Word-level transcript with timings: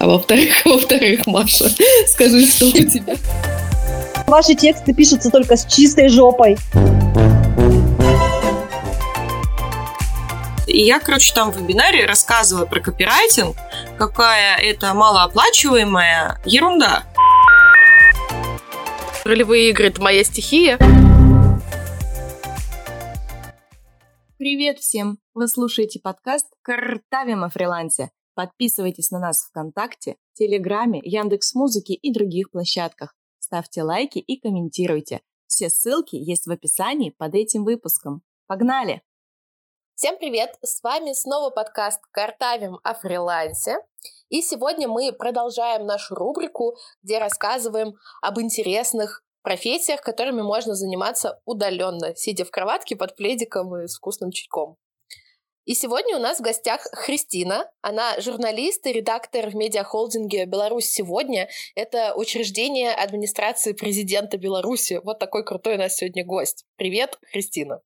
А 0.00 0.06
во-вторых, 0.06 0.54
во-вторых, 0.64 1.26
Маша, 1.26 1.68
скажи, 2.06 2.46
что 2.46 2.66
у 2.66 2.70
тебя? 2.70 3.16
Ваши 4.26 4.54
тексты 4.54 4.94
пишутся 4.94 5.30
только 5.30 5.58
с 5.58 5.66
чистой 5.66 6.08
жопой. 6.08 6.56
И 10.66 10.82
я, 10.82 11.00
короче, 11.00 11.34
там 11.34 11.52
в 11.52 11.58
вебинаре 11.58 12.06
рассказывала 12.06 12.64
про 12.64 12.80
копирайтинг, 12.80 13.54
какая 13.98 14.56
это 14.56 14.94
малооплачиваемая 14.94 16.40
ерунда. 16.46 17.04
Ролевые 19.24 19.68
игры– 19.68 19.86
это 19.88 20.00
моя 20.00 20.24
стихия. 20.24 20.78
Привет 24.38 24.78
всем! 24.78 25.18
Вы 25.34 25.46
слушаете 25.46 26.00
подкаст 26.00 26.46
«Картавим 26.62 27.44
о 27.44 27.50
фрилансе». 27.50 28.10
Подписывайтесь 28.34 29.10
на 29.10 29.18
нас 29.18 29.42
ВКонтакте, 29.42 30.16
Телеграме, 30.34 31.00
Яндекс 31.02 31.54
Музыке 31.54 31.94
и 31.94 32.12
других 32.12 32.50
площадках. 32.50 33.14
Ставьте 33.38 33.82
лайки 33.82 34.18
и 34.18 34.40
комментируйте. 34.40 35.20
Все 35.46 35.68
ссылки 35.68 36.14
есть 36.16 36.46
в 36.46 36.50
описании 36.50 37.10
под 37.10 37.34
этим 37.34 37.64
выпуском. 37.64 38.22
Погнали! 38.46 39.02
Всем 39.96 40.16
привет! 40.16 40.56
С 40.62 40.82
вами 40.82 41.12
снова 41.12 41.50
подкаст 41.50 42.00
«Картавим 42.12 42.78
о 42.84 42.94
фрилансе». 42.94 43.78
И 44.28 44.40
сегодня 44.40 44.88
мы 44.88 45.12
продолжаем 45.12 45.84
нашу 45.84 46.14
рубрику, 46.14 46.76
где 47.02 47.18
рассказываем 47.18 47.96
об 48.22 48.40
интересных 48.40 49.22
профессиях, 49.42 50.00
которыми 50.00 50.42
можно 50.42 50.74
заниматься 50.74 51.40
удаленно, 51.44 52.14
сидя 52.14 52.44
в 52.44 52.50
кроватке 52.50 52.96
под 52.96 53.16
пледиком 53.16 53.76
и 53.76 53.88
с 53.88 53.96
вкусным 53.96 54.30
чайком. 54.30 54.76
И 55.66 55.74
сегодня 55.74 56.16
у 56.16 56.20
нас 56.20 56.38
в 56.38 56.42
гостях 56.42 56.80
Христина. 56.92 57.70
Она 57.82 58.18
журналист 58.20 58.86
и 58.86 58.92
редактор 58.92 59.50
в 59.50 59.54
медиахолдинге 59.54 60.46
«Беларусь 60.46 60.86
сегодня». 60.86 61.48
Это 61.74 62.14
учреждение 62.14 62.92
администрации 62.92 63.74
президента 63.74 64.38
Беларуси. 64.38 65.00
Вот 65.04 65.18
такой 65.18 65.44
крутой 65.44 65.74
у 65.74 65.78
нас 65.78 65.96
сегодня 65.96 66.24
гость. 66.24 66.64
Привет, 66.76 67.18
Христина. 67.30 67.82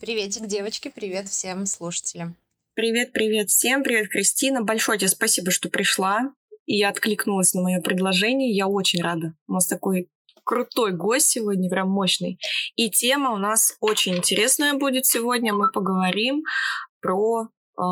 Приветик, 0.00 0.46
девочки, 0.46 0.92
привет 0.92 1.28
всем 1.28 1.66
слушателям. 1.66 2.36
Привет, 2.74 3.12
привет 3.12 3.48
всем, 3.48 3.84
привет, 3.84 4.08
Кристина. 4.08 4.62
Большое 4.62 4.98
тебе 4.98 5.08
спасибо, 5.08 5.52
что 5.52 5.68
пришла. 5.68 6.32
И 6.66 6.76
я 6.76 6.88
откликнулась 6.88 7.54
на 7.54 7.62
мое 7.62 7.80
предложение. 7.80 8.50
Я 8.50 8.66
очень 8.66 9.00
рада. 9.00 9.34
У 9.46 9.52
нас 9.52 9.68
такой 9.68 10.08
крутой 10.42 10.92
гость 10.92 11.28
сегодня, 11.28 11.70
прям 11.70 11.88
мощный. 11.88 12.38
И 12.74 12.90
тема 12.90 13.30
у 13.32 13.36
нас 13.36 13.76
очень 13.80 14.16
интересная 14.16 14.74
будет 14.74 15.06
сегодня. 15.06 15.54
Мы 15.54 15.70
поговорим 15.70 16.42
про 17.04 17.48
э, 17.78 17.82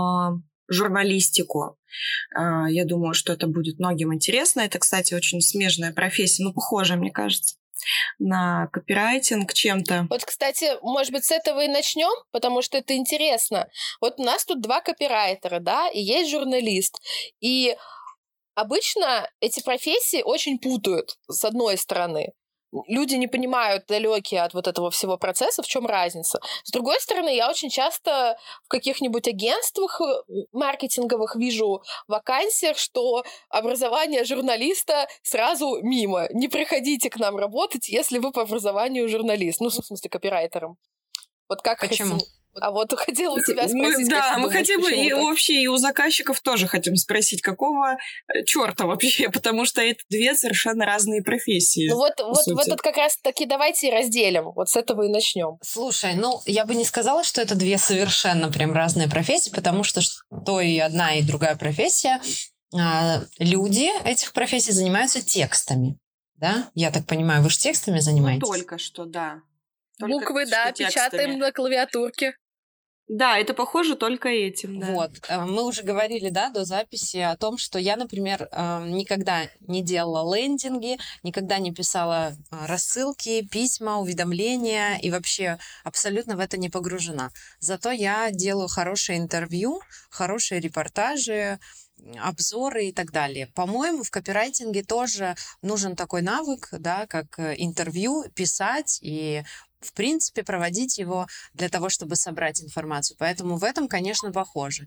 журналистику. 0.68 1.76
Э, 2.36 2.64
я 2.70 2.84
думаю, 2.84 3.14
что 3.14 3.32
это 3.34 3.46
будет 3.46 3.78
многим 3.78 4.14
интересно. 4.14 4.62
Это, 4.62 4.78
кстати, 4.78 5.14
очень 5.14 5.40
смежная 5.40 5.92
профессия, 5.92 6.44
ну, 6.44 6.52
похожая, 6.52 6.98
мне 6.98 7.10
кажется 7.10 7.56
на 8.20 8.68
копирайтинг 8.68 9.52
чем-то. 9.52 10.06
Вот, 10.08 10.24
кстати, 10.24 10.66
может 10.82 11.12
быть, 11.12 11.24
с 11.24 11.32
этого 11.32 11.64
и 11.64 11.68
начнем, 11.68 12.12
потому 12.30 12.62
что 12.62 12.78
это 12.78 12.94
интересно. 12.94 13.68
Вот 14.00 14.20
у 14.20 14.22
нас 14.22 14.44
тут 14.44 14.60
два 14.60 14.80
копирайтера, 14.80 15.58
да, 15.58 15.88
и 15.88 16.00
есть 16.00 16.30
журналист. 16.30 17.00
И 17.40 17.76
обычно 18.54 19.28
эти 19.40 19.60
профессии 19.62 20.22
очень 20.22 20.60
путают, 20.60 21.16
с 21.28 21.44
одной 21.44 21.76
стороны 21.76 22.32
люди 22.86 23.14
не 23.14 23.26
понимают 23.26 23.86
далекие 23.86 24.42
от 24.42 24.54
вот 24.54 24.66
этого 24.66 24.90
всего 24.90 25.16
процесса, 25.16 25.62
в 25.62 25.66
чем 25.66 25.86
разница. 25.86 26.40
С 26.64 26.70
другой 26.70 27.00
стороны, 27.00 27.34
я 27.34 27.48
очень 27.48 27.70
часто 27.70 28.36
в 28.64 28.68
каких-нибудь 28.68 29.28
агентствах 29.28 30.00
э, 30.00 30.22
маркетинговых 30.52 31.36
вижу 31.36 31.82
вакансиях, 32.08 32.78
что 32.78 33.24
образование 33.48 34.24
журналиста 34.24 35.06
сразу 35.22 35.78
мимо. 35.82 36.28
Не 36.30 36.48
приходите 36.48 37.10
к 37.10 37.18
нам 37.18 37.36
работать, 37.36 37.88
если 37.88 38.18
вы 38.18 38.32
по 38.32 38.42
образованию 38.42 39.08
журналист. 39.08 39.60
Ну, 39.60 39.68
в 39.68 39.74
смысле, 39.74 40.10
копирайтером. 40.10 40.76
Вот 41.48 41.62
как 41.62 41.80
Почему? 41.80 42.14
Хотим... 42.14 42.41
А 42.60 42.70
вот 42.70 42.92
хотела 42.98 43.34
у 43.34 43.40
тебя 43.40 43.68
спросить. 43.68 44.06
Мы, 44.06 44.08
да, 44.08 44.38
мы 44.38 44.50
хотим 44.50 44.80
и 44.86 45.10
так? 45.10 45.18
вообще 45.18 45.62
и 45.62 45.66
у 45.66 45.76
заказчиков 45.76 46.40
тоже 46.40 46.66
хотим 46.66 46.96
спросить, 46.96 47.40
какого 47.40 47.96
э, 48.28 48.44
черта 48.44 48.86
вообще, 48.86 49.28
потому 49.32 49.64
что 49.64 49.80
это 49.80 50.00
две 50.10 50.34
совершенно 50.34 50.84
разные 50.84 51.22
профессии. 51.22 51.88
Ну 51.88 51.96
вот, 51.96 52.14
вот, 52.20 52.46
вот 52.46 52.66
этот 52.66 52.82
как 52.82 52.96
раз 52.96 53.16
таки 53.18 53.46
давайте 53.46 53.90
разделим, 53.90 54.52
вот 54.52 54.68
с 54.68 54.76
этого 54.76 55.02
и 55.02 55.08
начнем. 55.08 55.58
Слушай, 55.62 56.14
ну 56.14 56.40
я 56.46 56.66
бы 56.66 56.74
не 56.74 56.84
сказала, 56.84 57.24
что 57.24 57.40
это 57.40 57.54
две 57.54 57.78
совершенно 57.78 58.50
прям 58.50 58.72
разные 58.72 59.08
профессии, 59.08 59.50
потому 59.50 59.84
что 59.84 60.00
то 60.44 60.60
и 60.60 60.78
одна, 60.78 61.14
и 61.14 61.22
другая 61.22 61.56
профессия. 61.56 62.20
А, 62.74 63.20
люди 63.38 63.88
этих 64.04 64.32
профессий 64.32 64.72
занимаются 64.72 65.20
текстами, 65.20 65.98
да? 66.36 66.70
Я 66.74 66.90
так 66.90 67.06
понимаю, 67.06 67.42
вы 67.42 67.50
же 67.50 67.58
текстами 67.58 67.96
ну, 67.96 68.00
занимаетесь? 68.00 68.48
Ну, 68.48 68.54
только 68.54 68.78
что, 68.78 69.04
да. 69.04 69.40
Только 69.98 70.14
Буквы, 70.14 70.46
да, 70.46 70.72
текстами. 70.72 70.88
печатаем 70.88 71.38
на 71.38 71.52
клавиатурке. 71.52 72.34
Да, 73.08 73.36
это 73.36 73.52
похоже 73.52 73.96
только 73.96 74.28
этим. 74.28 74.78
Да. 74.78 74.86
Вот. 74.92 75.10
Э, 75.28 75.44
мы 75.44 75.64
уже 75.64 75.82
говорили, 75.82 76.30
да, 76.30 76.50
до 76.50 76.64
записи 76.64 77.18
о 77.18 77.36
том, 77.36 77.58
что 77.58 77.78
я, 77.78 77.96
например, 77.96 78.48
э, 78.50 78.86
никогда 78.88 79.48
не 79.60 79.82
делала 79.82 80.34
лендинги, 80.34 80.98
никогда 81.22 81.58
не 81.58 81.72
писала 81.72 82.30
э, 82.30 82.66
рассылки, 82.66 83.46
письма, 83.46 83.98
уведомления 83.98 84.98
и 84.98 85.10
вообще 85.10 85.58
абсолютно 85.84 86.36
в 86.36 86.40
это 86.40 86.56
не 86.56 86.70
погружена. 86.70 87.30
Зато 87.58 87.90
я 87.90 88.30
делаю 88.30 88.68
хорошие 88.68 89.18
интервью, 89.18 89.80
хорошие 90.08 90.60
репортажи, 90.60 91.58
обзоры 92.18 92.86
и 92.86 92.92
так 92.92 93.12
далее. 93.12 93.48
По-моему, 93.48 94.04
в 94.04 94.10
копирайтинге 94.10 94.82
тоже 94.82 95.36
нужен 95.60 95.96
такой 95.96 96.22
навык, 96.22 96.68
да, 96.72 97.06
как 97.06 97.38
интервью, 97.38 98.24
писать 98.34 98.98
и 99.02 99.44
в 99.84 99.92
принципе, 99.92 100.42
проводить 100.42 100.98
его 100.98 101.26
для 101.54 101.68
того, 101.68 101.88
чтобы 101.88 102.16
собрать 102.16 102.62
информацию. 102.62 103.16
Поэтому 103.18 103.56
в 103.56 103.64
этом, 103.64 103.88
конечно, 103.88 104.32
похоже. 104.32 104.86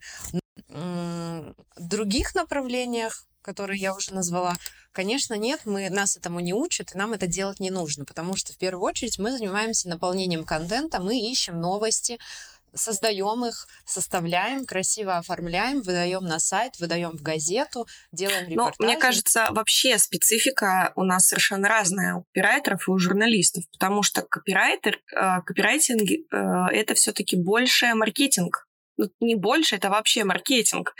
В 0.69 1.53
других 1.77 2.35
направлениях, 2.35 3.25
которые 3.41 3.79
я 3.79 3.93
уже 3.93 4.13
назвала, 4.13 4.55
конечно, 4.91 5.35
нет, 5.35 5.61
мы, 5.65 5.89
нас 5.89 6.17
этому 6.17 6.39
не 6.39 6.53
учат, 6.53 6.95
и 6.95 6.97
нам 6.97 7.13
это 7.13 7.27
делать 7.27 7.59
не 7.59 7.69
нужно, 7.69 8.05
потому 8.05 8.35
что 8.35 8.53
в 8.53 8.57
первую 8.57 8.83
очередь 8.83 9.19
мы 9.19 9.31
занимаемся 9.31 9.89
наполнением 9.89 10.43
контента, 10.43 10.99
мы 10.99 11.19
ищем 11.19 11.59
новости, 11.59 12.17
создаем 12.75 13.45
их, 13.45 13.67
составляем, 13.85 14.65
красиво 14.65 15.17
оформляем, 15.17 15.81
выдаем 15.81 16.23
на 16.23 16.39
сайт, 16.39 16.73
выдаем 16.79 17.11
в 17.17 17.21
газету, 17.21 17.87
делаем 18.11 18.47
репортажи. 18.47 18.75
Но 18.79 18.85
мне 18.85 18.97
кажется, 18.97 19.47
вообще 19.51 19.97
специфика 19.97 20.93
у 20.95 21.03
нас 21.03 21.27
совершенно 21.27 21.67
разная 21.67 22.15
у 22.15 22.23
копирайтеров 22.23 22.87
и 22.87 22.91
у 22.91 22.97
журналистов, 22.97 23.63
потому 23.71 24.03
что 24.03 24.21
копирайтер, 24.21 24.99
э, 25.15 25.41
копирайтинг 25.45 26.09
э, 26.09 26.75
это 26.75 26.93
все-таки 26.93 27.35
больше 27.35 27.93
маркетинг 27.95 28.67
ну, 28.97 29.09
не 29.19 29.35
больше, 29.35 29.75
это 29.75 29.89
вообще 29.89 30.23
маркетинг. 30.23 30.95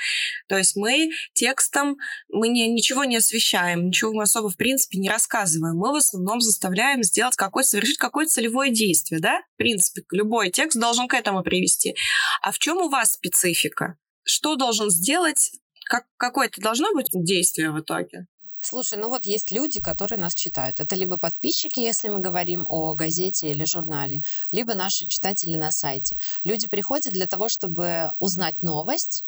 То 0.48 0.58
есть 0.58 0.76
мы 0.76 1.10
текстом, 1.34 1.98
мы 2.30 2.50
не, 2.50 2.68
ничего 2.68 3.04
не 3.04 3.18
освещаем, 3.18 3.88
ничего 3.88 4.14
мы 4.14 4.24
особо, 4.24 4.50
в 4.50 4.58
принципе, 4.58 4.98
не 5.00 5.10
рассказываем. 5.10 5.78
Мы 5.78 5.92
в 5.92 5.96
основном 5.96 6.42
заставляем 6.42 7.04
сделать 7.04 7.36
какое-то, 7.36 7.70
совершить 7.70 7.98
какое-то 7.98 8.32
целевое 8.32 8.70
действие, 8.70 9.22
да? 9.22 9.42
В 9.56 9.58
принципе, 9.58 10.04
любой 10.12 10.52
текст 10.52 10.80
должен 10.80 11.08
к 11.08 11.14
этому 11.14 11.44
привести. 11.44 11.96
А 12.42 12.52
в 12.52 12.60
чем 12.60 12.78
у 12.78 12.90
вас 12.90 13.14
специфика? 13.14 13.98
Что 14.24 14.56
должен 14.56 14.90
сделать 14.90 15.52
как, 15.86 16.06
какое-то 16.18 16.62
должно 16.62 16.94
быть 16.94 17.08
действие 17.14 17.72
в 17.72 17.80
итоге? 17.80 18.28
Слушай, 18.66 18.98
ну 18.98 19.10
вот 19.10 19.26
есть 19.26 19.52
люди, 19.52 19.80
которые 19.80 20.20
нас 20.20 20.34
читают. 20.34 20.80
Это 20.80 20.96
либо 20.96 21.20
подписчики, 21.20 21.80
если 21.80 22.10
мы 22.10 22.18
говорим 22.20 22.66
о 22.68 22.96
газете 22.96 23.52
или 23.52 23.64
журнале, 23.64 24.24
либо 24.52 24.74
наши 24.74 25.06
читатели 25.06 25.56
на 25.56 25.72
сайте. 25.72 26.18
Люди 26.44 26.68
приходят 26.68 27.14
для 27.14 27.28
того, 27.28 27.48
чтобы 27.48 28.12
узнать 28.18 28.64
новость, 28.64 29.24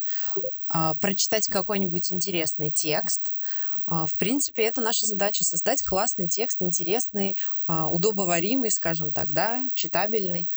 а, 0.69 0.95
прочитать 0.95 1.49
какой-нибудь 1.49 2.11
интересный 2.11 2.71
текст. 2.71 3.31
А, 3.85 4.07
в 4.07 4.17
принципе, 4.17 4.63
это 4.63 4.81
наша 4.81 5.05
задача 5.05 5.43
создать 5.43 5.83
классный 5.83 6.27
текст, 6.27 6.63
интересный, 6.63 7.37
а, 7.67 7.89
удобоваримый, 7.89 8.71
скажем 8.71 9.13
так, 9.13 9.31
да, 9.33 9.67
читабельный. 9.75 10.49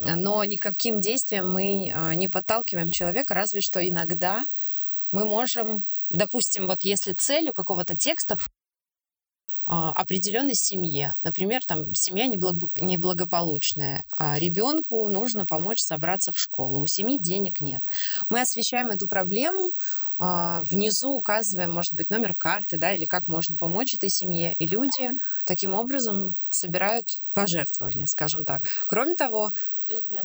Но 0.00 0.42
никаким 0.42 1.00
действием 1.00 1.52
мы 1.52 1.92
не 2.16 2.26
подталкиваем 2.28 2.90
человека, 2.90 3.34
разве 3.34 3.60
что 3.60 3.86
иногда 3.86 4.46
мы 5.12 5.24
можем, 5.24 5.86
допустим, 6.08 6.66
вот 6.66 6.82
если 6.82 7.12
целью 7.12 7.52
какого-то 7.52 7.96
текста 7.96 8.38
а, 9.72 9.92
определенной 9.92 10.56
семье. 10.56 11.14
Например, 11.22 11.64
там 11.64 11.94
семья 11.94 12.26
неблагополучная, 12.26 14.04
а 14.18 14.36
ребенку 14.36 15.06
нужно 15.08 15.46
помочь 15.46 15.80
собраться 15.80 16.32
в 16.32 16.38
школу. 16.40 16.80
У 16.80 16.86
семьи 16.88 17.20
денег 17.20 17.60
нет. 17.60 17.84
Мы 18.28 18.40
освещаем 18.40 18.88
эту 18.88 19.06
проблему, 19.06 19.70
а, 20.18 20.62
внизу 20.64 21.10
указываем, 21.12 21.70
может 21.70 21.92
быть, 21.92 22.10
номер 22.10 22.34
карты, 22.34 22.78
да, 22.78 22.92
или 22.92 23.06
как 23.06 23.28
можно 23.28 23.56
помочь 23.56 23.94
этой 23.94 24.10
семье. 24.10 24.56
И 24.58 24.66
люди 24.66 25.12
таким 25.44 25.72
образом 25.74 26.36
собирают 26.48 27.06
пожертвования, 27.32 28.06
скажем 28.06 28.44
так. 28.44 28.64
Кроме 28.88 29.14
того, 29.14 29.52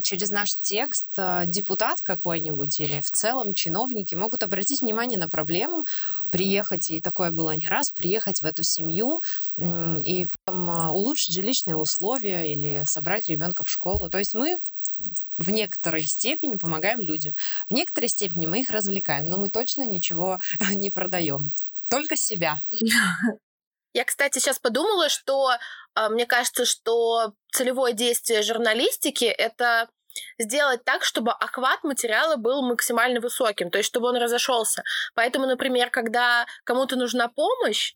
через 0.04 0.30
наш 0.30 0.56
текст 0.56 1.08
э, 1.18 1.44
депутат 1.48 2.02
какой-нибудь 2.02 2.80
или 2.80 3.02
в 3.02 3.12
целом 3.12 3.54
чиновники 3.54 4.16
могут 4.16 4.44
обратить 4.44 4.82
внимание 4.82 5.18
на 5.18 5.30
проблему, 5.30 5.86
приехать, 6.32 6.90
и 6.90 7.02
такое 7.02 7.32
было 7.32 7.56
не 7.56 7.68
раз, 7.68 7.92
приехать 7.92 8.42
в 8.42 8.46
эту 8.46 8.64
семью 8.64 9.22
и 9.58 10.28
потом 10.46 10.70
э, 10.70 10.88
улучшить 10.90 11.34
жилищные 11.34 11.76
условия 11.76 12.52
или 12.52 12.84
собрать 12.86 13.28
ребенка 13.28 13.64
в 13.64 13.70
школу. 13.70 14.10
То 14.10 14.20
есть 14.20 14.34
мы 14.34 14.60
в 15.38 15.50
некоторой 15.50 16.04
степени 16.04 16.56
помогаем 16.56 17.00
людям. 17.00 17.36
В 17.70 17.74
некоторой 17.74 18.10
степени 18.10 18.46
мы 18.46 18.62
их 18.62 18.70
развлекаем, 18.70 19.30
но 19.30 19.38
мы 19.38 19.50
точно 19.50 19.86
ничего 19.86 20.40
не 20.76 20.90
продаем. 20.90 21.52
Только 21.90 22.16
себя. 22.16 22.62
Я, 23.96 24.04
кстати, 24.04 24.40
сейчас 24.40 24.60
подумала, 24.60 25.08
что 25.08 25.52
а, 25.94 26.10
мне 26.10 26.26
кажется, 26.26 26.66
что 26.66 27.32
целевое 27.54 27.94
действие 27.94 28.42
журналистики— 28.42 29.24
это 29.48 29.88
сделать 30.38 30.84
так, 30.84 31.06
чтобы 31.06 31.32
охват 31.32 31.82
материала 31.86 32.36
был 32.36 32.62
максимально 32.62 33.22
высоким, 33.22 33.72
то 33.72 33.78
есть 33.78 33.88
чтобы 33.88 34.10
он 34.10 34.18
разошелся. 34.18 34.84
Поэтому, 35.14 35.48
например, 35.48 35.92
когда 35.92 36.46
кому-то 36.66 36.98
нужна 36.98 37.30
помощь, 37.30 37.94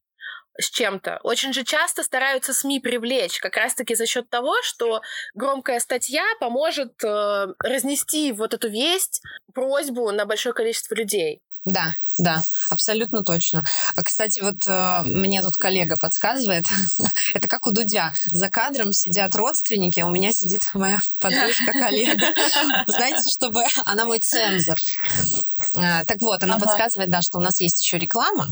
с 0.57 0.69
чем-то. 0.69 1.19
Очень 1.23 1.53
же 1.53 1.63
часто 1.63 2.03
стараются 2.03 2.53
СМИ 2.53 2.79
привлечь, 2.79 3.39
как 3.39 3.55
раз-таки 3.55 3.95
за 3.95 4.05
счет 4.05 4.29
того, 4.29 4.55
что 4.61 5.01
громкая 5.33 5.79
статья 5.79 6.23
поможет 6.39 7.01
э, 7.03 7.47
разнести 7.59 8.33
вот 8.33 8.53
эту 8.53 8.67
весть, 8.67 9.21
просьбу 9.53 10.11
на 10.11 10.25
большое 10.25 10.53
количество 10.53 10.95
людей. 10.95 11.41
Да, 11.65 11.95
да, 12.17 12.43
абсолютно 12.69 13.23
точно. 13.23 13.65
А, 13.95 14.03
Кстати, 14.03 14.39
вот 14.39 14.63
э, 14.65 15.01
мне 15.05 15.41
тут 15.41 15.57
коллега 15.57 15.97
подсказывает, 15.97 16.65
это 17.33 17.47
как 17.47 17.67
у 17.67 17.71
Дудя. 17.71 18.13
За 18.31 18.49
кадром 18.49 18.93
сидят 18.93 19.35
родственники, 19.35 19.99
а 19.99 20.05
у 20.07 20.09
меня 20.09 20.31
сидит 20.33 20.61
моя 20.73 21.01
подружка-коллега. 21.19 22.27
Знаете, 22.87 23.29
чтобы 23.29 23.63
она 23.85 24.05
мой 24.05 24.19
цензор. 24.19 24.77
А, 25.75 26.05
Так 26.05 26.19
вот, 26.21 26.41
она 26.43 26.55
Ага. 26.55 26.65
подсказывает, 26.65 27.09
да, 27.09 27.21
что 27.21 27.37
у 27.37 27.41
нас 27.41 27.59
есть 27.61 27.81
еще 27.81 27.97
реклама, 27.97 28.47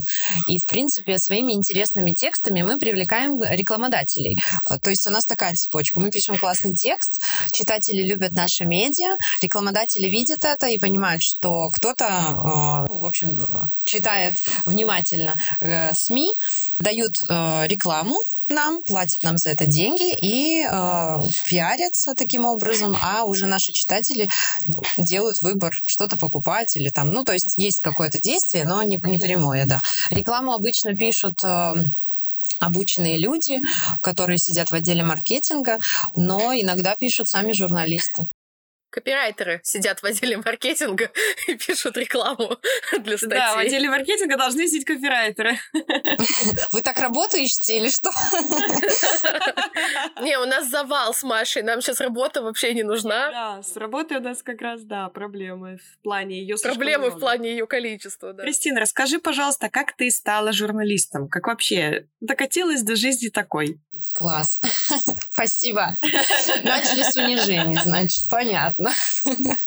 и, 0.48 0.59
в 0.59 0.65
принципе, 0.65 1.18
своими 1.18 1.54
интересными 1.54 2.13
текстами 2.13 2.62
мы 2.62 2.77
привлекаем 2.77 3.42
рекламодателей. 3.42 4.42
А, 4.65 4.77
То 4.80 4.89
есть 4.89 5.07
у 5.07 5.09
нас 5.09 5.25
такая 5.25 5.56
цепочка. 5.56 6.00
Мы 6.00 6.12
пишем 6.12 6.38
классный 6.38 6.75
текст, 6.75 7.21
читатели 7.51 8.04
любят 8.04 8.33
наши 8.33 8.65
медиа, 8.65 9.18
рекламодатели 9.42 10.07
видят 10.07 10.44
это 10.45 10.68
и 10.68 10.77
понимают, 10.77 11.24
что 11.24 11.69
кто-то, 11.69 12.86
э, 12.89 13.06
общем, 13.07 13.39
читает 13.83 14.36
внимательно 14.65 15.36
э, 15.59 15.94
СМИ, 15.94 16.33
дают 16.80 17.24
э, 17.27 17.68
рекламу, 17.68 18.18
нам, 18.50 18.81
платят 18.83 19.24
нам 19.24 19.38
за 19.38 19.50
это 19.50 19.65
деньги 19.65 20.15
и 20.21 20.63
э, 20.63 21.21
пиарятся 21.48 22.15
таким 22.15 22.45
образом, 22.45 22.95
а 23.01 23.25
уже 23.25 23.45
наши 23.45 23.74
читатели 23.74 24.30
делают 24.98 25.42
выбор 25.42 25.75
что-то 25.86 26.18
покупать 26.18 26.75
или 26.75 26.89
там, 26.89 27.12
ну, 27.12 27.24
то 27.24 27.33
есть 27.33 27.57
есть 27.57 27.81
какое-то 27.81 28.21
действие, 28.21 28.65
но 28.65 28.81
не, 28.83 28.98
не 29.04 29.18
прямое, 29.18 29.65
да. 29.65 29.81
Рекламу 30.12 30.54
обычно 30.54 30.95
пишут 30.95 31.44
э, 31.44 31.74
обученные 32.59 33.18
люди, 33.18 33.62
которые 34.01 34.38
сидят 34.38 34.71
в 34.71 34.75
отделе 34.75 35.04
маркетинга, 35.04 35.80
но 36.15 36.54
иногда 36.54 36.95
пишут 36.95 37.27
сами 37.27 37.51
журналисты. 37.51 38.27
Копирайтеры 38.98 39.62
сидят 39.64 40.02
в 40.02 40.06
отделе 40.06 40.38
маркетинга 40.38 41.12
и 41.48 41.54
пишут 41.54 41.98
рекламу 41.98 42.58
для 43.00 43.16
статей. 43.16 43.38
Да, 43.38 43.54
в 43.54 43.60
отделе 43.60 43.92
маркетинга 43.92 44.38
должны 44.38 44.68
сидеть 44.68 44.86
копирайтеры. 44.86 45.60
Вы 46.72 46.82
так 46.82 46.98
работу 46.98 47.38
ищете 47.38 47.78
или 47.78 47.90
что? 47.90 48.10
Не, 50.20 50.40
у 50.40 50.46
нас 50.46 50.68
завал 50.68 51.14
с 51.14 51.22
Машей, 51.22 51.62
нам 51.62 51.80
сейчас 51.82 52.02
работа 52.02 52.42
вообще 52.42 52.74
не 52.74 52.82
нужна. 52.82 53.30
Да, 53.30 53.62
с 53.62 53.78
работой 53.78 54.18
у 54.18 54.22
нас 54.22 54.42
как 54.42 54.62
раз, 54.62 54.82
да, 54.82 55.10
проблемы 55.10 55.78
в 55.78 56.02
плане 56.02 56.42
ее 56.42 56.58
Проблемы 56.58 57.12
в 57.12 57.20
плане 57.20 57.52
ее 57.52 57.68
количества, 57.68 58.34
да. 58.34 58.42
Кристина, 58.42 58.80
расскажи, 58.80 59.20
пожалуйста, 59.20 59.70
как 59.70 59.96
ты 59.96 60.10
стала 60.10 60.52
журналистом? 60.54 61.30
Как 61.30 61.46
вообще 61.46 62.08
докатилась 62.20 62.82
до 62.82 62.96
жизни 62.96 63.30
такой? 63.30 63.80
Класс. 64.16 64.60
Спасибо. 65.30 65.98
Начали 66.64 67.04
с 67.04 67.16
унижения, 67.16 67.80
значит, 67.84 68.28
понятно. 68.30 68.87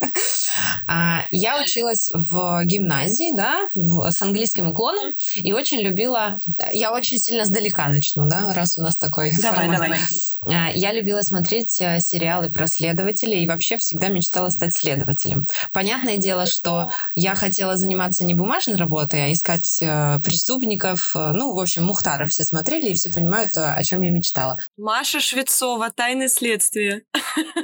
А, 0.87 1.25
Я 1.31 1.61
училась 1.62 2.11
в 2.12 2.62
гимназии, 2.64 3.32
да, 3.34 3.69
с 4.11 4.20
английским 4.22 4.69
уклоном, 4.69 5.14
и 5.37 5.52
очень 5.52 5.81
любила... 5.81 6.38
Я 6.72 6.93
очень 6.93 7.19
сильно 7.19 7.44
сдалека 7.44 7.88
начну, 7.88 8.26
да, 8.28 8.52
раз 8.52 8.76
у 8.76 8.82
нас 8.82 8.96
такой 8.96 9.31
Давай, 9.40 9.67
формат. 9.69 9.81
давай. 9.81 10.00
А, 10.43 10.70
Я 10.72 10.93
любила 10.93 11.22
смотреть 11.22 11.81
э, 11.81 12.00
сериалы 12.00 12.50
про 12.50 12.67
следователей 12.67 13.44
и 13.44 13.49
вообще 13.49 13.78
всегда 13.78 14.08
мечтала 14.08 14.49
стать 14.50 14.75
следователем. 14.75 15.46
Понятное 15.73 16.16
дело, 16.16 16.46
что 16.46 16.90
я 17.14 17.34
хотела 17.34 17.76
заниматься 17.76 18.25
не 18.25 18.34
бумажной 18.34 18.76
работой, 18.76 19.26
а 19.26 19.32
искать 19.32 19.81
э, 19.82 20.19
преступников. 20.25 21.12
Э, 21.14 21.32
Ну, 21.32 21.55
в 21.55 21.58
общем, 21.61 21.84
Мухтара 21.84 22.26
все 22.26 22.44
смотрели 22.44 22.90
и 22.90 22.94
все 22.94 23.11
понимают, 23.12 23.56
о 23.56 23.82
чем 23.84 24.00
я 24.00 24.11
мечтала. 24.11 24.58
Маша 24.76 25.20
Швецова, 25.20 25.90
«Тайны 25.90 26.28
следствия». 26.28 27.02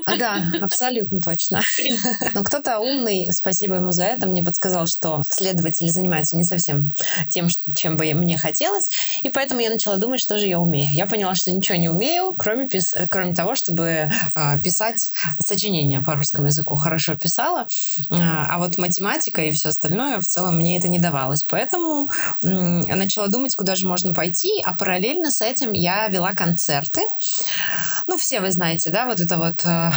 А, 0.04 0.16
Да, 0.16 0.42
абсолютно 0.60 1.18
точно. 1.20 1.35
Но 2.34 2.44
кто-то 2.44 2.78
умный, 2.80 3.28
спасибо 3.32 3.76
ему 3.76 3.92
за 3.92 4.04
это, 4.04 4.26
мне 4.26 4.42
подсказал, 4.42 4.86
что 4.86 5.22
следователи 5.28 5.88
занимаются 5.88 6.36
не 6.36 6.44
совсем 6.44 6.94
тем, 7.30 7.48
чем 7.74 7.96
бы 7.96 8.12
мне 8.14 8.38
хотелось, 8.38 8.90
и 9.22 9.28
поэтому 9.28 9.60
я 9.60 9.70
начала 9.70 9.96
думать, 9.96 10.20
что 10.20 10.38
же 10.38 10.46
я 10.46 10.58
умею. 10.58 10.92
Я 10.92 11.06
поняла, 11.06 11.34
что 11.34 11.50
ничего 11.52 11.76
не 11.78 11.88
умею, 11.88 12.34
кроме, 12.38 12.66
пис- 12.66 12.94
э, 12.94 13.06
кроме 13.08 13.34
того, 13.34 13.54
чтобы 13.54 14.10
а, 14.34 14.58
писать 14.58 15.10
сочинения 15.40 16.00
по 16.00 16.14
русскому 16.14 16.46
языку. 16.46 16.74
Хорошо 16.76 17.14
писала, 17.16 17.66
а 18.10 18.56
а 18.56 18.58
вот 18.58 18.78
математика 18.78 19.42
и 19.42 19.50
все 19.50 19.68
остальное 19.68 20.18
в 20.20 20.26
целом 20.26 20.56
мне 20.56 20.78
это 20.78 20.88
не 20.88 20.98
давалось. 20.98 21.42
Поэтому 21.42 22.08
м, 22.42 22.80
начала 22.80 23.28
думать, 23.28 23.54
куда 23.54 23.74
же 23.74 23.86
можно 23.86 24.14
пойти, 24.14 24.62
а 24.64 24.72
параллельно 24.72 25.30
с 25.30 25.42
этим 25.42 25.72
я 25.72 26.08
вела 26.08 26.32
концерты. 26.32 27.02
Ну, 28.06 28.16
все 28.18 28.40
вы 28.40 28.50
знаете, 28.52 28.90
да, 28.90 29.06
вот 29.06 29.20
это 29.20 29.36
вот 29.36 29.64
э, 29.64 29.90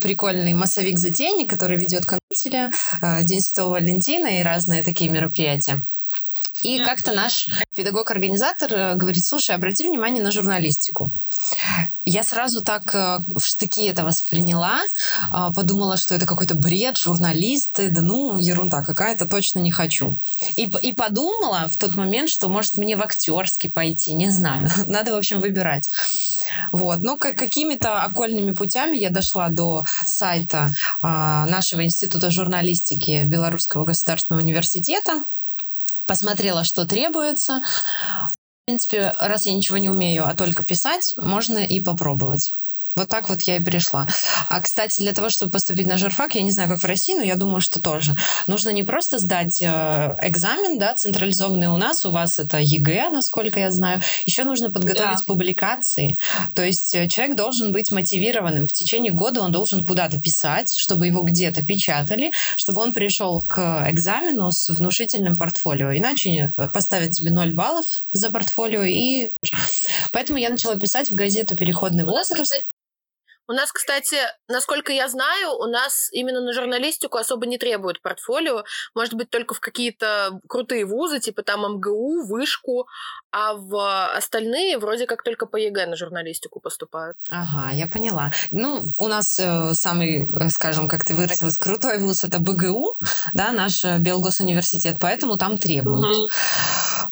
прикольный 0.00 0.52
массовик-затейник, 0.60 1.48
который 1.50 1.76
ведет 1.76 2.06
канателя, 2.06 2.70
э, 3.02 3.24
День 3.24 3.40
Святого 3.40 3.72
Валентина 3.72 4.26
и 4.26 4.42
разные 4.42 4.82
такие 4.82 5.10
мероприятия. 5.10 5.82
И 6.62 6.82
как-то 6.84 7.12
наш 7.12 7.48
педагог-организатор 7.74 8.72
э, 8.72 8.94
говорит, 8.94 9.24
слушай, 9.24 9.54
обрати 9.54 9.84
внимание 9.84 10.22
на 10.22 10.30
журналистику. 10.30 11.12
Я 12.04 12.24
сразу 12.24 12.62
так 12.62 12.94
э, 12.94 13.18
в 13.26 13.40
штыки 13.40 13.86
это 13.86 14.04
восприняла, 14.04 14.80
а, 15.30 15.52
подумала, 15.52 15.96
что 15.96 16.14
это 16.14 16.26
какой-то 16.26 16.54
бред, 16.54 16.98
журналисты, 16.98 17.90
да 17.90 18.00
ну, 18.00 18.38
ерунда 18.38 18.82
какая-то, 18.82 19.28
точно 19.28 19.60
не 19.60 19.70
хочу. 19.70 20.20
И, 20.56 20.70
и 20.82 20.92
подумала 20.92 21.68
в 21.68 21.76
тот 21.76 21.94
момент, 21.94 22.30
что 22.30 22.48
может 22.48 22.76
мне 22.76 22.96
в 22.96 23.02
актерский 23.02 23.70
пойти, 23.70 24.14
не 24.14 24.30
знаю. 24.30 24.68
Надо, 24.86 25.12
в 25.12 25.18
общем, 25.18 25.40
выбирать. 25.40 25.88
Вот. 26.72 27.00
Ну, 27.00 27.16
как, 27.18 27.36
какими-то 27.36 28.02
окольными 28.02 28.52
путями 28.52 28.96
я 28.96 29.10
дошла 29.10 29.48
до 29.48 29.84
сайта 30.06 30.72
а, 31.00 31.46
нашего 31.46 31.84
института 31.84 32.30
журналистики 32.30 33.22
Белорусского 33.24 33.84
государственного 33.84 34.42
университета, 34.42 35.24
посмотрела, 36.06 36.64
что 36.64 36.86
требуется. 36.86 37.62
В 37.62 38.64
принципе, 38.66 39.14
раз 39.18 39.46
я 39.46 39.54
ничего 39.54 39.78
не 39.78 39.88
умею, 39.88 40.26
а 40.26 40.34
только 40.34 40.64
писать, 40.64 41.14
можно 41.16 41.58
и 41.58 41.80
попробовать. 41.80 42.52
Вот 43.00 43.08
так 43.08 43.30
вот 43.30 43.40
я 43.42 43.56
и 43.56 43.60
пришла. 43.60 44.06
А, 44.50 44.60
кстати, 44.60 45.00
для 45.00 45.14
того, 45.14 45.30
чтобы 45.30 45.52
поступить 45.52 45.86
на 45.86 45.96
журфак, 45.96 46.34
я 46.34 46.42
не 46.42 46.50
знаю, 46.50 46.68
как 46.68 46.80
в 46.80 46.84
России, 46.84 47.14
но 47.14 47.22
я 47.22 47.36
думаю, 47.36 47.62
что 47.62 47.80
тоже. 47.80 48.14
Нужно 48.46 48.68
не 48.70 48.82
просто 48.82 49.18
сдать 49.18 49.62
э, 49.62 50.18
экзамен, 50.20 50.78
да, 50.78 50.92
централизованный 50.92 51.68
у 51.68 51.78
нас, 51.78 52.04
у 52.04 52.10
вас 52.10 52.38
это 52.38 52.58
ЕГЭ, 52.58 53.08
насколько 53.08 53.58
я 53.58 53.70
знаю. 53.70 54.02
Еще 54.26 54.44
нужно 54.44 54.70
подготовить 54.70 55.20
Да. 55.20 55.24
публикации. 55.26 56.18
То 56.54 56.62
есть 56.62 56.94
э, 56.94 57.08
человек 57.08 57.36
должен 57.36 57.72
быть 57.72 57.90
мотивированным. 57.90 58.66
В 58.66 58.72
течение 58.72 59.12
года 59.12 59.40
он 59.40 59.50
должен 59.50 59.82
куда-то 59.82 60.20
писать, 60.20 60.74
чтобы 60.74 61.06
его 61.06 61.22
где-то 61.22 61.62
печатали, 61.62 62.32
чтобы 62.56 62.82
он 62.82 62.92
пришел 62.92 63.40
к 63.40 63.86
экзамену 63.88 64.52
с 64.52 64.68
внушительным 64.68 65.36
портфолио. 65.36 65.96
Иначе 65.96 66.52
э, 66.54 66.68
поставят 66.68 67.12
тебе 67.12 67.30
0 67.30 67.54
баллов 67.54 67.86
за 68.12 68.30
портфолио. 68.30 68.82
И... 68.82 69.30
Поэтому 70.12 70.38
я 70.38 70.50
начала 70.50 70.76
писать 70.76 71.10
в 71.10 71.14
газету 71.14 71.56
«Переходный 71.56 72.04
возраст». 72.04 72.52
У 73.50 73.52
нас, 73.52 73.72
кстати, 73.72 74.14
насколько 74.46 74.92
я 74.92 75.08
знаю, 75.08 75.56
у 75.58 75.66
нас 75.66 76.08
именно 76.12 76.40
на 76.40 76.52
журналистику 76.52 77.18
особо 77.18 77.46
не 77.46 77.58
требуют 77.58 78.00
портфолио. 78.00 78.62
Может 78.94 79.14
быть, 79.14 79.28
только 79.28 79.54
в 79.54 79.60
какие-то 79.60 80.38
крутые 80.48 80.84
вузы, 80.84 81.18
типа 81.18 81.42
там 81.42 81.62
МГУ, 81.62 82.28
Вышку, 82.28 82.86
а 83.32 83.54
в 83.54 84.14
остальные 84.16 84.78
вроде 84.78 85.06
как 85.06 85.24
только 85.24 85.46
по 85.46 85.56
ЕГЭ 85.56 85.86
на 85.86 85.96
журналистику 85.96 86.60
поступают. 86.60 87.16
Ага, 87.28 87.72
я 87.72 87.88
поняла. 87.88 88.30
Ну, 88.52 88.84
у 88.98 89.08
нас 89.08 89.36
э, 89.40 89.74
самый, 89.74 90.28
э, 90.28 90.48
скажем, 90.50 90.86
как 90.86 91.04
ты 91.04 91.14
выразилась, 91.14 91.58
крутой 91.58 91.98
вуз 91.98 92.22
это 92.22 92.38
БГУ, 92.38 93.00
да, 93.34 93.50
наш 93.50 93.84
э, 93.84 93.98
Белгосуниверситет, 93.98 94.98
поэтому 95.00 95.36
там 95.36 95.58
требуют. 95.58 96.30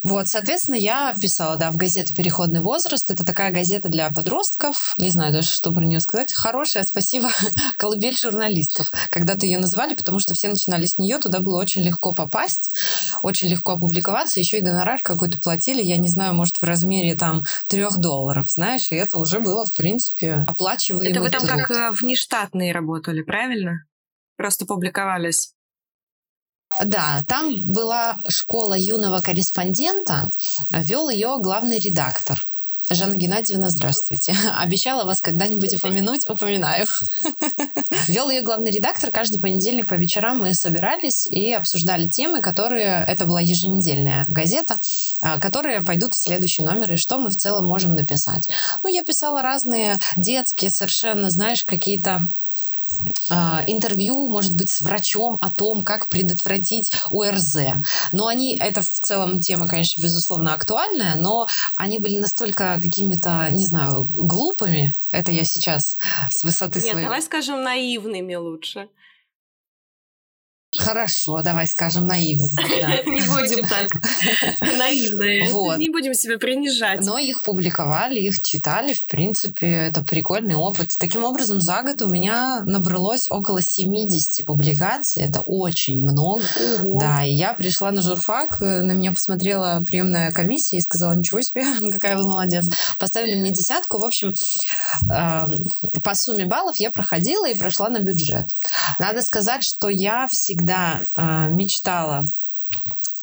Вот, 0.03 0.29
соответственно, 0.29 0.77
я 0.77 1.15
писала, 1.21 1.57
да, 1.57 1.71
в 1.71 1.77
газету 1.77 2.15
«Переходный 2.15 2.61
возраст». 2.61 3.11
Это 3.11 3.25
такая 3.25 3.51
газета 3.51 3.89
для 3.89 4.11
подростков. 4.11 4.95
Не 4.99 5.11
знаю 5.11 5.33
даже, 5.33 5.49
что 5.49 5.73
про 5.73 5.85
нее 5.85 6.01
сказать. 6.01 6.33
Хорошая, 6.33 6.85
спасибо, 6.85 7.31
колыбель 7.77 8.17
журналистов. 8.17 8.91
Когда-то 9.11 9.47
ее 9.47 9.59
назвали, 9.59 9.95
потому 9.95 10.19
что 10.19 10.35
все 10.35 10.49
начинали 10.49 10.87
с 10.87 10.99
нее. 10.99 11.19
Туда 11.19 11.41
было 11.41 11.59
очень 11.59 11.83
легко 11.83 12.13
попасть, 12.13 12.75
очень 13.23 13.49
легко 13.49 13.73
опубликоваться. 13.73 14.41
Еще 14.41 14.59
и 14.59 14.63
гонорар 14.63 15.01
какой-то 15.03 15.39
платили, 15.39 15.83
я 15.83 15.97
не 15.97 16.09
знаю, 16.09 16.35
может, 16.35 16.61
в 16.61 16.65
размере 16.65 17.15
там 17.15 17.45
трех 17.67 17.99
долларов, 17.99 18.51
знаешь. 18.51 18.91
И 18.91 18.95
это 18.95 19.19
уже 19.19 19.41
было, 19.41 19.65
в 19.65 19.75
принципе, 19.75 20.45
оплачиваемый 20.49 21.11
Это 21.11 21.21
вы 21.21 21.31
там 21.31 21.47
труд. 21.47 21.53
как 21.53 21.71
э, 21.71 21.91
внештатные 21.93 22.73
работали, 22.73 23.23
правильно? 23.23 23.85
Просто 24.37 24.67
публиковались. 24.67 25.55
Да, 26.85 27.25
там 27.27 27.65
была 27.65 28.21
школа 28.29 28.75
юного 28.75 29.21
корреспондента, 29.21 30.31
вел 30.71 31.09
ее 31.09 31.39
главный 31.41 31.79
редактор. 31.79 32.49
Жанна 32.91 33.17
Геннадьевна, 33.17 33.69
здравствуйте. 33.69 34.35
Обещала 34.59 35.05
вас 35.05 35.21
когда-нибудь 35.21 35.75
упомянуть, 35.75 36.29
упоминаю. 36.29 36.87
Вел 38.09 38.31
ее 38.31 38.41
главный 38.41 38.71
редактор. 38.71 39.11
Каждый 39.11 39.41
понедельник 39.41 39.89
по 39.89 39.95
вечерам 39.95 40.39
мы 40.39 40.55
собирались 40.55 41.27
и 41.27 41.53
обсуждали 41.53 42.09
темы, 42.09 42.41
которые... 42.41 43.05
Это 43.07 43.27
была 43.27 43.41
еженедельная 43.41 44.25
газета, 44.29 44.79
а, 45.21 45.39
которые 45.39 45.83
пойдут 45.83 46.15
в 46.15 46.19
следующий 46.19 46.63
номер, 46.63 46.93
и 46.93 46.97
что 46.97 47.19
мы 47.19 47.29
в 47.29 47.37
целом 47.37 47.67
можем 47.67 47.95
написать. 47.95 48.49
Ну, 48.83 48.89
я 48.89 49.05
писала 49.05 49.43
разные 49.43 50.01
детские 50.17 50.71
совершенно, 50.71 51.31
знаешь, 51.31 51.65
какие-то 51.65 52.33
интервью, 53.67 54.29
может 54.29 54.57
быть, 54.57 54.71
с 54.71 54.81
врачом 54.81 55.39
о 55.41 55.51
том, 55.51 55.85
как 55.85 56.09
предотвратить 56.09 56.93
ОРЗ. 57.11 57.59
Но 58.13 58.27
они, 58.27 58.57
это 58.57 58.83
в 58.83 59.01
целом 59.01 59.41
тема, 59.41 59.69
конечно, 59.69 60.01
безусловно 60.03 60.55
актуальная, 60.55 61.15
но 61.17 61.47
они 61.77 61.99
были 61.99 62.19
настолько 62.19 62.81
какими-то, 62.83 63.49
не 63.51 63.65
знаю, 63.65 64.05
глупыми. 64.11 64.95
Это 65.11 65.31
я 65.31 65.45
сейчас 65.45 65.99
с 66.31 66.45
высоты 66.45 66.81
Нет, 66.81 66.91
своей... 66.91 67.05
давай 67.05 67.23
скажем 67.23 67.63
наивными 67.63 68.35
лучше. 68.35 68.89
Хорошо, 70.77 71.41
давай 71.43 71.67
скажем 71.67 72.07
наивно. 72.07 72.47
да. 72.57 73.03
Не 73.11 73.23
будем 73.23 73.67
так. 73.67 73.89
Наивные. 74.61 75.49
Вот. 75.51 75.79
Не 75.79 75.89
будем 75.89 76.13
себя 76.13 76.39
принижать. 76.39 77.01
Но 77.01 77.17
их 77.19 77.43
публиковали, 77.43 78.21
их 78.21 78.43
читали. 78.43 78.93
В 78.93 79.07
принципе, 79.07 79.67
это 79.67 80.03
прикольный 80.03 80.57
опыт. 80.57 80.91
Таким 80.99 81.25
образом, 81.25 81.63
за 81.63 81.83
год 81.83 82.03
у 82.03 82.09
меня 82.09 82.63
набралось 82.67 83.31
около 83.31 83.63
70 83.63 84.45
публикаций. 84.45 85.23
Это 85.23 85.41
очень 85.41 86.03
много. 86.03 86.45
Ого. 86.81 87.01
Да, 87.01 87.25
и 87.25 87.33
я 87.33 87.55
пришла 87.55 87.91
на 87.91 88.03
журфак, 88.03 88.61
э, 88.61 88.83
на 88.83 88.93
меня 88.93 89.13
посмотрела 89.13 89.83
приемная 89.87 90.33
комиссия 90.33 90.77
и 90.77 90.83
сказала, 90.83 91.15
ничего 91.15 91.41
себе, 91.41 91.65
какая 91.93 92.19
вы 92.19 92.25
молодец. 92.25 92.67
Поставили 92.99 93.37
мне 93.37 93.53
десятку. 93.53 93.99
В 93.99 94.05
общем, 94.05 94.35
э, 95.11 96.01
по 96.03 96.15
сумме 96.15 96.45
баллов 96.45 96.77
я 96.77 96.91
проходила 96.91 97.49
и 97.49 97.59
прошла 97.59 97.89
на 97.89 98.01
бюджет. 98.01 98.49
Надо 98.99 99.23
сказать, 99.23 99.63
что 99.63 99.89
я 99.89 100.29
всегда 100.29 100.58
э, 101.17 101.49
мечтала 101.51 102.25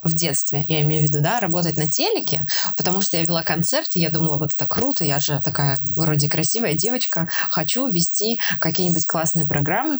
в 0.05 0.13
детстве, 0.13 0.63
я 0.67 0.81
имею 0.83 1.01
в 1.01 1.05
виду, 1.05 1.21
да, 1.21 1.39
работать 1.39 1.77
на 1.77 1.87
телеке, 1.87 2.47
потому 2.77 3.01
что 3.01 3.17
я 3.17 3.23
вела 3.23 3.41
концерт, 3.41 3.89
и 3.95 3.99
я 3.99 4.11
думала, 4.11 4.37
вот 4.37 4.53
это 4.53 4.65
круто, 4.67 5.03
я 5.03 5.19
же 5.19 5.41
такая 5.43 5.79
вроде 5.97 6.29
красивая 6.29 6.75
девочка, 6.75 7.27
хочу 7.49 7.87
вести 7.87 8.39
какие-нибудь 8.59 9.07
классные 9.07 9.47
программы. 9.47 9.99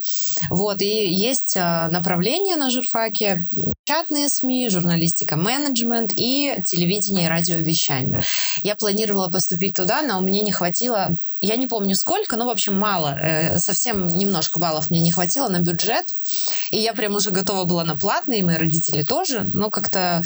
Вот, 0.50 0.82
и 0.82 1.08
есть 1.12 1.58
э, 1.58 1.88
направление 1.90 2.56
на 2.56 2.70
журфаке, 2.70 3.48
печатные 3.84 4.30
СМИ, 4.30 4.70
журналистика, 4.70 5.38
менеджмент 5.38 6.14
и 6.16 6.62
телевидение 6.64 7.26
и 7.26 7.30
радиовещание. 7.30 8.22
Я 8.62 8.76
планировала 8.76 9.30
поступить 9.30 9.76
туда, 9.76 10.04
но 10.04 10.22
мне 10.22 10.42
не 10.44 10.52
хватило 10.52 11.18
я 11.42 11.58
не 11.58 11.68
помню 11.68 11.96
сколько, 11.96 12.38
но, 12.38 12.46
в 12.46 12.50
общем, 12.50 12.78
мало. 12.78 13.18
э, 13.22 13.60
совсем 13.60 14.08
немножко 14.08 14.60
баллов 14.60 14.90
мне 14.90 15.02
не 15.02 15.12
хватило 15.12 15.50
на 15.50 15.60
бюджет. 15.60 16.06
И 16.72 16.78
я 16.78 16.94
прям 16.94 17.16
уже 17.16 17.32
готова 17.32 17.66
была 17.66 17.84
на 17.84 17.98
платный, 17.98 18.40
и 18.40 18.44
мои 18.44 18.56
родители 18.56 19.04
тоже. 19.04 19.42
Но 19.54 19.70
как-то, 19.70 20.24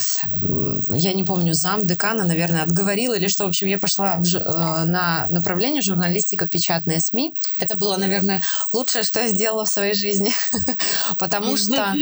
я 0.92 1.14
не 1.14 1.24
помню, 1.24 1.54
зам 1.54 1.86
декана, 1.86 2.26
наверное, 2.26 2.64
отговорил 2.64 3.14
или 3.14 3.28
что. 3.28 3.46
В 3.46 3.50
общем, 3.50 3.68
я 3.68 3.78
пошла 3.78 4.18
в 4.18 4.36
э, 4.36 4.84
на 4.86 5.26
направление 5.30 5.82
журналистика, 5.82 6.48
печатные 6.48 7.00
СМИ. 7.00 7.36
Это 7.60 7.76
было, 7.76 7.98
наверное, 7.98 8.42
лучшее, 8.72 9.04
что 9.04 9.22
я 9.22 9.28
сделала 9.30 9.66
в 9.66 9.70
своей 9.70 9.96
жизни. 9.96 10.32
Потому 11.18 11.58
что 11.58 11.96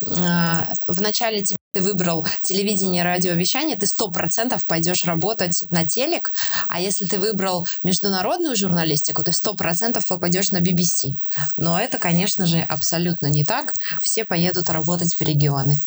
э, 0.00 0.74
вначале 0.86 1.42
тебе 1.42 1.61
ты 1.72 1.80
выбрал 1.80 2.26
телевидение, 2.42 3.02
радиовещание, 3.02 3.76
ты 3.76 3.86
сто 3.86 4.10
процентов 4.10 4.66
пойдешь 4.66 5.04
работать 5.04 5.64
на 5.70 5.86
телек, 5.86 6.32
а 6.68 6.80
если 6.80 7.06
ты 7.06 7.18
выбрал 7.18 7.66
международную 7.82 8.56
журналистику, 8.56 9.24
ты 9.24 9.32
сто 9.32 9.54
процентов 9.54 10.06
попадешь 10.06 10.50
на 10.50 10.60
BBC. 10.60 11.18
Но 11.56 11.80
это, 11.80 11.98
конечно 11.98 12.46
же, 12.46 12.60
абсолютно 12.60 13.26
не 13.26 13.44
так. 13.44 13.74
Все 14.02 14.24
поедут 14.24 14.68
работать 14.68 15.14
в 15.14 15.20
регионы. 15.22 15.80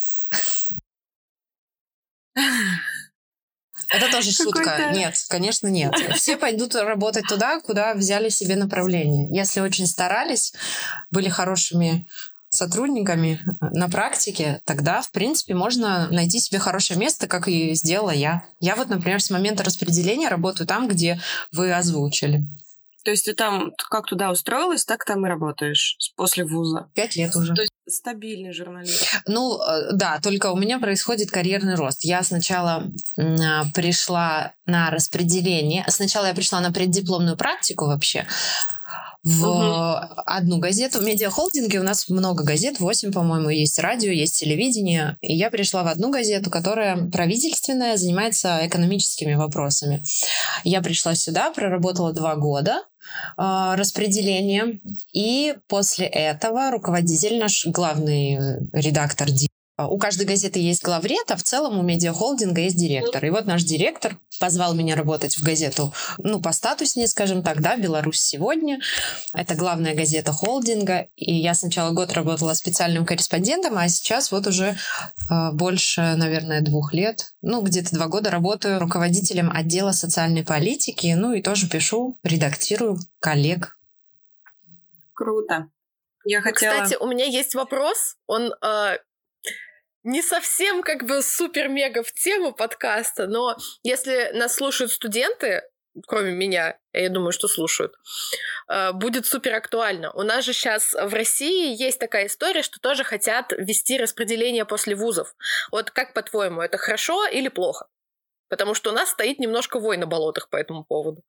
Это 3.94 4.12
тоже 4.12 4.32
шутка. 4.32 4.92
Нет, 4.94 5.16
конечно, 5.30 5.68
нет. 5.68 5.94
Все 6.16 6.38
пойдут 6.38 6.74
работать 6.76 7.28
туда, 7.28 7.60
куда 7.62 7.94
взяли 7.94 8.30
себе 8.30 8.56
направление. 8.56 9.30
Если 9.30 9.60
очень 9.60 9.86
старались, 9.86 10.54
были 11.12 11.30
хорошими 11.30 12.08
сотрудниками 12.56 13.40
на 13.60 13.90
практике, 13.90 14.62
тогда, 14.66 15.02
в 15.02 15.12
принципе, 15.12 15.54
можно 15.54 16.08
найти 16.10 16.40
себе 16.40 16.60
хорошее 16.60 17.00
место, 17.00 17.28
как 17.28 17.48
и 17.48 17.74
сделала 17.76 18.12
я. 18.12 18.44
Я 18.60 18.76
вот, 18.76 18.90
например, 18.90 19.22
с 19.22 19.30
момента 19.30 19.64
распределения 19.64 20.30
работаю 20.30 20.68
там, 20.68 20.88
где 20.88 21.20
вы 21.52 21.74
озвучили. 21.74 22.46
То 23.06 23.12
есть 23.12 23.26
ты 23.26 23.36
там 23.36 23.72
как 23.92 24.08
туда 24.08 24.32
устроилась, 24.32 24.84
так 24.84 25.06
там 25.06 25.24
и 25.26 25.30
работаешь 25.30 25.96
после 26.16 26.44
вуза. 26.44 26.90
Пять 26.96 27.16
лет 27.16 27.36
уже. 27.36 27.54
То 27.54 27.62
есть 27.62 27.72
стабильный 27.88 28.52
журналист. 28.52 29.06
Ну, 29.28 29.62
э, 29.62 29.94
да, 29.94 30.20
только 30.20 30.52
у 30.52 30.58
меня 30.58 30.80
происходит 30.80 31.30
карьерный 31.30 31.76
рост. 31.76 32.04
Я 32.04 32.24
сначала 32.24 32.84
а, 33.16 33.66
пришла 33.76 34.54
на 34.66 34.90
распределение. 34.90 35.86
Сначала 35.88 36.26
я 36.26 36.34
пришла 36.34 36.62
на 36.62 36.72
преддипломную 36.72 37.38
практику 37.38 37.86
вообще 37.86 38.26
в 39.26 39.44
Мгм. 39.44 40.22
одну 40.28 40.60
газету. 40.60 41.00
В 41.00 41.04
медиахолдинге 41.04 41.80
у 41.80 41.84
нас 41.84 42.08
много 42.10 42.44
газет, 42.44 42.80
8, 42.80 43.12
по-моему, 43.12 43.50
есть 43.50 43.80
радио, 43.80 44.12
есть 44.12 44.40
телевидение. 44.40 45.18
И 45.22 45.36
я 45.36 45.50
пришла 45.50 45.84
в 45.84 45.88
одну 45.88 46.12
газету, 46.12 46.52
которая 46.52 47.10
правительственная, 47.10 47.98
занимается 47.98 48.60
экономическими 48.62 49.34
вопросами. 49.34 50.04
Я 50.64 50.82
пришла 50.84 51.16
сюда, 51.16 51.50
проработала 51.50 52.14
два 52.14 52.36
года 52.36 52.84
э, 53.36 53.74
распределение. 53.76 54.80
И 55.12 55.56
после 55.68 56.06
этого 56.06 56.70
руководитель, 56.70 57.40
наш 57.40 57.66
главный 57.66 58.38
редактор 58.74 59.30
а, 59.30 59.55
у 59.78 59.98
каждой 59.98 60.26
газеты 60.26 60.60
есть 60.60 60.84
главред, 60.84 61.30
а 61.30 61.36
в 61.36 61.44
целом 61.44 61.78
у 61.78 61.84
медиахолдинга 61.84 62.62
есть 62.62 62.78
директор. 62.78 63.24
И 63.26 63.30
вот 63.30 63.46
наш 63.46 63.64
директор 63.64 64.18
позвал 64.40 64.74
меня 64.74 64.96
работать 64.96 65.38
в 65.38 65.44
газету, 65.44 65.94
ну, 66.18 66.42
по 66.42 66.54
статуснее, 66.54 67.08
скажем 67.08 67.44
так, 67.44 67.62
да, 67.62 67.76
«Беларусь 67.76 68.20
сегодня». 68.20 68.80
Это 69.34 69.56
главная 69.56 69.94
газета 69.94 70.32
холдинга. 70.32 71.08
И 71.16 71.34
я 71.34 71.54
сначала 71.54 71.92
год 71.92 72.14
работала 72.14 72.54
специальным 72.54 73.06
корреспондентом, 73.06 73.78
а 73.78 73.88
сейчас 73.90 74.32
вот 74.32 74.48
уже 74.48 74.78
э, 75.30 75.52
больше, 75.52 76.02
наверное, 76.16 76.62
двух 76.62 76.94
лет, 76.94 77.34
ну, 77.42 77.62
где-то 77.62 77.96
два 77.96 78.08
года 78.08 78.32
работаю 78.32 78.80
руководителем 78.80 79.52
отдела 79.54 79.92
социальной 79.92 80.46
политики, 80.46 81.14
ну, 81.18 81.34
и 81.34 81.42
тоже 81.42 81.68
пишу, 81.68 82.18
редактирую 82.24 82.98
коллег. 83.20 83.78
Круто. 85.14 85.70
Я 86.26 86.42
хотела... 86.42 86.84
Кстати, 86.84 86.98
у 87.02 87.08
меня 87.08 87.26
есть 87.26 87.54
вопрос. 87.54 88.18
Он 88.26 88.52
э, 88.62 88.98
не 90.06 90.22
совсем 90.22 90.84
как 90.84 91.04
бы 91.06 91.22
супер-мега 91.22 92.04
в 92.04 92.14
тему 92.14 92.54
подкаста, 92.54 93.26
но 93.28 93.58
если 93.84 94.32
нас 94.34 94.54
слушают 94.54 94.92
студенты, 94.92 95.64
кроме 96.08 96.32
меня, 96.32 96.78
я 96.94 97.10
думаю, 97.10 97.32
что 97.32 97.48
слушают, 97.48 97.94
э, 98.70 98.92
будет 98.94 99.26
супер 99.26 99.56
актуально. 99.56 100.12
У 100.12 100.22
нас 100.22 100.46
же 100.46 100.54
сейчас 100.54 100.94
в 100.94 101.12
России 101.14 101.76
есть 101.76 102.00
такая 102.00 102.28
история, 102.28 102.62
что 102.62 102.80
тоже 102.80 103.04
хотят 103.04 103.52
вести 103.58 103.98
распределение 103.98 104.66
после 104.66 104.96
вузов. 104.96 105.36
Вот 105.72 105.90
как 105.90 106.14
по-твоему, 106.14 106.62
это 106.62 106.78
хорошо 106.78 107.28
или 107.28 107.48
плохо? 107.48 107.88
Потому 108.48 108.76
что 108.76 108.92
у 108.92 108.94
нас 108.94 109.10
стоит 109.10 109.40
немножко 109.40 109.80
вой 109.80 109.98
на 109.98 110.06
болотах 110.06 110.50
по 110.50 110.58
этому 110.58 110.84
поводу. 110.84 111.24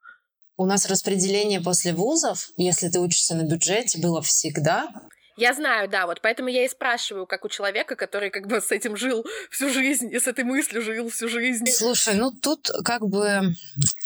У 0.59 0.67
нас 0.67 0.87
распределение 0.87 1.63
после 1.63 1.95
вузов, 1.95 2.51
если 2.59 2.89
ты 2.91 3.01
учишься 3.01 3.35
на 3.35 3.43
бюджете, 3.43 4.01
было 4.01 4.21
всегда. 4.21 4.89
Я 5.37 5.53
знаю, 5.53 5.89
да, 5.89 6.07
вот 6.07 6.21
поэтому 6.23 6.49
я 6.49 6.65
и 6.65 6.69
спрашиваю, 6.69 7.27
как 7.27 7.45
у 7.45 7.49
человека, 7.49 7.95
который 7.95 8.31
как 8.31 8.47
бы 8.47 8.61
с 8.61 8.71
этим 8.71 8.97
жил 8.97 9.25
всю 9.51 9.69
жизнь 9.71 10.11
и 10.13 10.19
с 10.19 10.27
этой 10.27 10.45
мыслью 10.45 10.83
жил 10.83 11.11
всю 11.11 11.29
жизнь. 11.29 11.67
Слушай, 11.67 12.15
ну 12.15 12.33
тут 12.33 12.71
как 12.85 13.07
бы 13.07 13.55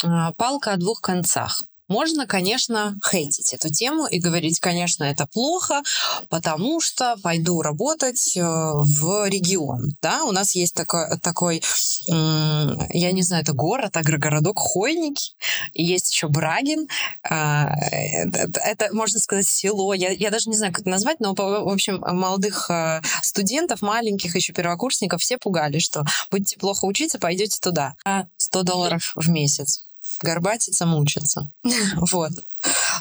а, 0.02 0.32
палка 0.32 0.72
о 0.72 0.76
двух 0.76 1.00
концах. 1.00 1.62
Можно, 1.90 2.26
конечно, 2.28 2.96
хейтить 3.04 3.52
эту 3.52 3.68
тему 3.68 4.06
и 4.06 4.20
говорить, 4.20 4.60
конечно, 4.60 5.02
это 5.02 5.26
плохо, 5.26 5.82
потому 6.28 6.80
что 6.80 7.16
пойду 7.20 7.62
работать 7.62 8.36
э, 8.36 8.40
в 8.42 9.28
регион. 9.28 9.96
Да, 10.00 10.22
у 10.22 10.30
нас 10.30 10.54
есть 10.54 10.74
такой, 10.74 11.18
такой 11.18 11.60
я 12.06 13.12
не 13.12 13.22
знаю, 13.22 13.42
это 13.42 13.52
город, 13.52 13.96
агрогородок 13.96 14.58
Хойники, 14.58 15.32
и 15.72 15.84
есть 15.84 16.12
еще 16.12 16.28
Брагин. 16.28 16.88
А, 17.28 17.74
это, 17.76 18.88
можно 18.92 19.18
сказать, 19.18 19.46
село. 19.46 19.92
Я, 19.92 20.10
я 20.10 20.30
даже 20.30 20.48
не 20.48 20.56
знаю, 20.56 20.72
как 20.72 20.82
это 20.82 20.90
назвать, 20.90 21.20
но, 21.20 21.34
в 21.34 21.68
общем, 21.68 21.98
молодых 22.00 22.70
э, 22.70 23.02
студентов, 23.22 23.82
маленьких 23.82 24.34
еще 24.34 24.52
первокурсников, 24.52 25.20
все 25.20 25.38
пугали, 25.38 25.78
что 25.78 26.04
будете 26.30 26.56
плохо 26.56 26.84
учиться, 26.84 27.18
пойдете 27.18 27.58
туда. 27.60 27.94
100 28.38 28.62
долларов 28.62 29.12
в 29.16 29.28
месяц 29.28 29.89
горбатиться, 30.22 30.86
мучиться. 30.86 31.50
вот. 32.12 32.32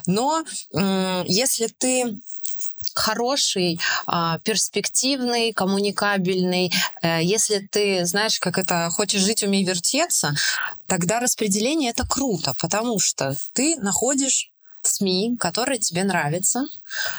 Но 0.05 0.43
если 1.27 1.67
ты 1.67 2.19
хороший, 2.99 3.79
а, 4.05 4.39
перспективный, 4.39 5.53
коммуникабельный, 5.53 6.71
э, 7.01 7.19
если 7.23 7.59
ты, 7.59 8.05
знаешь, 8.05 8.39
как 8.39 8.57
это, 8.57 8.89
хочешь 8.91 9.21
жить, 9.21 9.43
умей 9.43 9.63
вертеться, 9.63 10.35
тогда 10.87 11.19
распределение 11.19 11.91
это 11.91 12.05
круто, 12.07 12.53
потому 12.59 12.99
что 12.99 13.35
ты 13.53 13.77
находишь 13.77 14.48
СМИ, 14.83 15.37
которые 15.39 15.79
тебе 15.79 16.03
нравятся. 16.03 16.63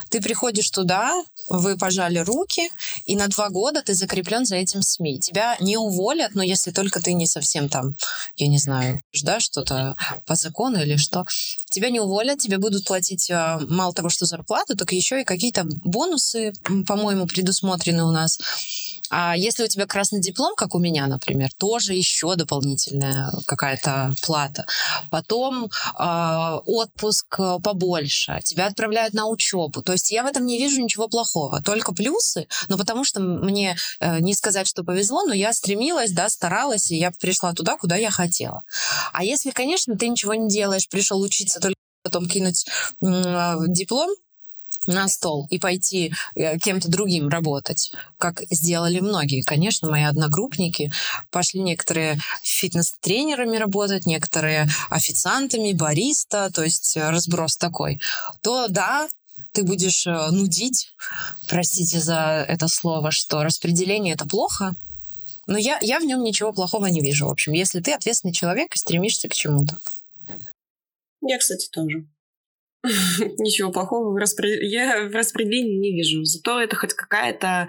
Ты 0.08 0.20
приходишь 0.20 0.70
туда, 0.70 1.12
вы 1.48 1.76
пожали 1.76 2.18
руки, 2.18 2.70
и 3.06 3.16
на 3.16 3.28
два 3.28 3.48
года 3.50 3.82
ты 3.82 3.94
закреплен 3.94 4.44
за 4.44 4.56
этим 4.56 4.82
СМИ. 4.82 5.20
Тебя 5.20 5.56
не 5.60 5.76
уволят, 5.76 6.34
но 6.34 6.42
если 6.42 6.70
только 6.70 7.00
ты 7.00 7.12
не 7.12 7.26
совсем 7.26 7.68
там, 7.68 7.96
я 8.36 8.48
не 8.48 8.58
знаю, 8.58 9.02
да, 9.22 9.40
что-то 9.40 9.96
по 10.26 10.34
закону 10.34 10.80
или 10.80 10.96
что. 10.96 11.24
Тебя 11.70 11.90
не 11.90 12.00
уволят, 12.00 12.38
тебе 12.38 12.58
будут 12.58 12.84
платить 12.84 13.30
а, 13.30 13.60
мало 13.68 13.92
того, 13.92 14.08
что 14.08 14.26
зарплату, 14.26 14.76
так 14.76 14.92
еще 14.92 15.20
и 15.20 15.24
какие-то 15.24 15.64
бонусы, 15.64 16.52
по-моему, 16.86 17.26
предусмотрены 17.26 18.04
у 18.04 18.10
нас. 18.10 18.38
А 19.10 19.36
если 19.36 19.64
у 19.64 19.66
тебя 19.66 19.86
красный 19.86 20.20
диплом, 20.20 20.54
как 20.56 20.74
у 20.74 20.78
меня, 20.78 21.06
например, 21.08 21.50
тоже 21.58 21.94
еще 21.94 22.36
дополнительная 22.36 23.32
какая-то 23.46 24.14
плата. 24.22 24.66
Потом 25.10 25.64
э, 25.64 26.60
отпуск 26.66 27.40
побольше, 27.58 28.40
тебя 28.44 28.66
отправляют 28.66 29.14
на 29.14 29.26
учебу. 29.26 29.82
То 29.82 29.92
есть 29.92 30.10
я 30.10 30.22
в 30.22 30.26
этом 30.26 30.46
не 30.46 30.58
вижу 30.58 30.80
ничего 30.80 31.08
плохого, 31.08 31.62
только 31.62 31.94
плюсы, 31.94 32.46
но 32.68 32.78
потому 32.78 33.04
что 33.04 33.20
мне 33.20 33.76
э, 34.00 34.20
не 34.20 34.34
сказать, 34.34 34.66
что 34.66 34.84
повезло, 34.84 35.24
но 35.24 35.34
я 35.34 35.52
стремилась, 35.52 36.12
да, 36.12 36.28
старалась, 36.28 36.90
и 36.90 36.96
я 36.96 37.10
пришла 37.10 37.52
туда, 37.52 37.76
куда 37.76 37.96
я 37.96 38.10
хотела. 38.10 38.62
А 39.12 39.24
если, 39.24 39.50
конечно, 39.50 39.96
ты 39.96 40.08
ничего 40.08 40.34
не 40.34 40.48
делаешь, 40.48 40.88
пришел 40.88 41.20
учиться 41.20 41.60
только 41.60 41.76
потом 42.02 42.28
кинуть 42.28 42.66
э, 43.02 43.56
диплом, 43.68 44.10
на 44.86 45.08
стол 45.08 45.46
и 45.50 45.58
пойти 45.58 46.12
э, 46.34 46.58
кем-то 46.58 46.90
другим 46.90 47.28
работать, 47.28 47.92
как 48.18 48.42
сделали 48.50 49.00
многие. 49.00 49.42
Конечно, 49.42 49.90
мои 49.90 50.04
одногруппники 50.04 50.92
пошли 51.30 51.60
некоторые 51.60 52.20
фитнес-тренерами 52.42 53.56
работать, 53.56 54.06
некоторые 54.06 54.68
официантами, 54.88 55.72
бариста, 55.72 56.50
то 56.52 56.62
есть 56.62 56.96
э, 56.96 57.10
разброс 57.10 57.56
такой. 57.56 58.00
То 58.42 58.68
да, 58.68 59.08
ты 59.52 59.62
будешь 59.64 60.06
э, 60.06 60.30
нудить, 60.30 60.88
простите 61.48 62.00
за 62.00 62.44
это 62.48 62.68
слово, 62.68 63.10
что 63.10 63.42
распределение 63.42 64.14
это 64.14 64.26
плохо, 64.26 64.76
но 65.46 65.58
я, 65.58 65.78
я 65.82 65.98
в 65.98 66.04
нем 66.04 66.22
ничего 66.22 66.52
плохого 66.52 66.86
не 66.86 67.00
вижу. 67.00 67.26
В 67.26 67.30
общем, 67.30 67.52
если 67.52 67.80
ты 67.80 67.92
ответственный 67.92 68.32
человек 68.32 68.74
и 68.74 68.78
стремишься 68.78 69.28
к 69.28 69.34
чему-то. 69.34 69.78
Я, 71.22 71.38
кстати, 71.38 71.68
тоже. 71.70 72.06
Ничего 73.38 73.70
плохого 73.70 74.12
в 74.12 74.16
распри... 74.16 74.66
я 74.66 75.08
в 75.08 75.12
распределении 75.12 75.78
не 75.78 75.92
вижу. 75.92 76.24
Зато 76.24 76.60
это 76.60 76.76
хоть 76.76 76.94
какая-то 76.94 77.68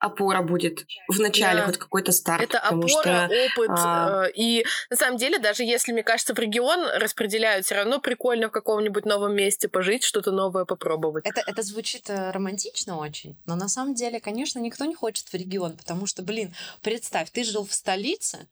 опора 0.00 0.42
будет 0.42 0.86
в 1.08 1.20
начале, 1.20 1.60
да. 1.60 1.66
хоть 1.66 1.76
какой-то 1.76 2.10
старт. 2.10 2.42
Это 2.42 2.58
опора, 2.58 2.88
что, 2.88 3.24
опыт. 3.26 3.70
А... 3.70 4.24
Э, 4.26 4.30
и 4.34 4.64
на 4.88 4.96
самом 4.96 5.18
деле, 5.18 5.38
даже 5.38 5.62
если, 5.62 5.92
мне 5.92 6.02
кажется, 6.02 6.34
в 6.34 6.38
регион 6.38 6.88
распределяют, 6.96 7.66
все 7.66 7.76
равно 7.76 8.00
прикольно 8.00 8.48
в 8.48 8.50
каком-нибудь 8.50 9.04
новом 9.04 9.36
месте 9.36 9.68
пожить, 9.68 10.02
что-то 10.02 10.32
новое 10.32 10.64
попробовать. 10.64 11.26
Это, 11.26 11.42
это 11.46 11.62
звучит 11.62 12.08
э, 12.08 12.30
романтично 12.30 12.96
очень, 12.96 13.36
но 13.44 13.56
на 13.56 13.68
самом 13.68 13.94
деле, 13.94 14.20
конечно, 14.20 14.58
никто 14.58 14.86
не 14.86 14.94
хочет 14.94 15.28
в 15.28 15.34
регион, 15.34 15.76
потому 15.76 16.06
что, 16.06 16.22
блин, 16.22 16.54
представь, 16.80 17.30
ты 17.30 17.44
жил 17.44 17.66
в 17.66 17.74
столице, 17.74 18.48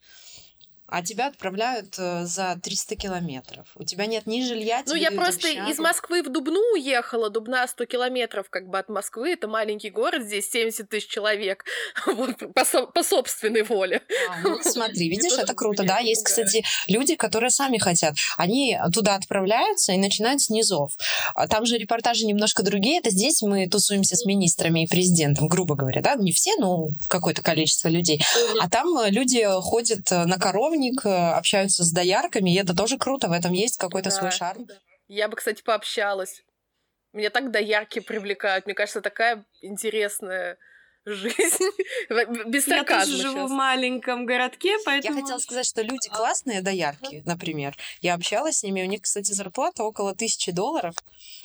а 0.88 1.02
тебя 1.02 1.26
отправляют 1.26 1.94
э, 1.98 2.24
за 2.24 2.58
300 2.62 2.96
километров. 2.96 3.66
У 3.74 3.84
тебя 3.84 4.06
нет 4.06 4.26
ни 4.26 4.42
жилья, 4.42 4.82
Ну, 4.86 4.94
я 4.94 5.10
просто 5.10 5.48
общагу. 5.48 5.70
из 5.70 5.78
Москвы 5.78 6.22
в 6.22 6.30
Дубну 6.32 6.60
уехала. 6.72 7.28
Дубна 7.28 7.66
100 7.66 7.84
километров 7.84 8.48
как 8.48 8.68
бы 8.68 8.78
от 8.78 8.88
Москвы. 8.88 9.32
Это 9.32 9.48
маленький 9.48 9.90
город, 9.90 10.22
здесь 10.24 10.48
70 10.50 10.88
тысяч 10.88 11.08
человек. 11.08 11.64
Вот, 12.06 12.36
по, 12.54 12.64
со- 12.64 12.86
по 12.86 13.02
собственной 13.02 13.62
воле. 13.64 14.00
А, 14.30 14.40
ну, 14.40 14.58
смотри, 14.62 15.08
видишь, 15.10 15.36
это 15.38 15.54
круто, 15.54 15.82
да? 15.84 15.98
Есть, 15.98 16.24
кстати, 16.24 16.64
люди, 16.88 17.16
которые 17.16 17.50
сами 17.50 17.76
хотят. 17.78 18.14
Они 18.38 18.78
туда 18.94 19.14
отправляются 19.14 19.92
и 19.92 19.98
начинают 19.98 20.40
с 20.40 20.48
низов. 20.48 20.92
А 21.34 21.46
там 21.48 21.66
же 21.66 21.76
репортажи 21.76 22.24
немножко 22.24 22.62
другие. 22.62 22.98
Это 22.98 23.10
здесь 23.10 23.42
мы 23.42 23.68
тусуемся 23.68 24.16
с 24.16 24.24
министрами 24.24 24.84
и 24.84 24.88
президентом, 24.88 25.48
грубо 25.48 25.74
говоря, 25.74 26.00
да? 26.00 26.14
Не 26.14 26.32
все, 26.32 26.52
но 26.58 26.88
какое-то 27.08 27.42
количество 27.42 27.88
людей. 27.88 28.22
А 28.60 28.70
там 28.70 28.88
люди 29.08 29.46
ходят 29.60 30.10
на 30.10 30.38
коровник, 30.38 30.77
наставник, 30.78 31.04
э, 31.04 31.32
общаются 31.36 31.84
с 31.84 31.92
доярками, 31.92 32.54
и 32.54 32.58
это 32.58 32.74
тоже 32.74 32.98
круто, 32.98 33.28
в 33.28 33.32
этом 33.32 33.52
есть 33.52 33.76
какой-то 33.76 34.10
да. 34.10 34.16
свой 34.16 34.30
шарм. 34.30 34.66
Я 35.08 35.28
бы, 35.28 35.36
кстати, 35.36 35.62
пообщалась. 35.62 36.42
Меня 37.12 37.30
так 37.30 37.50
доярки 37.50 38.00
привлекают. 38.00 38.66
Мне 38.66 38.74
кажется, 38.74 39.00
такая 39.00 39.44
интересная 39.62 40.58
жизнь. 41.14 41.64
Без 42.46 42.66
Я 42.66 42.84
тоже 42.84 43.16
живу 43.16 43.46
в 43.46 43.50
маленьком 43.50 44.26
городке, 44.26 44.76
поэтому... 44.84 45.16
Я 45.16 45.22
хотела 45.22 45.38
сказать, 45.38 45.66
что 45.66 45.82
люди 45.82 46.08
классные 46.08 46.62
доярки, 46.62 47.22
например. 47.24 47.76
Я 48.00 48.14
общалась 48.14 48.58
с 48.58 48.62
ними, 48.62 48.82
у 48.82 48.86
них, 48.86 49.02
кстати, 49.02 49.32
зарплата 49.32 49.82
около 49.82 50.14
тысячи 50.14 50.52
долларов, 50.52 50.94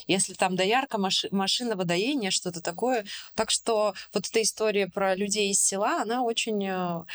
если 0.08 0.34
там 0.34 0.56
доярка, 0.56 0.98
маши... 0.98 1.28
машина 1.32 1.76
водоения, 1.76 2.32
что-то 2.32 2.62
такое. 2.62 3.06
Так 3.36 3.52
что 3.52 3.94
вот 4.14 4.28
эта 4.28 4.42
история 4.42 4.88
про 4.88 5.16
людей 5.16 5.52
из 5.52 5.62
села, 5.62 6.02
она 6.02 6.24
очень, 6.24 6.66
э, 6.66 7.06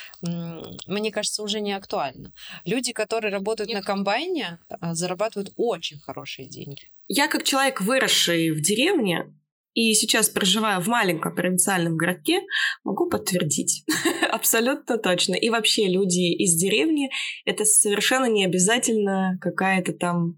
мне 0.87 1.13
кажется, 1.13 1.43
уже 1.43 1.61
не 1.61 1.73
актуальна. 1.73 2.33
Люди, 2.65 2.93
которые 2.93 3.33
работают 3.33 3.69
Нет. 3.69 3.81
на 3.81 3.85
комбайне, 3.85 4.59
э, 4.69 4.95
зарабатывают 4.95 5.53
очень 5.57 5.99
хорошие 5.99 6.49
деньги. 6.49 6.89
Я 7.09 7.29
как 7.29 7.45
человек, 7.45 7.81
выросший 7.81 8.51
в 8.51 8.61
деревне, 8.61 9.33
и 9.79 9.95
сейчас 9.95 10.29
проживаю 10.29 10.81
в 10.81 10.89
маленьком 10.89 11.37
провинциальном 11.37 11.97
городке, 11.97 12.41
могу 12.83 13.09
подтвердить. 13.09 13.85
Абсолютно 14.33 14.99
точно. 14.99 15.35
И 15.35 15.51
вообще 15.51 15.87
люди 15.87 16.35
из 16.35 16.57
деревни— 16.57 17.11
это 17.45 17.65
совершенно 17.65 18.25
не 18.25 18.45
обязательно 18.45 19.39
какая-то 19.41 19.93
там 19.93 20.37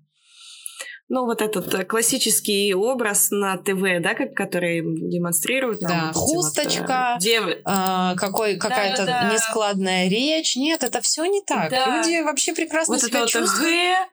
ну, 1.08 1.24
вот 1.24 1.42
этот 1.42 1.74
э, 1.74 1.84
классический 1.84 2.72
образ 2.72 3.30
на 3.30 3.56
ТВ, 3.56 3.82
да, 4.00 4.14
как, 4.14 4.32
который 4.34 4.80
демонстрируют 4.80 5.80
нам. 5.80 5.90
Да, 5.90 6.12
вот 6.14 6.14
хусточка, 6.14 7.14
вот, 7.14 7.22
дев... 7.22 7.44
э, 7.48 8.14
какой, 8.16 8.56
какая-то 8.56 9.06
да, 9.06 9.22
да, 9.22 9.32
нескладная 9.32 10.08
речь. 10.08 10.54
Нет, 10.54 10.84
это 10.84 11.00
все 11.00 11.24
не 11.24 11.42
так. 11.42 11.70
Да. 11.70 11.96
Люди 11.96 12.22
вообще 12.22 12.54
прекрасно 12.54 12.94
вот 12.94 13.02
себя 13.02 13.20
это 13.22 13.28
чувствуют. 13.28 13.98
Вот 13.98 14.08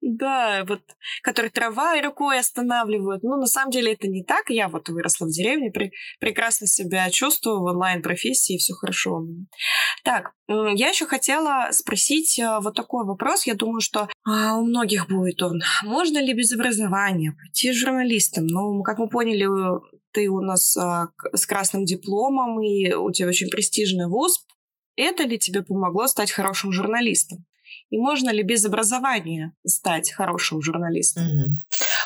да, 0.00 0.64
вот, 0.68 0.80
который 1.22 1.50
трава 1.50 1.96
и 1.96 2.02
рукой 2.02 2.38
останавливают. 2.38 3.22
Ну, 3.22 3.36
на 3.36 3.46
самом 3.46 3.70
деле 3.70 3.92
это 3.92 4.08
не 4.08 4.24
так. 4.24 4.50
Я 4.50 4.68
вот 4.68 4.88
выросла 4.88 5.26
в 5.26 5.30
деревне, 5.30 5.70
при, 5.70 5.92
прекрасно 6.20 6.66
себя 6.66 7.10
чувствую 7.10 7.60
в 7.60 7.64
онлайн-профессии, 7.64 8.58
все 8.58 8.74
хорошо. 8.74 9.22
Так, 10.04 10.32
я 10.48 10.88
еще 10.88 11.06
хотела 11.06 11.68
спросить 11.72 12.38
э, 12.38 12.58
вот 12.60 12.74
такой 12.74 13.04
вопрос. 13.04 13.46
Я 13.46 13.54
думаю, 13.54 13.80
что 13.80 14.08
а, 14.24 14.56
у 14.56 14.64
многих 14.64 15.08
будет 15.08 15.42
он. 15.42 15.60
Можно 15.82 16.18
ли 16.18 16.32
без 16.32 16.52
образования 16.52 17.32
пойти 17.32 17.72
журналистом? 17.72 18.46
Ну, 18.46 18.82
как 18.82 18.98
мы 18.98 19.08
поняли, 19.08 19.46
ты 20.12 20.28
у 20.28 20.40
нас 20.40 20.76
а, 20.76 21.08
с 21.32 21.46
красным 21.46 21.84
дипломом, 21.84 22.62
и 22.62 22.92
у 22.94 23.10
тебя 23.10 23.28
очень 23.28 23.50
престижный 23.50 24.06
вуз. 24.06 24.46
Это 24.96 25.24
ли 25.24 25.38
тебе 25.38 25.62
помогло 25.62 26.06
стать 26.06 26.30
хорошим 26.30 26.72
журналистом? 26.72 27.44
И 27.90 27.98
можно 27.98 28.30
ли 28.30 28.42
без 28.42 28.64
образования 28.64 29.52
стать 29.64 30.10
хорошим 30.10 30.62
журналистом? 30.62 31.24
Угу. 31.24 31.56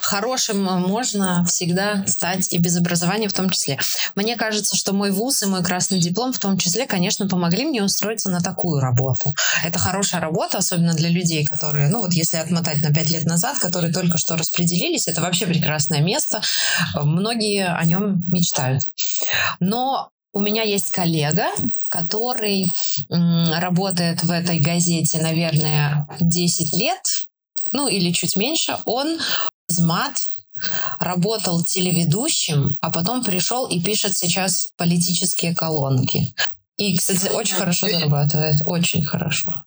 Хорошим 0.03 0.69
э, 0.69 0.79
можно 0.79 1.45
всегда 1.45 2.07
стать 2.07 2.53
и 2.53 2.59
без 2.59 2.77
образования 2.77 3.29
в 3.29 3.33
том 3.33 3.49
числе. 3.49 3.79
Мне 4.15 4.37
кажется, 4.37 4.77
что 4.77 4.93
мой 4.93 5.11
вуз 5.11 5.43
и 5.43 5.47
мой 5.47 5.63
красный 5.63 6.01
диплом 6.01 6.33
в 6.33 6.39
том 6.39 6.59
числе, 6.59 6.87
конечно, 6.87 7.29
помогли 7.29 7.65
мне 7.65 7.83
устроиться 7.83 8.31
на 8.31 8.41
такую 8.41 8.81
работу. 8.81 9.33
Это 9.65 9.79
хорошая 9.79 10.21
работа, 10.21 10.59
особенно 10.59 10.95
для 10.95 11.09
людей, 11.09 11.47
которые, 11.47 11.89
ну 11.89 12.01
вот 12.01 12.13
если 12.13 12.39
отмотать 12.39 12.83
на 12.83 12.93
пять 12.93 13.11
лет 13.11 13.25
назад, 13.25 13.59
которые 13.59 13.93
только 13.93 14.19
что 14.19 14.37
распределились, 14.37 15.09
это 15.09 15.21
вообще 15.21 15.47
прекрасное 15.47 16.01
место. 16.01 16.43
Многие 16.95 17.67
о 17.67 17.85
нем 17.85 18.25
мечтают. 18.29 18.83
Но 19.61 20.11
у 20.33 20.41
меня 20.41 20.63
есть 20.63 20.91
коллега, 20.91 21.49
который 21.91 22.71
работает 23.09 24.23
в 24.23 24.31
этой 24.31 24.61
газете, 24.61 25.21
наверное, 25.21 26.07
10 26.21 26.77
лет, 26.77 27.03
ну 27.73 27.89
или 27.89 28.13
чуть 28.13 28.37
меньше, 28.37 28.79
он 28.85 29.19
из 29.69 29.79
мат 29.79 30.29
работал 30.99 31.63
телеведущим, 31.65 32.77
а 32.81 32.91
потом 32.91 33.25
пришел 33.25 33.67
и 33.67 33.81
пишет 33.81 34.17
сейчас 34.17 34.69
политические 34.77 35.55
колонки. 35.55 36.35
И, 36.77 36.97
кстати, 36.97 37.29
очень 37.29 37.57
хорошо 37.57 37.89
зарабатывает, 37.89 38.63
очень 38.67 39.05
хорошо. 39.05 39.65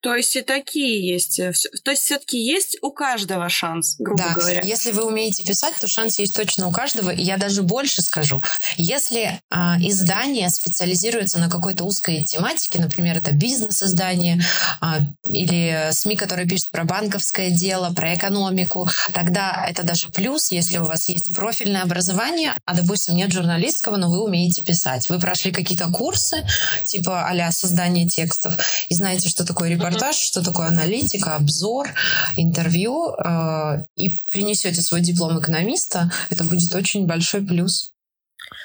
То 0.00 0.14
есть 0.14 0.36
и 0.36 0.42
такие 0.42 1.12
есть. 1.12 1.38
э, 1.40 1.52
То 1.82 1.90
есть 1.90 2.04
все-таки 2.04 2.38
есть 2.38 2.78
у 2.82 2.92
каждого 2.92 3.48
шанс, 3.48 3.96
грубо 3.98 4.22
Да, 4.22 4.34
говоря. 4.34 4.60
если 4.62 4.92
вы 4.92 5.04
умеете 5.04 5.44
писать, 5.44 5.74
то 5.80 5.88
шанс 5.88 6.18
есть 6.18 6.36
точно 6.36 6.68
у 6.68 6.72
каждого. 6.72 7.10
И 7.10 7.22
я 7.22 7.36
даже 7.36 7.62
больше 7.62 8.02
скажу. 8.02 8.42
Если 8.76 9.40
а, 9.50 9.76
издание 9.80 10.50
специализируется 10.50 11.38
на 11.38 11.50
какой-то 11.50 11.84
узкой 11.84 12.24
тематике, 12.24 12.80
например, 12.80 13.18
это 13.18 13.32
бизнес-издание 13.32 14.40
а, 14.80 15.00
или 15.28 15.90
СМИ, 15.92 16.16
которые 16.16 16.48
пишут 16.48 16.70
про 16.70 16.84
банковское 16.84 17.50
дело, 17.50 17.92
про 17.92 18.14
экономику, 18.14 18.88
тогда 19.12 19.66
это 19.68 19.82
даже 19.82 20.08
плюс, 20.10 20.50
если 20.50 20.78
у 20.78 20.84
вас 20.84 21.08
есть 21.08 21.34
профильное 21.34 21.82
образование, 21.82 22.54
а, 22.64 22.74
допустим, 22.74 23.16
нет 23.16 23.32
журналистского, 23.32 23.96
но 23.96 24.10
вы 24.10 24.22
умеете 24.22 24.62
писать. 24.62 25.08
Вы 25.08 25.18
прошли 25.18 25.50
какие-то 25.50 25.88
курсы, 25.88 26.46
типа 26.84 27.28
а 27.28 27.52
создание 27.52 28.08
текстов, 28.08 28.54
и 28.88 28.94
знаете, 28.94 29.28
что 29.28 29.44
такое 29.44 29.70
репортаж, 29.70 29.97
что 30.12 30.42
такое 30.42 30.68
аналитика, 30.68 31.36
обзор, 31.36 31.88
интервью, 32.36 33.14
э, 33.14 33.84
и 33.96 34.10
принесете 34.30 34.80
свой 34.80 35.00
диплом 35.00 35.38
экономиста, 35.40 36.10
это 36.30 36.44
будет 36.44 36.74
очень 36.74 37.06
большой 37.06 37.46
плюс. 37.46 37.92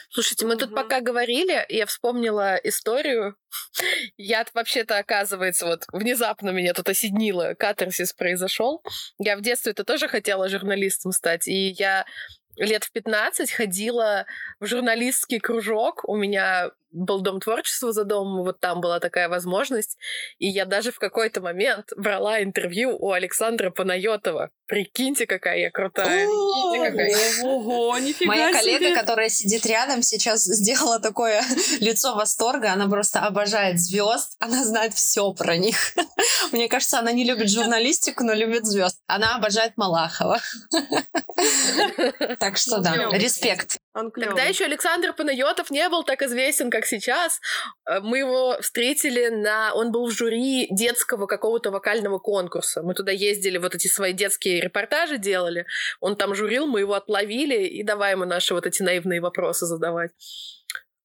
Слушайте, 0.09 0.45
мы 0.45 0.55
тут 0.57 0.69
Мгм. 0.69 0.75
пока 0.75 1.01
говорили, 1.01 1.65
я 1.69 1.87
вспомнила 1.87 2.55
историю. 2.63 3.35
Я 4.17 4.45
вообще-то, 4.53 4.97
оказывается, 4.99 5.65
вот 5.65 5.85
внезапно 5.91 6.51
меня 6.51 6.73
тут 6.73 6.87
осенило, 6.89 7.55
катарсис 7.57 8.13
произошел. 8.13 8.83
Я 9.17 9.35
в 9.37 9.41
детстве-то 9.41 9.83
тоже 9.83 10.07
хотела 10.07 10.49
журналистом 10.49 11.11
стать, 11.11 11.47
и 11.47 11.69
я 11.77 12.05
лет 12.57 12.83
в 12.83 12.91
15 12.91 13.51
ходила 13.51 14.25
в 14.59 14.65
журналистский 14.65 15.39
кружок. 15.39 16.03
У 16.07 16.15
меня 16.15 16.71
был 16.93 17.21
дом 17.21 17.39
творчества 17.39 17.91
за 17.91 18.03
домом, 18.03 18.43
вот 18.43 18.59
там 18.59 18.79
была 18.79 18.99
такая 18.99 19.27
возможность. 19.27 19.97
И 20.37 20.47
я 20.47 20.65
даже 20.65 20.91
в 20.91 20.99
какой-то 20.99 21.41
момент 21.41 21.91
брала 21.97 22.41
интервью 22.41 22.95
у 22.97 23.11
Александра 23.11 23.71
Панайотова. 23.71 24.51
Прикиньте, 24.67 25.25
какая 25.25 25.57
я 25.59 25.71
крутая. 25.71 26.27
Прикиньте, 26.27 26.91
какая. 26.91 27.43
Ого, 27.43 27.97
нифига 27.97 28.27
Моя 28.27 28.51
коллега, 28.51 28.85
себе. 28.85 28.95
которая 28.95 29.29
сидит 29.29 29.65
рядом, 29.65 30.01
сейчас 30.01 30.43
сделала 30.43 30.99
такое 30.99 31.43
лицо 31.79 32.15
восторга. 32.15 32.71
Она 32.71 32.87
просто 32.87 33.21
обожает 33.21 33.79
звезд. 33.79 34.35
Она 34.39 34.63
знает 34.63 34.93
все 34.93 35.33
про 35.33 35.57
них. 35.57 35.93
Мне 36.51 36.69
кажется, 36.69 36.99
она 36.99 37.11
не 37.11 37.25
любит 37.25 37.49
журналистику, 37.49 38.23
но 38.23 38.33
любит 38.33 38.65
звезд. 38.65 38.99
Она 39.07 39.35
обожает 39.35 39.77
Малахова. 39.77 40.39
Так 42.39 42.57
что 42.57 42.79
да, 42.79 43.09
респект. 43.11 43.77
Он 43.93 44.11
Тогда 44.11 44.31
клёвый. 44.31 44.49
еще 44.49 44.65
Александр 44.65 45.13
Панайотов 45.13 45.69
не 45.69 45.87
был 45.89 46.03
так 46.03 46.21
известен, 46.23 46.69
как 46.71 46.85
сейчас. 46.85 47.39
Э, 47.87 47.99
Мы 47.99 48.19
его 48.19 48.57
встретили 48.61 49.27
на... 49.27 49.73
Он 49.73 49.91
был 49.91 50.07
в 50.07 50.11
жюри 50.11 50.67
детского 50.71 51.27
какого-то 51.27 51.69
вокального 51.71 52.19
конкурса. 52.19 52.81
Мы 52.81 52.93
туда 52.95 53.11
ездили, 53.11 53.57
вот 53.57 53.75
эти 53.75 53.87
свои 53.87 54.13
детские 54.13 54.61
репортажи 54.61 55.17
делали. 55.17 55.65
Он 55.99 56.15
там 56.15 56.33
журил, 56.35 56.65
мы 56.67 56.79
его 56.81 56.93
отловили 56.95 57.65
и 57.67 57.83
давай 57.83 58.11
ему 58.11 58.25
наши 58.25 58.53
вот 58.53 58.65
эти 58.65 58.81
наивные 58.81 59.21
вопросы 59.21 59.65
задавать. 59.65 60.11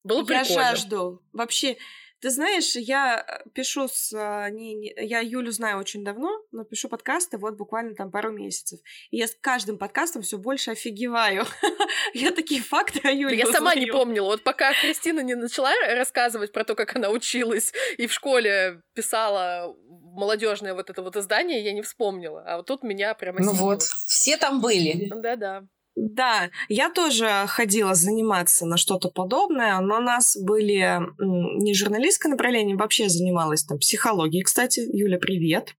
Было 0.03 0.19
Я 0.19 0.25
прикольно. 0.25 0.53
жажду. 0.71 1.21
Вообще, 1.33 1.77
ты 2.21 2.29
знаешь, 2.29 2.75
я 2.75 3.23
э, 3.25 3.49
пишу 3.53 3.87
с... 3.87 4.13
а, 4.13 4.49
не- 4.49 4.73
не- 4.75 4.93
я 4.97 5.19
Юлю 5.19 5.51
знаю 5.51 5.77
очень 5.79 6.03
давно, 6.03 6.29
но 6.51 6.63
пишу 6.63 6.89
подкасты 6.89 7.37
вот 7.37 7.55
буквально 7.55 7.95
там 7.95 8.11
пару 8.11 8.31
месяцев. 8.31 8.79
И 9.11 9.17
я 9.17 9.27
с 9.27 9.35
каждым 9.39 9.77
подкастом 9.77 10.21
все 10.21 10.37
больше 10.37 10.71
офигеваю. 10.71 11.45
Я 12.13 12.31
такие 12.31 12.61
факты 12.61 12.99
о 13.03 13.11
Юле 13.11 13.37
Я 13.37 13.45
сама 13.45 13.75
не 13.75 13.85
помнила. 13.87 14.25
Вот 14.25 14.43
пока 14.43 14.73
Кристина 14.73 15.19
не 15.19 15.35
начала 15.35 15.71
рассказывать 15.93 16.51
про 16.51 16.63
то, 16.63 16.75
как 16.75 16.95
она 16.95 17.09
училась 17.09 17.71
и 17.97 18.07
в 18.07 18.13
школе 18.13 18.81
писала 18.95 19.75
молодежное 19.87 20.73
вот 20.73 20.89
это 20.89 21.01
вот 21.01 21.15
издание, 21.15 21.63
я 21.63 21.71
не 21.73 21.81
вспомнила. 21.81 22.43
А 22.45 22.57
вот 22.57 22.65
тут 22.65 22.83
меня 22.83 23.13
прямо 23.13 23.39
Ну 23.39 23.51
осенило. 23.51 23.65
вот, 23.65 23.81
все 23.83 24.37
там 24.37 24.59
были. 24.61 25.09
Да-да. 25.13 25.65
Да, 26.01 26.49
я 26.69 26.89
тоже 26.89 27.29
ходила 27.47 27.93
заниматься 27.93 28.65
на 28.65 28.77
что-то 28.77 29.09
подобное, 29.09 29.77
но 29.81 29.97
у 29.97 30.01
нас 30.01 30.37
были 30.37 30.97
не 31.17 31.73
журналистское 31.73 32.31
направление, 32.31 32.77
вообще 32.77 33.09
занималась 33.09 33.65
там 33.65 33.79
психологией, 33.79 34.43
кстати. 34.43 34.79
Юля, 34.79 35.17
привет. 35.19 35.75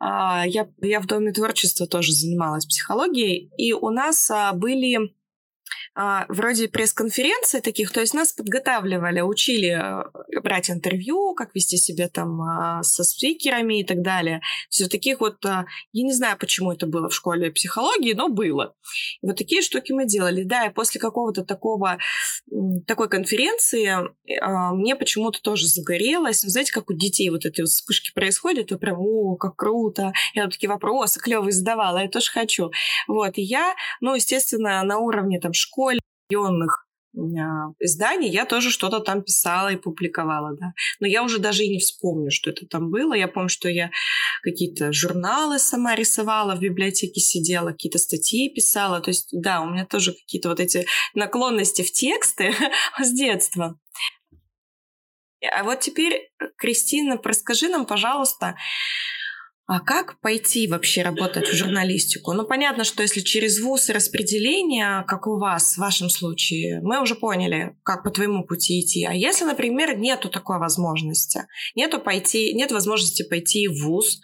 А, 0.00 0.44
Я, 0.48 0.68
я 0.82 1.00
в 1.00 1.06
Доме 1.06 1.32
творчества 1.32 1.86
тоже 1.86 2.12
занималась 2.12 2.66
психологией, 2.66 3.48
и 3.56 3.72
у 3.72 3.90
нас 3.90 4.28
а, 4.32 4.52
были 4.52 5.14
вроде 6.28 6.68
пресс-конференции 6.68 7.60
таких, 7.60 7.90
то 7.90 8.00
есть 8.00 8.12
нас 8.14 8.32
подготавливали, 8.32 9.22
учили 9.22 9.68
а, 9.70 10.10
брать 10.42 10.70
интервью, 10.70 11.34
как 11.34 11.54
вести 11.54 11.78
себя 11.78 12.08
там 12.08 12.40
а, 12.42 12.82
со 12.82 13.02
спикерами 13.02 13.80
и 13.80 13.84
так 13.84 14.02
далее. 14.02 14.40
Все 14.68 14.88
таких 14.88 15.20
вот, 15.20 15.44
а, 15.46 15.64
я 15.92 16.04
не 16.04 16.12
знаю, 16.12 16.36
почему 16.38 16.72
это 16.72 16.86
было 16.86 17.08
в 17.08 17.14
школе 17.14 17.50
психологии, 17.50 18.12
но 18.12 18.28
было. 18.28 18.74
И 19.22 19.26
вот 19.26 19.36
такие 19.36 19.62
штуки 19.62 19.92
мы 19.92 20.06
делали. 20.06 20.42
Да, 20.42 20.66
и 20.66 20.72
после 20.72 21.00
какого-то 21.00 21.44
такого, 21.44 21.98
такой 22.86 23.08
конференции 23.08 23.88
а, 24.40 24.74
мне 24.74 24.96
почему-то 24.96 25.40
тоже 25.40 25.66
загорелось. 25.66 26.44
Ну, 26.44 26.50
знаете, 26.50 26.72
как 26.72 26.90
у 26.90 26.92
детей 26.92 27.30
вот 27.30 27.46
эти 27.46 27.62
вспышки 27.62 28.12
происходят, 28.14 28.70
и 28.70 28.76
прям, 28.76 28.98
о, 29.00 29.36
как 29.36 29.56
круто. 29.56 30.12
Я 30.34 30.44
вот 30.44 30.52
такие 30.52 30.68
вопросы 30.68 31.20
клевые 31.20 31.52
задавала, 31.52 32.02
я 32.02 32.08
тоже 32.08 32.30
хочу. 32.30 32.70
Вот, 33.08 33.38
и 33.38 33.42
я, 33.42 33.74
ну, 34.00 34.14
естественно, 34.14 34.82
на 34.82 34.98
уровне 34.98 35.40
там 35.40 35.52
школьных, 35.54 35.85
районных 36.30 36.86
а, 37.16 37.72
изданий 37.80 38.28
я 38.28 38.44
тоже 38.44 38.70
что-то 38.70 39.00
там 39.00 39.22
писала 39.22 39.72
и 39.72 39.76
публиковала, 39.76 40.54
да. 40.58 40.72
Но 41.00 41.06
я 41.06 41.22
уже 41.22 41.38
даже 41.38 41.64
и 41.64 41.68
не 41.68 41.78
вспомню, 41.78 42.30
что 42.30 42.50
это 42.50 42.66
там 42.66 42.90
было. 42.90 43.14
Я 43.14 43.28
помню, 43.28 43.48
что 43.48 43.68
я 43.68 43.90
какие-то 44.42 44.92
журналы 44.92 45.58
сама 45.58 45.94
рисовала, 45.94 46.54
в 46.54 46.60
библиотеке 46.60 47.20
сидела, 47.20 47.70
какие-то 47.72 47.98
статьи 47.98 48.52
писала. 48.52 49.00
То 49.00 49.10
есть, 49.10 49.28
да, 49.32 49.62
у 49.62 49.70
меня 49.70 49.86
тоже 49.86 50.12
какие-то 50.12 50.50
вот 50.50 50.60
эти 50.60 50.86
наклонности 51.14 51.82
в 51.82 51.90
тексты 51.90 52.54
с 53.02 53.10
детства. 53.12 53.78
А 55.50 55.64
вот 55.64 55.80
теперь, 55.80 56.30
Кристина, 56.56 57.20
расскажи 57.22 57.68
нам, 57.68 57.86
пожалуйста, 57.86 58.56
а 59.66 59.80
как 59.80 60.20
пойти 60.20 60.68
вообще 60.68 61.02
работать 61.02 61.48
в 61.48 61.52
журналистику? 61.52 62.32
Ну, 62.32 62.46
понятно, 62.46 62.84
что 62.84 63.02
если 63.02 63.20
через 63.20 63.60
вуз 63.60 63.88
и 63.88 63.92
распределение, 63.92 65.04
как 65.08 65.26
у 65.26 65.38
вас, 65.38 65.74
в 65.74 65.78
вашем 65.78 66.08
случае, 66.08 66.80
мы 66.82 67.02
уже 67.02 67.16
поняли, 67.16 67.76
как 67.82 68.04
по 68.04 68.10
твоему 68.10 68.44
пути 68.44 68.80
идти. 68.80 69.04
А 69.04 69.12
если, 69.12 69.44
например, 69.44 69.98
нету 69.98 70.28
такой 70.28 70.58
возможности, 70.58 71.48
нету, 71.74 71.98
пойти, 71.98 72.54
нет 72.54 72.70
возможности 72.70 73.24
пойти 73.24 73.66
в 73.66 73.82
вуз, 73.82 74.20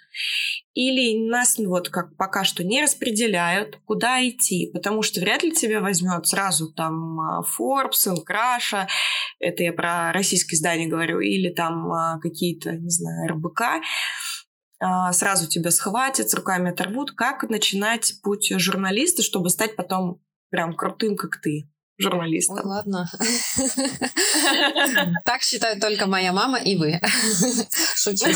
или 0.74 1.28
нас 1.28 1.58
ну, 1.58 1.68
вот 1.68 1.88
как 1.88 2.16
пока 2.16 2.44
что 2.44 2.64
не 2.64 2.82
распределяют, 2.82 3.78
куда 3.84 4.26
идти, 4.26 4.70
потому 4.72 5.02
что 5.02 5.20
вряд 5.20 5.42
ли 5.42 5.52
тебя 5.52 5.80
возьмет 5.80 6.26
сразу 6.26 6.72
там 6.72 7.20
а, 7.20 7.42
Forbes, 7.42 8.08
Инкраша, 8.08 8.88
это 9.38 9.64
я 9.64 9.72
про 9.72 10.12
российские 10.12 10.56
издания 10.56 10.86
говорю, 10.86 11.20
или 11.20 11.50
там 11.50 11.92
а, 11.92 12.18
какие-то, 12.20 12.72
не 12.72 12.90
знаю, 12.90 13.30
РБК, 13.30 13.62
сразу 15.12 15.46
тебя 15.48 15.70
схватят, 15.70 16.30
с 16.30 16.34
руками 16.34 16.70
оторвут. 16.70 17.12
Как 17.12 17.48
начинать 17.48 18.14
путь 18.22 18.52
журналиста, 18.56 19.22
чтобы 19.22 19.50
стать 19.50 19.76
потом 19.76 20.20
прям 20.50 20.74
крутым, 20.74 21.16
как 21.16 21.40
ты, 21.40 21.50
Ой, 21.60 21.68
журналистом? 21.98 22.66
ладно. 22.66 23.10
Так 25.24 25.42
считают 25.42 25.80
только 25.80 26.06
моя 26.06 26.32
мама 26.32 26.58
и 26.58 26.76
вы. 26.76 27.00
Шучу. 27.96 28.26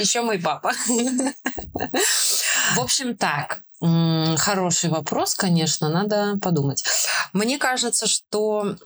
Еще 0.00 0.22
мой 0.22 0.38
папа. 0.38 0.72
В 2.74 2.80
общем, 2.80 3.16
так. 3.16 3.62
Хороший 4.38 4.90
вопрос, 4.90 5.34
конечно, 5.34 5.88
надо 5.88 6.38
подумать. 6.40 6.84
Мне 7.32 7.58
кажется, 7.58 8.06
что, 8.06 8.76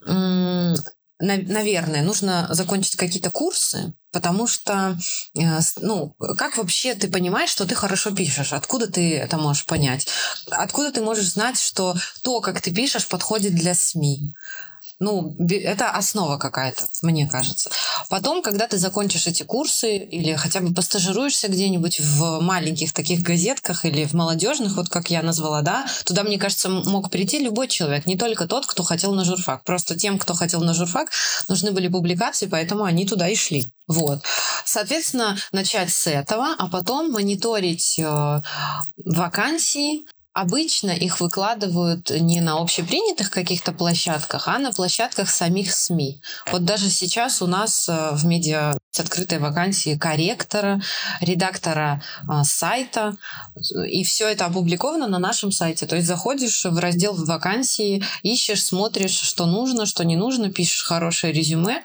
наверное, 1.19 2.03
нужно 2.03 2.47
закончить 2.51 2.97
какие-то 2.97 3.31
курсы, 3.31 3.95
потому 4.13 4.47
что, 4.47 4.99
э, 5.39 5.61
ну, 5.81 6.15
как 6.37 6.59
вообще 6.59 6.95
ты 6.95 7.09
понимаешь, 7.09 7.51
что 7.51 7.67
ты 7.67 7.75
хорошо 7.75 8.11
пишешь? 8.11 8.53
Откуда 8.53 8.91
ты 8.91 9.17
это 9.17 9.39
можешь 9.39 9.65
понять? 9.65 10.07
Откуда 10.51 10.93
ты 10.93 11.01
можешь 11.01 11.33
знать, 11.33 11.59
что 11.59 11.95
то, 12.23 12.41
как 12.41 12.61
ты 12.61 12.73
пишешь, 12.73 13.07
подходит 13.07 13.55
для 13.55 13.75
СМИ? 13.75 14.35
Ну, 14.99 15.37
это 15.39 15.91
основа 15.91 16.39
какая-то, 16.39 16.87
мне 17.03 17.27
кажется. 17.27 17.71
Потом, 18.09 18.41
когда 18.41 18.67
ты 18.67 18.79
закончишь 18.79 19.27
эти 19.27 19.43
курсы 19.43 19.97
или 19.99 20.35
хотя 20.35 20.61
бы 20.61 20.73
постажируешься 20.73 21.49
где-нибудь 21.49 22.01
в 22.01 22.41
маленьких 22.41 22.95
таких 22.95 23.21
газетках 23.21 23.85
или 23.85 24.07
в 24.07 24.15
молодежных, 24.15 24.77
вот 24.77 24.89
как 24.89 25.11
я 25.11 25.23
назвала, 25.23 25.61
да, 25.61 25.87
туда, 26.05 26.23
мне 26.23 26.39
кажется, 26.39 26.71
мог 26.71 27.11
прийти 27.11 27.39
любой 27.41 27.69
человек, 27.69 28.07
не 28.07 28.17
только 28.17 28.47
тот, 28.47 28.65
кто 28.65 28.83
хотел 28.83 29.13
на 29.13 29.25
журфак. 29.25 29.65
Просто 29.65 29.99
тем, 29.99 30.19
кто 30.19 30.33
хотел 30.33 30.63
на 30.63 30.73
журфак, 30.73 31.11
нужны 31.49 31.73
были 31.73 31.89
публикации, 31.89 32.47
поэтому 32.47 32.85
они 32.85 33.07
туда 33.07 33.29
и 33.29 33.35
шли. 33.35 33.73
Вот. 33.89 34.23
Соответственно, 34.65 35.37
начать 35.53 35.91
с 35.91 36.07
этого, 36.07 36.55
а 36.59 36.69
потом 36.69 37.13
мониторить 37.13 37.99
э, 37.99 38.41
вакансии, 39.05 40.07
Обычно 40.37 40.91
их 40.91 41.21
выкладывают 41.21 42.11
не 42.11 42.43
на 42.43 42.61
общепринятых 42.61 43.31
каких-то 43.31 43.73
площадках, 43.73 44.49
а 44.49 44.59
на 44.59 44.71
площадках 44.71 45.31
самих 45.31 45.73
СМИ. 45.73 46.21
Вот 46.53 46.63
даже 46.63 46.91
сейчас 46.91 47.41
у 47.41 47.47
нас 47.47 47.89
э, 47.89 48.11
в 48.13 48.27
медиа 48.27 48.75
есть 48.97 49.01
открытые 49.01 49.39
вакансии 49.39 49.97
корректора, 49.97 50.83
редактора 51.23 52.03
э, 52.29 52.45
сайта, 52.45 53.17
и 53.89 54.05
все 54.05 54.29
это 54.29 54.45
опубликовано 54.45 55.09
на 55.09 55.19
нашем 55.19 55.53
сайте. 55.53 55.87
То 55.87 55.97
есть 55.97 56.07
заходишь 56.07 56.67
в 56.67 56.79
раздел 56.79 57.15
вакансии, 57.15 58.05
ищешь, 58.23 58.63
смотришь, 58.63 59.19
что 59.19 59.47
нужно, 59.47 59.87
что 59.87 60.05
не 60.05 60.17
нужно, 60.17 60.53
пишешь 60.53 60.85
хорошее 60.85 61.33
резюме, 61.33 61.83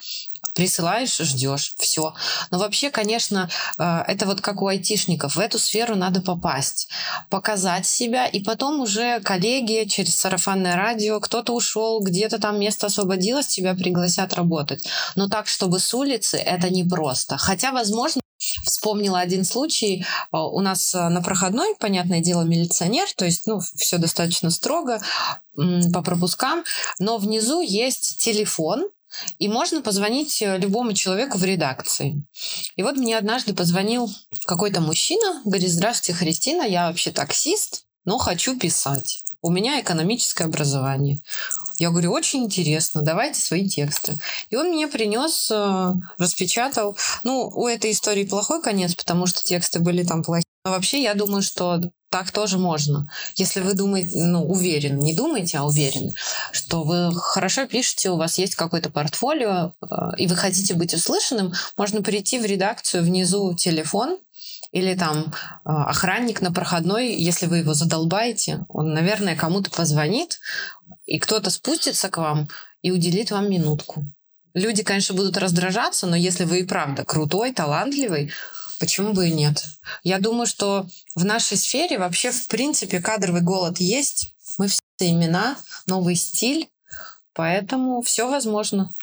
присылаешь, 0.54 1.18
ждешь, 1.18 1.74
все. 1.78 2.14
Но 2.52 2.60
вообще, 2.60 2.90
конечно, 2.90 3.50
э, 3.78 4.04
это 4.08 4.26
вот 4.26 4.42
как 4.42 4.62
у 4.62 4.68
айтишников. 4.68 5.36
В 5.36 5.40
эту 5.40 5.60
сферу 5.60 5.96
надо 5.96 6.22
попасть, 6.22 6.90
показать 7.30 7.86
себя, 7.86 8.28
и 8.28 8.44
потом 8.44 8.82
уже 8.82 9.20
коллеги 9.22 9.88
через 9.88 10.16
сарафанное 10.16 10.76
радио, 10.76 11.20
кто-то 11.20 11.54
ушел, 11.54 12.02
где-то 12.02 12.40
там 12.40 12.60
место 12.60 12.88
освободилось, 12.88 13.48
тебя 13.48 13.74
пригласят 13.74 14.34
работать. 14.34 14.88
Но 15.16 15.30
так, 15.30 15.48
чтобы 15.48 15.80
с 15.80 15.94
улицы, 15.94 16.38
это 16.38 16.70
непросто. 16.70 17.38
Хотя, 17.38 17.72
возможно, 17.72 18.22
Вспомнила 18.64 19.20
один 19.20 19.44
случай. 19.44 20.04
Э, 20.34 20.38
У 20.38 20.62
нас 20.62 20.96
э, 20.96 21.10
на 21.10 21.22
проходной, 21.22 21.76
понятное 21.80 22.22
дело, 22.22 22.42
милиционер, 22.42 23.08
то 23.16 23.26
есть, 23.26 23.46
ну, 23.46 23.60
все 23.60 23.98
достаточно 23.98 24.50
строго 24.50 25.00
по 25.94 26.02
пропускам, 26.02 26.64
но 26.98 27.18
внизу 27.18 27.62
есть 27.62 28.20
телефон, 28.24 28.88
и 29.40 29.48
можно 29.48 29.82
позвонить 29.82 30.42
э, 30.42 30.58
любому 30.58 30.94
человеку 30.94 31.38
в 31.38 31.44
редакции. 31.44 32.24
И 32.76 32.84
вот 32.84 32.98
мне 32.98 33.18
однажды 33.18 33.54
позвонил 33.54 34.10
какой-то 34.46 34.82
мужчина, 34.82 35.42
говорит, 35.46 35.70
здравствуйте, 35.70 36.18
Христина, 36.18 36.64
я 36.64 36.88
вообще 36.88 37.12
таксист, 37.12 37.86
но 38.06 38.18
хочу 38.18 38.58
писать. 38.58 39.24
У 39.44 39.50
меня 39.50 39.80
экономическое 39.82 40.46
образование. 40.46 41.20
Я 41.78 41.90
говорю, 41.90 42.12
очень 42.12 42.44
интересно, 42.44 43.02
давайте 43.02 43.40
свои 43.40 43.68
тексты. 43.68 44.20
И 44.50 44.56
он 44.56 44.68
мне 44.70 44.88
принес, 44.88 45.50
э, 45.52 45.94
распечатал. 46.18 46.98
Ну, 47.24 47.52
у 47.54 47.68
этой 47.68 47.92
истории 47.92 48.24
плохой 48.24 48.62
конец, 48.62 48.94
потому 48.96 49.26
что 49.26 49.44
тексты 49.44 49.80
были 49.80 50.04
там 50.04 50.24
плохие. 50.24 50.46
Но 50.64 50.72
вообще, 50.72 51.02
я 51.02 51.16
думаю, 51.16 51.42
что 51.42 51.82
так 52.12 52.30
тоже 52.32 52.58
можно. 52.58 53.10
Если 53.36 53.62
вы 53.62 53.74
думаете, 53.74 54.12
ну, 54.16 54.44
уверены, 54.44 55.02
не 55.02 55.16
думаете, 55.16 55.58
а 55.58 55.64
уверены, 55.64 56.14
что 56.52 56.84
вы 56.84 57.16
хорошо 57.16 57.66
пишете, 57.66 58.10
у 58.10 58.18
вас 58.18 58.38
есть 58.38 58.56
какое-то 58.56 58.90
портфолио, 58.90 59.72
э, 59.82 59.96
и 60.18 60.28
вы 60.28 60.36
хотите 60.36 60.74
быть 60.74 60.94
услышанным, 60.94 61.54
можно 61.78 62.02
прийти 62.02 62.38
в 62.38 62.46
редакцию, 62.46 63.04
внизу 63.04 63.56
телефон, 63.56 64.18
или 64.74 64.94
там 64.94 65.26
э, 65.26 65.30
охранник 65.64 66.42
на 66.42 66.52
проходной, 66.52 67.16
если 67.16 67.46
вы 67.46 67.60
его 67.60 67.74
задолбаете, 67.74 68.66
он, 68.68 68.94
наверное, 68.94 69.38
кому-то 69.38 69.72
позвонит, 69.72 70.40
и 71.06 71.18
кто-то 71.18 71.50
спустится 71.50 72.10
к 72.10 72.18
вам 72.18 72.50
и 72.82 72.92
уделит 72.92 73.32
вам 73.32 73.50
минутку. 73.50 74.06
Люди, 74.54 74.84
конечно, 74.84 75.16
будут 75.16 75.38
раздражаться, 75.38 76.08
но 76.08 76.18
если 76.18 76.44
вы 76.44 76.60
и 76.60 76.64
правда 76.64 77.06
крутой, 77.06 77.54
талантливый, 77.54 78.32
почему 78.82 79.14
бы 79.14 79.30
и 79.30 79.32
нет? 79.32 79.64
Я 80.04 80.18
думаю, 80.18 80.48
что 80.48 80.88
в 81.16 81.24
нашей 81.24 81.56
сфере 81.56 82.00
вообще, 82.00 82.32
в 82.32 82.48
принципе, 82.48 83.00
кадровый 83.00 83.42
голод 83.42 83.80
есть. 83.80 84.34
Мы 84.58 84.68
все 84.68 84.82
имена, 85.00 85.56
новый 85.86 86.16
стиль, 86.16 86.68
поэтому 87.34 88.02
все 88.02 88.28
возможно. 88.28 88.94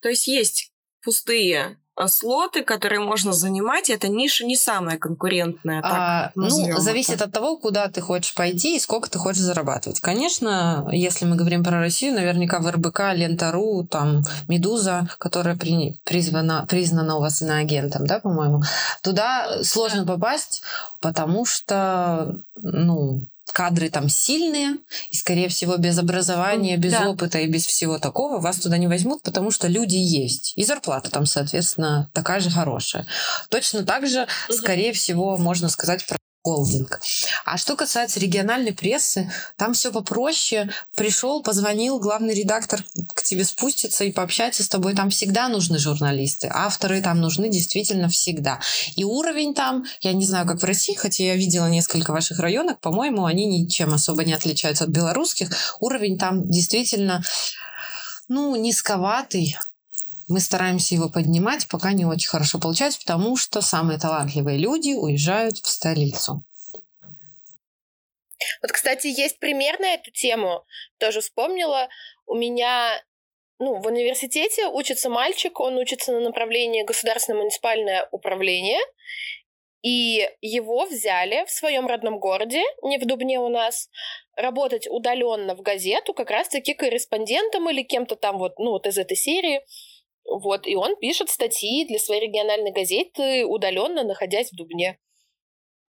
То 0.00 0.08
есть 0.08 0.26
есть 0.26 0.72
пустые 1.02 1.78
слоты, 2.06 2.62
которые 2.62 3.00
можно 3.00 3.32
занимать, 3.32 3.90
эта 3.90 4.08
ниша 4.08 4.44
не 4.44 4.56
самая 4.56 4.98
конкурентная. 4.98 5.80
А, 5.84 6.32
ну, 6.34 6.48
зависит 6.78 7.14
это. 7.14 7.24
от 7.24 7.32
того, 7.32 7.56
куда 7.56 7.88
ты 7.88 8.00
хочешь 8.00 8.34
пойти 8.34 8.76
и 8.76 8.80
сколько 8.80 9.08
ты 9.08 9.18
хочешь 9.18 9.42
зарабатывать. 9.42 10.00
Конечно, 10.00 10.88
если 10.92 11.24
мы 11.24 11.36
говорим 11.36 11.62
про 11.62 11.80
Россию, 11.80 12.14
наверняка 12.14 12.58
в 12.58 12.68
РБК, 12.68 13.14
Лента.ру, 13.14 13.86
там, 13.88 14.22
Медуза, 14.48 15.08
которая 15.18 15.56
при- 15.56 16.00
призвана, 16.04 16.66
признана 16.68 17.16
у 17.16 17.20
вас 17.20 17.42
иноагентом, 17.42 18.06
да, 18.06 18.18
по-моему, 18.18 18.62
туда 19.02 19.62
сложно 19.62 20.06
попасть, 20.06 20.62
потому 21.00 21.44
что, 21.44 22.36
ну, 22.56 23.26
кадры 23.52 23.90
там 23.90 24.08
сильные, 24.08 24.76
и, 25.10 25.16
скорее 25.16 25.48
всего, 25.48 25.76
без 25.76 25.98
образования, 25.98 26.76
без 26.76 26.92
Да. 26.92 27.08
опыта 27.08 27.38
и 27.38 27.46
без 27.46 27.66
всего 27.66 27.98
такого 27.98 28.40
вас 28.40 28.56
туда 28.56 28.78
не 28.78 28.88
возьмут, 28.88 29.22
потому 29.22 29.50
что 29.50 29.68
люди 29.68 29.96
есть. 29.96 30.52
И 30.56 30.64
зарплата 30.64 31.10
там, 31.10 31.26
соответственно, 31.26 32.10
такая 32.12 32.40
же 32.40 32.50
хорошая. 32.50 33.06
Точно 33.50 33.84
так 33.84 34.06
же, 34.06 34.26
скорее 34.50 34.92
всего, 34.92 35.36
можно 35.36 35.68
сказать 35.68 36.04
про 36.06 36.16
холдинг. 36.44 37.00
А 37.46 37.56
что 37.56 37.74
касается 37.74 38.20
региональной 38.20 38.74
прессы, 38.74 39.32
там 39.56 39.72
все 39.72 39.90
попроще. 39.90 40.70
Пришел, 40.94 41.42
позвонил, 41.42 41.98
главный 41.98 42.34
редактор 42.34 42.84
к 43.14 43.22
тебе 43.22 43.44
спустится 43.44 44.04
и 44.04 44.12
пообщается 44.12 44.62
с 44.62 44.68
тобой. 44.68 44.94
Там 44.94 45.08
всегда 45.08 45.48
нужны 45.48 45.78
журналисты. 45.78 46.50
Авторы 46.52 47.00
там 47.00 47.20
нужны 47.20 47.48
действительно 47.48 48.10
всегда. 48.10 48.60
И 48.94 49.04
уровень 49.04 49.54
там, 49.54 49.84
я 50.02 50.12
не 50.12 50.26
знаю, 50.26 50.46
как 50.46 50.60
в 50.60 50.64
России, 50.64 50.94
хотя 50.94 51.24
я 51.24 51.34
видела 51.34 51.66
несколько 51.66 52.12
ваших 52.12 52.38
районов, 52.38 52.78
по-моему, 52.80 53.24
они 53.24 53.46
ничем 53.46 53.94
особо 53.94 54.24
не 54.24 54.34
отличаются 54.34 54.84
от 54.84 54.90
белорусских. 54.90 55.48
Уровень 55.80 56.18
там 56.18 56.48
действительно, 56.50 57.24
ну, 58.28 58.54
низковатый. 58.56 59.56
Мы 60.28 60.40
стараемся 60.40 60.94
его 60.94 61.08
поднимать, 61.08 61.68
пока 61.68 61.92
не 61.92 62.04
очень 62.04 62.28
хорошо 62.28 62.58
получается, 62.58 62.98
потому 63.00 63.36
что 63.36 63.60
самые 63.60 63.98
талантливые 63.98 64.58
люди 64.58 64.94
уезжают 64.94 65.58
в 65.58 65.68
столицу. 65.68 66.42
Вот, 68.62 68.72
кстати, 68.72 69.06
есть 69.06 69.38
пример 69.38 69.78
на 69.80 69.94
эту 69.94 70.10
тему. 70.10 70.64
Тоже 70.98 71.20
вспомнила. 71.20 71.88
У 72.26 72.34
меня 72.34 73.02
ну, 73.58 73.80
в 73.80 73.86
университете 73.86 74.66
учится 74.66 75.08
мальчик, 75.08 75.60
он 75.60 75.76
учится 75.76 76.12
на 76.12 76.20
направлении 76.20 76.82
государственное 76.82 77.40
муниципальное 77.40 78.08
управление, 78.10 78.80
и 79.82 80.28
его 80.40 80.86
взяли 80.86 81.44
в 81.44 81.50
своем 81.50 81.86
родном 81.86 82.18
городе, 82.18 82.62
не 82.82 82.98
в 82.98 83.06
Дубне 83.06 83.38
у 83.38 83.48
нас, 83.48 83.90
работать 84.34 84.88
удаленно 84.88 85.54
в 85.54 85.60
газету, 85.60 86.14
как 86.14 86.30
раз-таки 86.30 86.74
корреспондентом 86.74 87.68
или 87.68 87.82
кем-то 87.82 88.16
там 88.16 88.38
вот, 88.38 88.58
ну, 88.58 88.70
вот 88.70 88.86
из 88.86 88.98
этой 88.98 89.16
серии. 89.16 89.60
Вот, 90.26 90.66
и 90.66 90.74
он 90.74 90.96
пишет 90.96 91.28
статьи 91.30 91.84
для 91.86 91.98
своей 91.98 92.22
региональной 92.22 92.72
газеты, 92.72 93.44
удаленно 93.44 94.04
находясь 94.04 94.50
в 94.50 94.56
Дубне. 94.56 94.98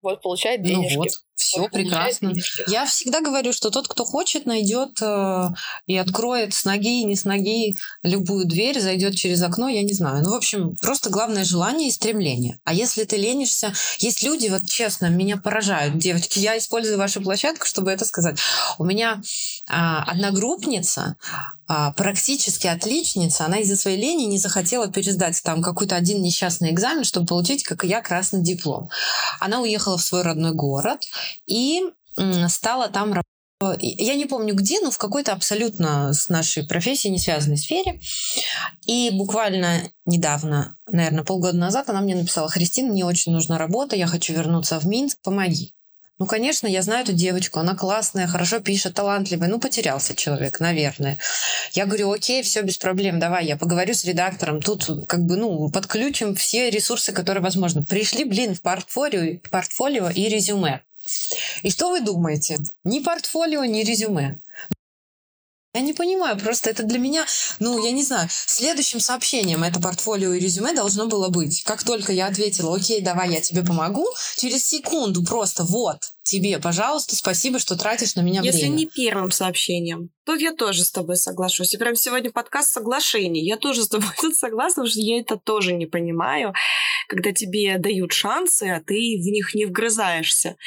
Вот, 0.01 0.21
получает 0.21 0.61
денежки. 0.61 0.95
Ну 0.95 1.03
вот, 1.03 1.09
все 1.35 1.59
Вот, 1.59 1.71
прекрасно. 1.71 2.33
Я 2.67 2.85
всегда 2.85 3.19
говорю, 3.19 3.51
что 3.51 3.69
тот, 3.69 3.89
кто 3.89 4.05
хочет, 4.05 4.45
найдет 4.45 5.01
э, 5.01 5.49
и 5.85 5.97
откроет 5.97 6.53
с 6.53 6.63
ноги 6.63 7.01
и 7.01 7.03
не 7.03 7.17
с 7.17 7.25
ноги 7.25 7.75
любую 8.03 8.45
дверь, 8.45 8.79
зайдет 8.79 9.15
через 9.15 9.41
окно, 9.41 9.67
я 9.67 9.83
не 9.83 9.93
знаю. 9.93 10.23
Ну, 10.23 10.31
в 10.31 10.35
общем, 10.35 10.77
просто 10.77 11.09
главное 11.09 11.43
желание 11.43 11.89
и 11.89 11.91
стремление. 11.91 12.59
А 12.63 12.73
если 12.73 13.03
ты 13.03 13.17
ленишься, 13.17 13.73
есть 13.99 14.23
люди, 14.23 14.47
вот 14.47 14.65
честно, 14.67 15.07
меня 15.07 15.35
поражают, 15.35 15.97
девочки, 15.97 16.39
я 16.39 16.57
использую 16.57 16.97
вашу 16.97 17.21
площадку, 17.21 17.65
чтобы 17.65 17.91
это 17.91 18.05
сказать. 18.05 18.37
У 18.77 18.85
меня 18.85 19.21
а, 19.67 20.03
одногруппница, 20.03 21.17
а, 21.67 21.91
практически 21.93 22.67
отличница, 22.67 23.45
она 23.45 23.57
из-за 23.57 23.75
своей 23.75 23.99
лени 23.99 24.23
не 24.23 24.37
захотела 24.37 24.87
пересдать 24.87 25.41
там 25.43 25.61
какой-то 25.63 25.95
один 25.95 26.21
несчастный 26.21 26.71
экзамен, 26.71 27.03
чтобы 27.03 27.25
получить, 27.25 27.63
как 27.63 27.83
и 27.83 27.87
я, 27.87 28.01
красный 28.01 28.41
диплом. 28.41 28.89
Она 29.39 29.61
уехала 29.61 29.97
в 29.97 30.03
свой 30.03 30.21
родной 30.21 30.53
город 30.53 31.01
и 31.45 31.81
стала 32.47 32.89
там 32.89 33.13
работать. 33.13 33.25
Я 33.81 34.15
не 34.15 34.25
помню 34.25 34.53
где, 34.53 34.81
но 34.81 34.91
в 34.91 34.97
какой-то 34.97 35.31
абсолютно 35.31 36.13
с 36.13 36.29
нашей 36.29 36.63
профессией 36.67 37.11
не 37.11 37.19
связанной 37.19 37.57
сфере. 37.57 37.99
И 38.85 39.11
буквально 39.13 39.89
недавно, 40.05 40.75
наверное, 40.87 41.23
полгода 41.23 41.57
назад, 41.57 41.89
она 41.89 42.01
мне 42.01 42.15
написала, 42.15 42.49
Христина, 42.49 42.91
мне 42.91 43.05
очень 43.05 43.31
нужна 43.31 43.57
работа, 43.57 43.95
я 43.95 44.07
хочу 44.07 44.33
вернуться 44.33 44.77
в 44.79 44.85
Минск, 44.85 45.19
помоги. 45.23 45.73
Ну, 46.17 46.27
конечно, 46.27 46.65
я 46.65 46.81
знаю 46.81 47.03
эту 47.03 47.11
девочку, 47.11 47.59
она 47.59 47.75
классная, 47.75 48.25
хорошо 48.27 48.61
пишет, 48.61 48.93
талантливая. 48.93 49.49
Ну, 49.49 49.59
потерялся 49.59 50.15
человек, 50.15 50.61
наверное. 50.61 51.17
Я 51.73 51.85
говорю, 51.85 52.11
окей, 52.11 52.41
все 52.41 52.61
без 52.61 52.77
проблем, 52.77 53.19
давай, 53.19 53.45
я 53.45 53.57
поговорю 53.57 53.93
с 53.93 54.05
редактором. 54.05 54.61
Тут 54.61 55.07
как 55.07 55.25
бы, 55.25 55.35
ну, 55.35 55.69
подключим 55.71 56.33
все 56.35 56.69
ресурсы, 56.69 57.11
которые 57.11 57.43
возможны. 57.43 57.85
Пришли, 57.85 58.23
блин, 58.23 58.55
в 58.55 58.61
портфолио, 58.61 59.39
портфолио 59.49 60.09
и 60.09 60.29
резюме. 60.29 60.83
И 61.63 61.69
что 61.69 61.89
вы 61.89 62.01
думаете? 62.01 62.57
Ни 62.83 62.99
портфолио, 62.99 63.65
ни 63.65 63.83
резюме. 63.83 64.41
Я 65.75 65.81
не 65.81 65.91
понимаю, 65.91 66.39
просто 66.39 66.69
это 66.69 66.83
для 66.83 66.97
меня, 66.97 67.25
ну, 67.59 67.83
я 67.83 67.91
не 67.91 68.01
знаю, 68.01 68.29
следующим 68.31 69.01
сообщением 69.01 69.61
это 69.61 69.81
портфолио 69.81 70.31
и 70.31 70.39
резюме 70.39 70.73
должно 70.73 71.07
было 71.07 71.27
быть. 71.27 71.63
Как 71.63 71.83
только 71.83 72.13
я 72.13 72.27
ответила, 72.27 72.73
окей, 72.73 73.01
давай, 73.01 73.33
я 73.33 73.41
тебе 73.41 73.61
помогу, 73.61 74.07
через 74.37 74.65
секунду 74.65 75.21
просто 75.25 75.65
вот, 75.65 75.97
тебе, 76.23 76.59
пожалуйста, 76.59 77.17
спасибо, 77.17 77.59
что 77.59 77.75
тратишь 77.75 78.15
на 78.15 78.21
меня 78.21 78.41
Если 78.41 78.61
время. 78.61 78.75
не 78.75 78.85
первым 78.85 79.31
сообщением. 79.31 80.11
Тут 80.25 80.39
я 80.39 80.53
тоже 80.53 80.85
с 80.85 80.91
тобой 80.91 81.17
соглашусь. 81.17 81.73
И 81.73 81.77
прям 81.77 81.95
сегодня 81.95 82.31
подкаст 82.31 82.71
соглашений. 82.71 83.45
Я 83.45 83.57
тоже 83.57 83.83
с 83.83 83.89
тобой 83.89 84.09
тут 84.21 84.33
согласна, 84.37 84.83
потому 84.83 84.91
что 84.91 85.01
я 85.01 85.19
это 85.19 85.35
тоже 85.35 85.73
не 85.73 85.87
понимаю, 85.87 86.53
когда 87.07 87.31
тебе 87.31 87.77
дают 87.77 88.11
шансы, 88.11 88.63
а 88.63 88.81
ты 88.81 88.95
в 88.95 89.25
них 89.31 89.53
не 89.53 89.65
вгрызаешься. 89.65 90.57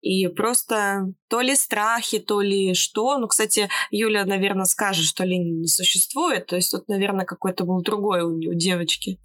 И 0.00 0.26
просто 0.28 1.12
то 1.28 1.40
ли 1.40 1.54
страхи, 1.54 2.18
то 2.18 2.40
ли 2.40 2.74
что. 2.74 3.18
Ну, 3.18 3.28
кстати, 3.28 3.68
Юля, 3.90 4.24
наверное, 4.24 4.64
скажет, 4.64 5.04
что 5.04 5.24
лень 5.24 5.60
не 5.60 5.68
существует. 5.68 6.46
То 6.46 6.56
есть 6.56 6.70
тут, 6.70 6.88
наверное, 6.88 7.26
какой-то 7.26 7.64
был 7.64 7.82
другой 7.82 8.22
у, 8.22 8.36
у 8.36 8.54
девочки. 8.54 9.18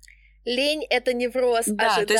Лень— 0.46 0.86
это 0.90 1.14
невроз 1.14 1.66
Да, 1.68 2.04
то 2.06 2.14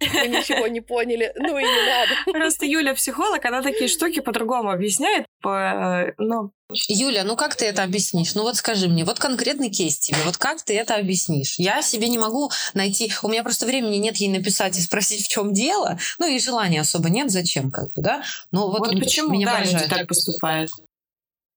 Мы 0.00 0.28
ничего 0.28 0.66
не 0.66 0.80
поняли. 0.80 1.32
Ну 1.36 1.58
и 1.58 1.62
не 1.62 1.86
надо. 1.86 2.38
Просто 2.38 2.66
Юля 2.66 2.94
психолог, 2.94 3.44
она 3.44 3.62
такие 3.62 3.88
штуки 3.88 4.20
по-другому 4.20 4.70
объясняет. 4.70 5.26
По, 5.40 6.08
э, 6.08 6.14
ну, 6.18 6.52
Юля, 6.86 7.24
ну 7.24 7.34
как 7.34 7.56
ты 7.56 7.64
это 7.64 7.82
объяснишь? 7.82 8.34
Ну 8.34 8.42
вот 8.42 8.56
скажи 8.56 8.88
мне, 8.88 9.04
вот 9.04 9.18
конкретный 9.18 9.70
кейс 9.70 9.98
тебе, 9.98 10.18
вот 10.24 10.36
как 10.36 10.62
ты 10.62 10.76
это 10.76 10.96
объяснишь? 10.96 11.58
Я 11.58 11.80
себе 11.80 12.08
не 12.08 12.18
могу 12.18 12.50
найти, 12.74 13.10
у 13.22 13.28
меня 13.28 13.42
просто 13.42 13.64
времени 13.64 13.96
нет 13.96 14.16
ей 14.18 14.28
написать 14.28 14.76
и 14.76 14.82
спросить, 14.82 15.24
в 15.24 15.28
чем 15.28 15.54
дело, 15.54 15.98
ну 16.18 16.26
и 16.26 16.38
желания 16.38 16.82
особо 16.82 17.08
нет, 17.08 17.30
зачем, 17.30 17.70
как 17.70 17.92
бы, 17.94 18.02
да? 18.02 18.22
Но 18.50 18.70
вот, 18.70 18.80
вот, 18.80 19.00
почему 19.00 19.30
меня 19.30 19.46
да, 19.46 19.60
люди 19.60 19.88
так 19.88 20.06
поступают. 20.06 20.70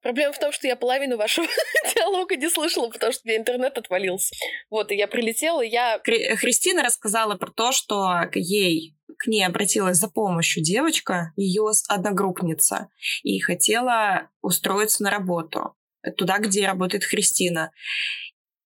Проблема 0.02 0.34
в 0.34 0.40
том, 0.40 0.52
что 0.52 0.68
я 0.68 0.76
половину 0.76 1.18
вашего 1.18 1.48
диалога 1.96 2.36
не 2.36 2.50
слышала, 2.50 2.90
потому 2.90 3.12
что 3.12 3.22
у 3.24 3.28
меня 3.28 3.40
интернет 3.40 3.78
отвалился. 3.78 4.34
Вот, 4.70 4.92
и 4.92 4.96
я 4.96 5.08
прилетела, 5.08 5.62
я... 5.62 6.00
Хри- 6.06 6.36
Христина 6.36 6.84
рассказала 6.84 7.36
про 7.36 7.52
то, 7.52 7.72
что 7.72 8.10
ей 8.34 8.96
к 9.18 9.28
ней 9.28 9.46
обратилась 9.46 9.98
за 9.98 10.08
помощью 10.08 10.64
девочка, 10.64 11.32
ее 11.36 11.70
одногруппница, 11.88 12.90
и 13.24 13.40
хотела 13.40 14.30
устроиться 14.42 15.04
на 15.04 15.12
работу 15.12 15.76
туда, 16.18 16.40
где 16.40 16.66
работает 16.66 17.04
Христина. 17.04 17.72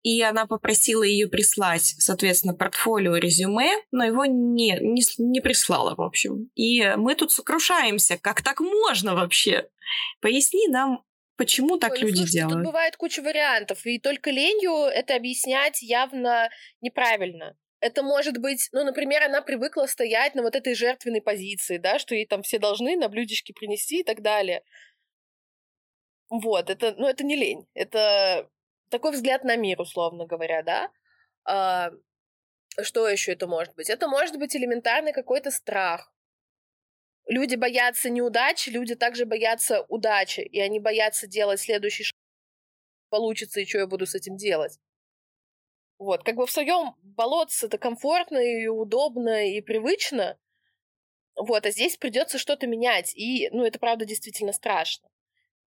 И 0.02 0.22
она 0.22 0.48
попросила 0.48 1.04
ее 1.04 1.28
прислать, 1.28 1.96
соответственно, 2.00 2.54
портфолио, 2.54 3.18
резюме, 3.18 3.70
но 3.92 4.06
его 4.06 4.26
не, 4.26 4.80
не, 4.80 5.02
не 5.18 5.42
прислала, 5.42 5.94
в 5.94 6.02
общем. 6.02 6.50
И 6.56 6.96
мы 6.96 7.16
тут 7.16 7.32
сокрушаемся, 7.32 8.18
как 8.18 8.42
так 8.42 8.62
можно 8.62 9.14
вообще? 9.14 9.68
Поясни 10.22 10.68
нам, 10.70 11.04
почему 11.40 11.78
так 11.78 11.94
Ой, 11.94 12.00
ну, 12.02 12.08
люди 12.08 12.18
слушайте, 12.18 12.42
Тут 12.42 12.50
делают. 12.50 12.66
бывает 12.68 12.98
куча 12.98 13.22
вариантов, 13.22 13.86
и 13.86 13.98
только 13.98 14.30
ленью 14.30 14.74
это 14.88 15.16
объяснять 15.16 15.82
явно 15.82 16.50
неправильно. 16.82 17.56
Это 17.80 18.04
может 18.04 18.38
быть, 18.40 18.68
ну, 18.74 18.84
например, 18.84 19.24
она 19.24 19.42
привыкла 19.42 19.86
стоять 19.86 20.36
на 20.36 20.42
вот 20.42 20.56
этой 20.56 20.76
жертвенной 20.76 21.22
позиции, 21.22 21.78
да, 21.78 21.98
что 21.98 22.14
ей 22.14 22.26
там 22.28 22.44
все 22.44 22.60
должны 22.60 22.98
на 22.98 23.08
блюдечке 23.08 23.54
принести 23.54 24.02
и 24.02 24.04
так 24.04 24.22
далее. 24.22 24.64
Вот, 26.30 26.70
это, 26.70 26.94
ну, 26.98 27.08
это 27.08 27.24
не 27.24 27.38
лень, 27.38 27.66
это 27.74 28.50
такой 28.90 29.14
взгляд 29.14 29.46
на 29.46 29.56
мир, 29.56 29.80
условно 29.80 30.26
говоря, 30.26 30.62
да. 30.62 30.92
А, 31.46 31.92
что 32.82 33.08
еще 33.08 33.32
это 33.32 33.48
может 33.48 33.76
быть? 33.76 33.90
Это 33.90 34.10
может 34.10 34.38
быть 34.38 34.58
элементарный 34.58 35.14
какой-то 35.14 35.52
страх. 35.52 36.12
Люди 37.30 37.54
боятся 37.54 38.10
неудачи, 38.10 38.72
люди 38.72 38.96
также 38.96 39.26
боятся 39.26 39.86
удачи, 39.88 40.40
и 40.40 40.60
они 40.60 40.80
боятся 40.80 41.28
делать 41.28 41.60
следующий 41.60 42.04
шаг, 42.04 42.16
получится, 43.10 43.60
и 43.60 43.66
что 43.66 43.78
я 43.78 43.86
буду 43.86 44.08
с 44.08 44.16
этим 44.16 44.36
делать. 44.36 44.80
Вот, 46.00 46.24
как 46.24 46.36
бы 46.36 46.48
в 46.48 46.52
своем 46.52 46.96
болотце 47.04 47.68
это 47.68 47.78
комфортно 47.78 48.40
и 48.40 48.66
удобно 48.66 49.48
и 49.48 49.62
привычно, 49.62 50.40
вот, 51.36 51.68
а 51.68 51.72
здесь 51.72 51.98
придется 51.98 52.40
что-то 52.40 52.66
менять, 52.66 53.16
и, 53.16 53.48
ну, 53.52 53.64
это 53.64 53.78
правда 53.78 54.06
действительно 54.06 54.52
страшно. 54.52 55.08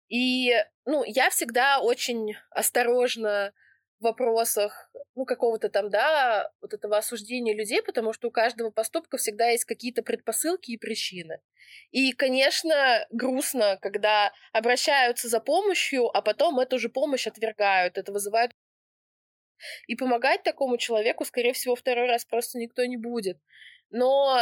И, 0.09 0.53
ну, 0.85 1.05
я 1.05 1.31
всегда 1.31 1.81
очень 1.81 2.35
осторожна 2.51 3.55
в 3.98 4.04
вопросах, 4.04 4.90
ну, 5.14 5.24
какого-то 5.24 5.68
там, 5.68 5.90
да, 5.90 6.50
вот 6.61 6.74
этого 6.74 6.98
осуждения 6.98 7.54
людей, 7.54 7.82
потому 7.82 8.12
что 8.12 8.28
у 8.28 8.30
каждого 8.30 8.70
поступка 8.70 9.16
всегда 9.16 9.48
есть 9.48 9.64
какие-то 9.64 10.02
предпосылки 10.02 10.72
и 10.72 10.78
причины. 10.78 11.40
И, 11.90 12.12
конечно, 12.12 13.06
грустно, 13.11 13.78
когда 13.80 14.32
обращаются 14.52 15.28
за 15.28 15.40
помощью, 15.40 16.06
а 16.14 16.20
потом 16.20 16.59
эту 16.59 16.78
же 16.78 16.88
помощь 16.88 17.26
отвергают. 17.26 17.96
Это 17.98 18.12
вызывает... 18.12 18.52
И 19.87 19.96
помогать 19.96 20.42
такому 20.42 20.76
человеку, 20.76 21.24
скорее 21.24 21.54
всего, 21.54 21.74
второй 21.74 22.06
раз 22.06 22.26
просто 22.26 22.59
никто 22.59 22.85
не 22.85 22.98
будет. 22.98 23.38
Но 23.88 24.38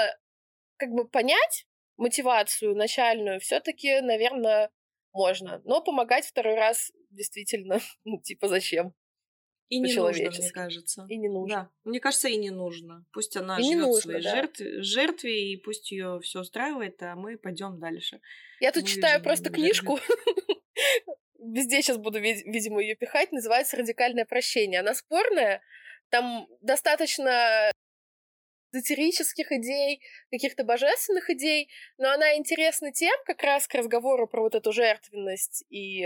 как 0.77 0.91
бы 0.91 1.09
понять 1.09 1.67
мотивацию 1.97 2.75
начальную 2.75 3.39
все-таки, 3.39 4.01
наверное, 4.01 4.71
можно. 5.13 5.63
Но 5.65 5.81
помогать 5.81 6.27
второй 6.27 6.57
раз 6.57 6.91
действительно, 7.11 7.79
ну, 8.05 8.21
типа, 8.21 8.49
зачем? 8.49 8.95
И 9.69 9.81
не 9.81 9.95
нужно, 9.95 10.31
мне 10.31 10.51
кажется. 10.51 11.07
И 11.09 11.17
не 11.17 11.29
нужно. 11.29 11.57
Да, 11.57 11.71
мне 11.85 12.01
кажется, 12.01 12.29
и 12.29 12.37
не 12.37 12.51
нужно. 12.51 13.05
Пусть 13.13 13.37
она 13.37 13.59
И 13.59 13.63
живет 13.63 13.79
нужно, 13.81 14.01
своей 14.01 14.23
да. 14.23 14.31
жертве, 14.37 14.83
жертве, 14.83 15.53
и 15.53 15.57
пусть 15.57 15.91
ее 15.91 16.21
все 16.23 16.41
устраивает, 16.41 17.03
а 17.03 17.15
мы 17.17 17.39
пойдем 17.39 17.79
дальше. 17.81 18.21
Я 18.61 18.73
тут 18.73 18.83
Мы 18.85 18.89
читаю 18.89 19.23
просто 19.23 19.51
книжку. 19.51 19.99
Везде 21.39 21.83
сейчас 21.83 21.99
буду, 21.99 22.21
ви- 22.21 22.43
видимо, 22.45 22.81
ее 22.81 22.95
пихать. 22.95 23.33
Называется 23.33 23.77
«Радикальное 23.77 24.25
прощение». 24.25 24.81
Она 24.81 24.95
спорная. 24.95 25.63
Там 26.11 26.47
достаточно 26.61 27.71
эзотерических 28.73 29.53
идей, 29.53 30.01
каких-то 30.31 30.65
божественных 30.65 31.31
идей, 31.31 31.69
но 31.97 32.11
она 32.11 32.37
интересна 32.37 32.93
тем, 32.93 33.15
как 33.25 33.43
раз 33.43 33.67
к 33.69 33.75
разговору 33.75 34.27
про 34.27 34.43
вот 34.43 34.55
эту 34.55 34.73
жертвенность 34.73 35.65
и 35.71 36.05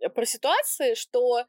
э, 0.00 0.08
про 0.08 0.26
ситуации, 0.26 0.94
что 0.94 1.46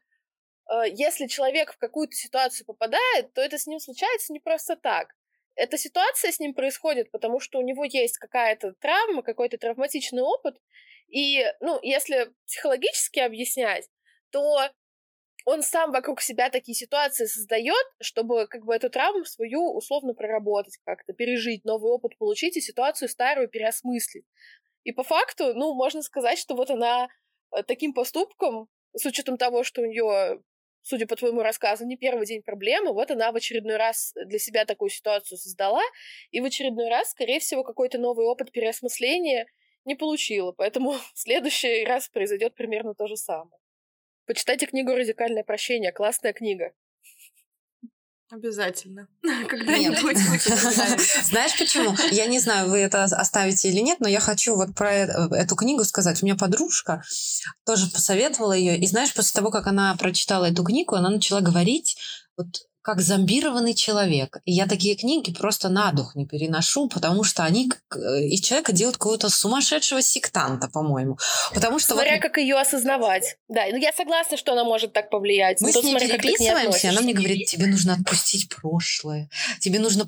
если 0.92 1.26
человек 1.26 1.72
в 1.72 1.78
какую-то 1.78 2.14
ситуацию 2.14 2.66
попадает, 2.66 3.32
то 3.34 3.40
это 3.40 3.58
с 3.58 3.66
ним 3.66 3.78
случается 3.80 4.32
не 4.32 4.40
просто 4.40 4.76
так. 4.76 5.14
Эта 5.56 5.78
ситуация 5.78 6.32
с 6.32 6.40
ним 6.40 6.54
происходит, 6.54 7.10
потому 7.10 7.38
что 7.38 7.58
у 7.58 7.62
него 7.62 7.84
есть 7.84 8.18
какая-то 8.18 8.72
травма, 8.80 9.22
какой-то 9.22 9.56
травматичный 9.56 10.22
опыт, 10.22 10.56
и, 11.08 11.44
ну, 11.60 11.78
если 11.82 12.32
психологически 12.46 13.20
объяснять, 13.20 13.88
то 14.30 14.68
он 15.44 15.62
сам 15.62 15.92
вокруг 15.92 16.20
себя 16.20 16.50
такие 16.50 16.74
ситуации 16.74 17.26
создает, 17.26 17.86
чтобы 18.00 18.46
как 18.48 18.64
бы 18.64 18.74
эту 18.74 18.88
травму 18.88 19.24
свою 19.24 19.76
условно 19.76 20.14
проработать 20.14 20.78
как-то, 20.84 21.12
пережить, 21.12 21.64
новый 21.64 21.92
опыт 21.92 22.16
получить 22.18 22.56
и 22.56 22.60
ситуацию 22.60 23.08
старую 23.08 23.48
переосмыслить. 23.48 24.24
И 24.84 24.92
по 24.92 25.02
факту, 25.02 25.54
ну, 25.54 25.74
можно 25.74 26.02
сказать, 26.02 26.38
что 26.38 26.54
вот 26.54 26.70
она 26.70 27.08
э, 27.52 27.62
таким 27.62 27.92
поступком, 27.92 28.68
с 28.94 29.04
учетом 29.04 29.36
того, 29.36 29.64
что 29.64 29.82
у 29.82 29.86
нее, 29.86 30.40
судя 30.84 31.06
по 31.06 31.16
твоему 31.16 31.42
рассказу, 31.42 31.84
не 31.84 31.96
первый 31.96 32.26
день 32.26 32.42
проблемы, 32.42 32.92
вот 32.92 33.10
она 33.10 33.32
в 33.32 33.36
очередной 33.36 33.76
раз 33.76 34.12
для 34.14 34.38
себя 34.38 34.64
такую 34.64 34.90
ситуацию 34.90 35.38
создала, 35.38 35.82
и 36.30 36.40
в 36.40 36.44
очередной 36.44 36.88
раз, 36.88 37.10
скорее 37.10 37.40
всего, 37.40 37.64
какой-то 37.64 37.98
новый 37.98 38.26
опыт 38.26 38.52
переосмысления 38.52 39.46
не 39.84 39.94
получила. 39.96 40.52
Поэтому 40.52 40.92
в 41.14 41.18
следующий 41.18 41.84
раз 41.84 42.08
произойдет 42.08 42.54
примерно 42.54 42.94
то 42.94 43.08
же 43.08 43.16
самое. 43.16 43.58
Почитайте 44.26 44.66
книгу 44.66 44.94
«Радикальное 44.94 45.42
прощение». 45.42 45.92
Классная 45.92 46.32
книга. 46.32 46.72
Обязательно. 48.30 49.06
Когда-нибудь. 49.48 50.16
Знаешь 51.24 51.58
почему? 51.58 51.94
Я 52.10 52.26
не 52.26 52.40
знаю, 52.40 52.70
вы 52.70 52.78
это 52.78 53.04
оставите 53.04 53.68
или 53.68 53.80
нет, 53.80 54.00
но 54.00 54.08
я 54.08 54.20
хочу 54.20 54.56
вот 54.56 54.74
про 54.74 54.92
э- 54.92 55.06
эту 55.32 55.56
книгу 55.56 55.84
сказать. 55.84 56.22
У 56.22 56.26
меня 56.26 56.36
подружка 56.36 57.02
тоже 57.66 57.90
посоветовала 57.90 58.52
ее. 58.52 58.78
И 58.78 58.86
знаешь, 58.86 59.14
после 59.14 59.38
того, 59.38 59.50
как 59.50 59.66
она 59.66 59.94
прочитала 59.96 60.46
эту 60.46 60.64
книгу, 60.64 60.94
она 60.94 61.10
начала 61.10 61.40
говорить 61.40 61.96
вот 62.36 62.46
как 62.84 63.00
зомбированный 63.00 63.74
человек. 63.74 64.38
И 64.44 64.52
я 64.52 64.66
такие 64.66 64.94
книги 64.94 65.32
просто 65.32 65.70
на 65.70 65.90
дух 65.90 66.14
не 66.14 66.26
переношу, 66.26 66.86
потому 66.88 67.24
что 67.24 67.42
они 67.42 67.70
из 67.94 68.40
человека 68.42 68.72
делают 68.72 68.98
какого-то 68.98 69.30
сумасшедшего 69.30 70.02
сектанта, 70.02 70.68
по-моему. 70.68 71.18
Потому 71.54 71.78
что 71.78 71.94
вот 71.94 72.02
Смотря 72.02 72.20
как 72.20 72.36
ее 72.36 72.56
осознавать. 72.56 73.38
Да, 73.48 73.62
ну 73.70 73.78
я 73.78 73.90
согласна, 73.92 74.36
что 74.36 74.52
она 74.52 74.64
может 74.64 74.92
так 74.92 75.08
повлиять. 75.08 75.62
Мы 75.62 75.72
с 75.72 75.76
ней 75.76 75.92
смотря, 75.92 76.08
переписываемся, 76.08 76.86
и 76.86 76.90
она 76.90 77.00
мне 77.00 77.14
говорит, 77.14 77.48
тебе 77.48 77.66
нужно 77.66 77.94
отпустить 77.94 78.50
прошлое, 78.50 79.30
тебе 79.60 79.78
нужно 79.78 80.06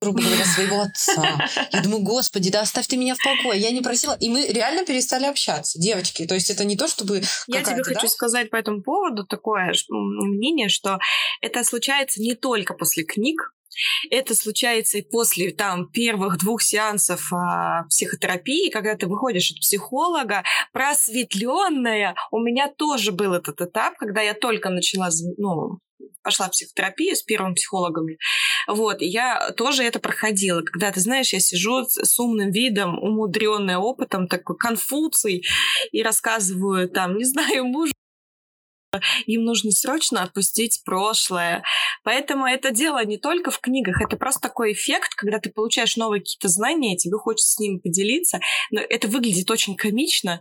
грубо 0.00 0.20
говоря, 0.20 0.44
своего 0.44 0.80
отца. 0.80 1.48
Я 1.72 1.82
думаю, 1.82 2.02
господи, 2.02 2.50
да 2.50 2.60
оставь 2.60 2.86
ты 2.86 2.96
меня 2.96 3.14
в 3.14 3.22
покое. 3.22 3.58
Я 3.58 3.70
не 3.70 3.80
просила. 3.80 4.16
И 4.20 4.28
мы 4.28 4.46
реально 4.46 4.84
перестали 4.84 5.24
общаться, 5.24 5.78
девочки. 5.78 6.26
То 6.26 6.34
есть 6.34 6.50
это 6.50 6.64
не 6.64 6.76
то, 6.76 6.88
чтобы 6.88 7.16
Я 7.46 7.62
тебе 7.62 7.76
какая-то, 7.76 7.84
хочу 7.84 8.06
да? 8.06 8.08
сказать 8.08 8.50
по 8.50 8.56
этому 8.56 8.82
поводу 8.82 9.26
такое 9.26 9.72
мнение, 9.88 10.68
что 10.68 10.98
это 11.40 11.64
случается 11.64 12.20
не 12.20 12.34
только 12.34 12.74
после 12.74 13.04
книг, 13.04 13.52
это 14.10 14.34
случается 14.34 14.98
и 14.98 15.02
после 15.02 15.50
там 15.50 15.90
первых 15.90 16.38
двух 16.38 16.62
сеансов 16.62 17.30
а, 17.32 17.84
психотерапии, 17.84 18.70
когда 18.70 18.96
ты 18.96 19.06
выходишь 19.06 19.50
от 19.50 19.58
психолога, 19.58 20.44
просветленная. 20.72 22.14
У 22.30 22.38
меня 22.38 22.68
тоже 22.68 23.12
был 23.12 23.34
этот 23.34 23.60
этап, 23.60 23.96
когда 23.98 24.22
я 24.22 24.34
только 24.34 24.70
начала, 24.70 25.10
ну, 25.36 25.78
пошла 26.22 26.48
в 26.48 26.50
психотерапию 26.50 27.14
с 27.14 27.22
первым 27.22 27.54
психологами. 27.54 28.18
Вот, 28.66 28.98
я 29.00 29.52
тоже 29.52 29.84
это 29.84 30.00
проходила. 30.00 30.62
Когда, 30.62 30.90
ты 30.90 31.00
знаешь, 31.00 31.32
я 31.32 31.40
сижу 31.40 31.84
с 31.84 32.18
умным 32.18 32.50
видом, 32.50 32.98
умудренная 32.98 33.78
опытом, 33.78 34.26
такой 34.26 34.56
конфуций, 34.56 35.44
и 35.92 36.02
рассказываю 36.02 36.88
там, 36.88 37.16
не 37.16 37.24
знаю, 37.24 37.64
мужу, 37.64 37.92
им 39.26 39.44
нужно 39.44 39.70
срочно 39.70 40.22
отпустить 40.22 40.82
прошлое. 40.84 41.62
Поэтому 42.04 42.46
это 42.46 42.70
дело 42.70 43.04
не 43.04 43.18
только 43.18 43.50
в 43.50 43.60
книгах, 43.60 44.00
это 44.00 44.16
просто 44.16 44.40
такой 44.40 44.72
эффект, 44.72 45.14
когда 45.16 45.38
ты 45.38 45.50
получаешь 45.50 45.96
новые 45.96 46.20
какие-то 46.20 46.48
знания, 46.48 46.96
тебе 46.96 47.16
хочется 47.16 47.54
с 47.54 47.58
ними 47.58 47.78
поделиться, 47.78 48.40
но 48.70 48.80
это 48.80 49.08
выглядит 49.08 49.50
очень 49.50 49.76
комично, 49.76 50.40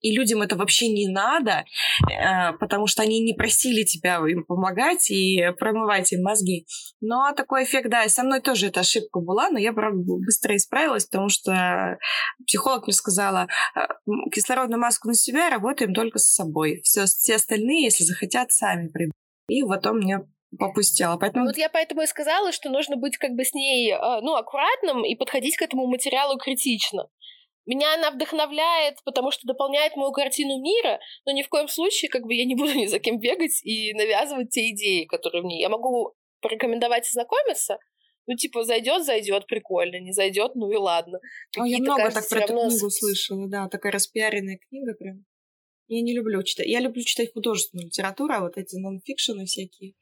и 0.00 0.16
людям 0.16 0.42
это 0.42 0.56
вообще 0.56 0.88
не 0.88 1.08
надо, 1.08 1.64
э, 2.10 2.52
потому 2.58 2.86
что 2.86 3.02
они 3.02 3.20
не 3.20 3.34
просили 3.34 3.84
тебя 3.84 4.20
им 4.26 4.44
помогать 4.44 5.10
и 5.10 5.52
промывать 5.58 6.12
им 6.12 6.22
мозги. 6.22 6.66
Но 7.00 7.32
такой 7.36 7.64
эффект, 7.64 7.90
да, 7.90 8.04
и 8.04 8.08
со 8.08 8.22
мной 8.22 8.40
тоже 8.40 8.68
эта 8.68 8.80
ошибка 8.80 9.20
была, 9.20 9.50
но 9.50 9.58
я, 9.58 9.72
правда, 9.72 9.98
быстро 10.02 10.56
исправилась, 10.56 11.06
потому 11.06 11.28
что 11.28 11.98
психолог 12.46 12.86
мне 12.86 12.94
сказала, 12.94 13.48
«Э, 13.76 13.86
кислородную 14.32 14.80
маску 14.80 15.08
на 15.08 15.14
себя, 15.14 15.50
работаем 15.50 15.94
только 15.94 16.18
с 16.18 16.32
собой. 16.32 16.80
Все, 16.84 17.04
все 17.04 17.36
остальные 17.36 17.90
если 17.92 18.04
захотят, 18.04 18.50
сами 18.52 18.88
придут. 18.88 19.12
И 19.48 19.62
потом 19.62 19.98
мне 19.98 20.20
попустила. 20.58 21.16
Поэтому... 21.16 21.46
Вот 21.46 21.56
я 21.56 21.68
поэтому 21.68 22.02
и 22.02 22.06
сказала, 22.06 22.52
что 22.52 22.70
нужно 22.70 22.96
быть 22.96 23.16
как 23.16 23.32
бы 23.32 23.44
с 23.44 23.52
ней, 23.54 23.92
э, 23.92 24.20
ну, 24.20 24.34
аккуратным 24.34 25.04
и 25.04 25.14
подходить 25.14 25.56
к 25.56 25.62
этому 25.62 25.86
материалу 25.86 26.38
критично. 26.38 27.08
Меня 27.64 27.94
она 27.94 28.10
вдохновляет, 28.10 28.96
потому 29.04 29.30
что 29.30 29.46
дополняет 29.46 29.94
мою 29.96 30.10
картину 30.12 30.60
мира, 30.60 30.98
но 31.24 31.32
ни 31.32 31.42
в 31.42 31.48
коем 31.48 31.68
случае 31.68 32.10
как 32.10 32.22
бы 32.22 32.34
я 32.34 32.44
не 32.44 32.56
буду 32.56 32.74
ни 32.74 32.86
за 32.86 32.98
кем 32.98 33.20
бегать 33.20 33.62
и 33.62 33.94
навязывать 33.94 34.50
те 34.50 34.70
идеи, 34.70 35.04
которые 35.04 35.42
мне. 35.42 35.60
Я 35.60 35.68
могу 35.68 36.14
порекомендовать 36.40 37.08
знакомиться, 37.08 37.78
ну, 38.26 38.36
типа, 38.36 38.64
зайдет, 38.64 39.04
зайдет, 39.04 39.46
прикольно, 39.46 40.00
не 40.00 40.12
зайдет, 40.12 40.54
ну 40.54 40.70
и 40.70 40.76
ладно. 40.76 41.18
О, 41.58 41.64
я 41.64 41.78
много 41.78 42.10
так 42.10 42.28
про 42.28 42.40
эту 42.40 42.52
книгу 42.52 42.90
слышала, 42.90 43.48
да, 43.48 43.68
такая 43.68 43.92
распиаренная 43.92 44.58
книга 44.68 44.94
прям. 44.94 45.24
Я 45.88 46.00
не 46.00 46.14
люблю 46.14 46.42
читать. 46.42 46.66
Я 46.66 46.80
люблю 46.80 47.02
читать 47.02 47.32
художественную 47.32 47.86
литературу, 47.86 48.32
а 48.34 48.40
вот 48.40 48.56
эти 48.56 48.76
нонфикшены 48.76 49.44
всякие. 49.46 49.94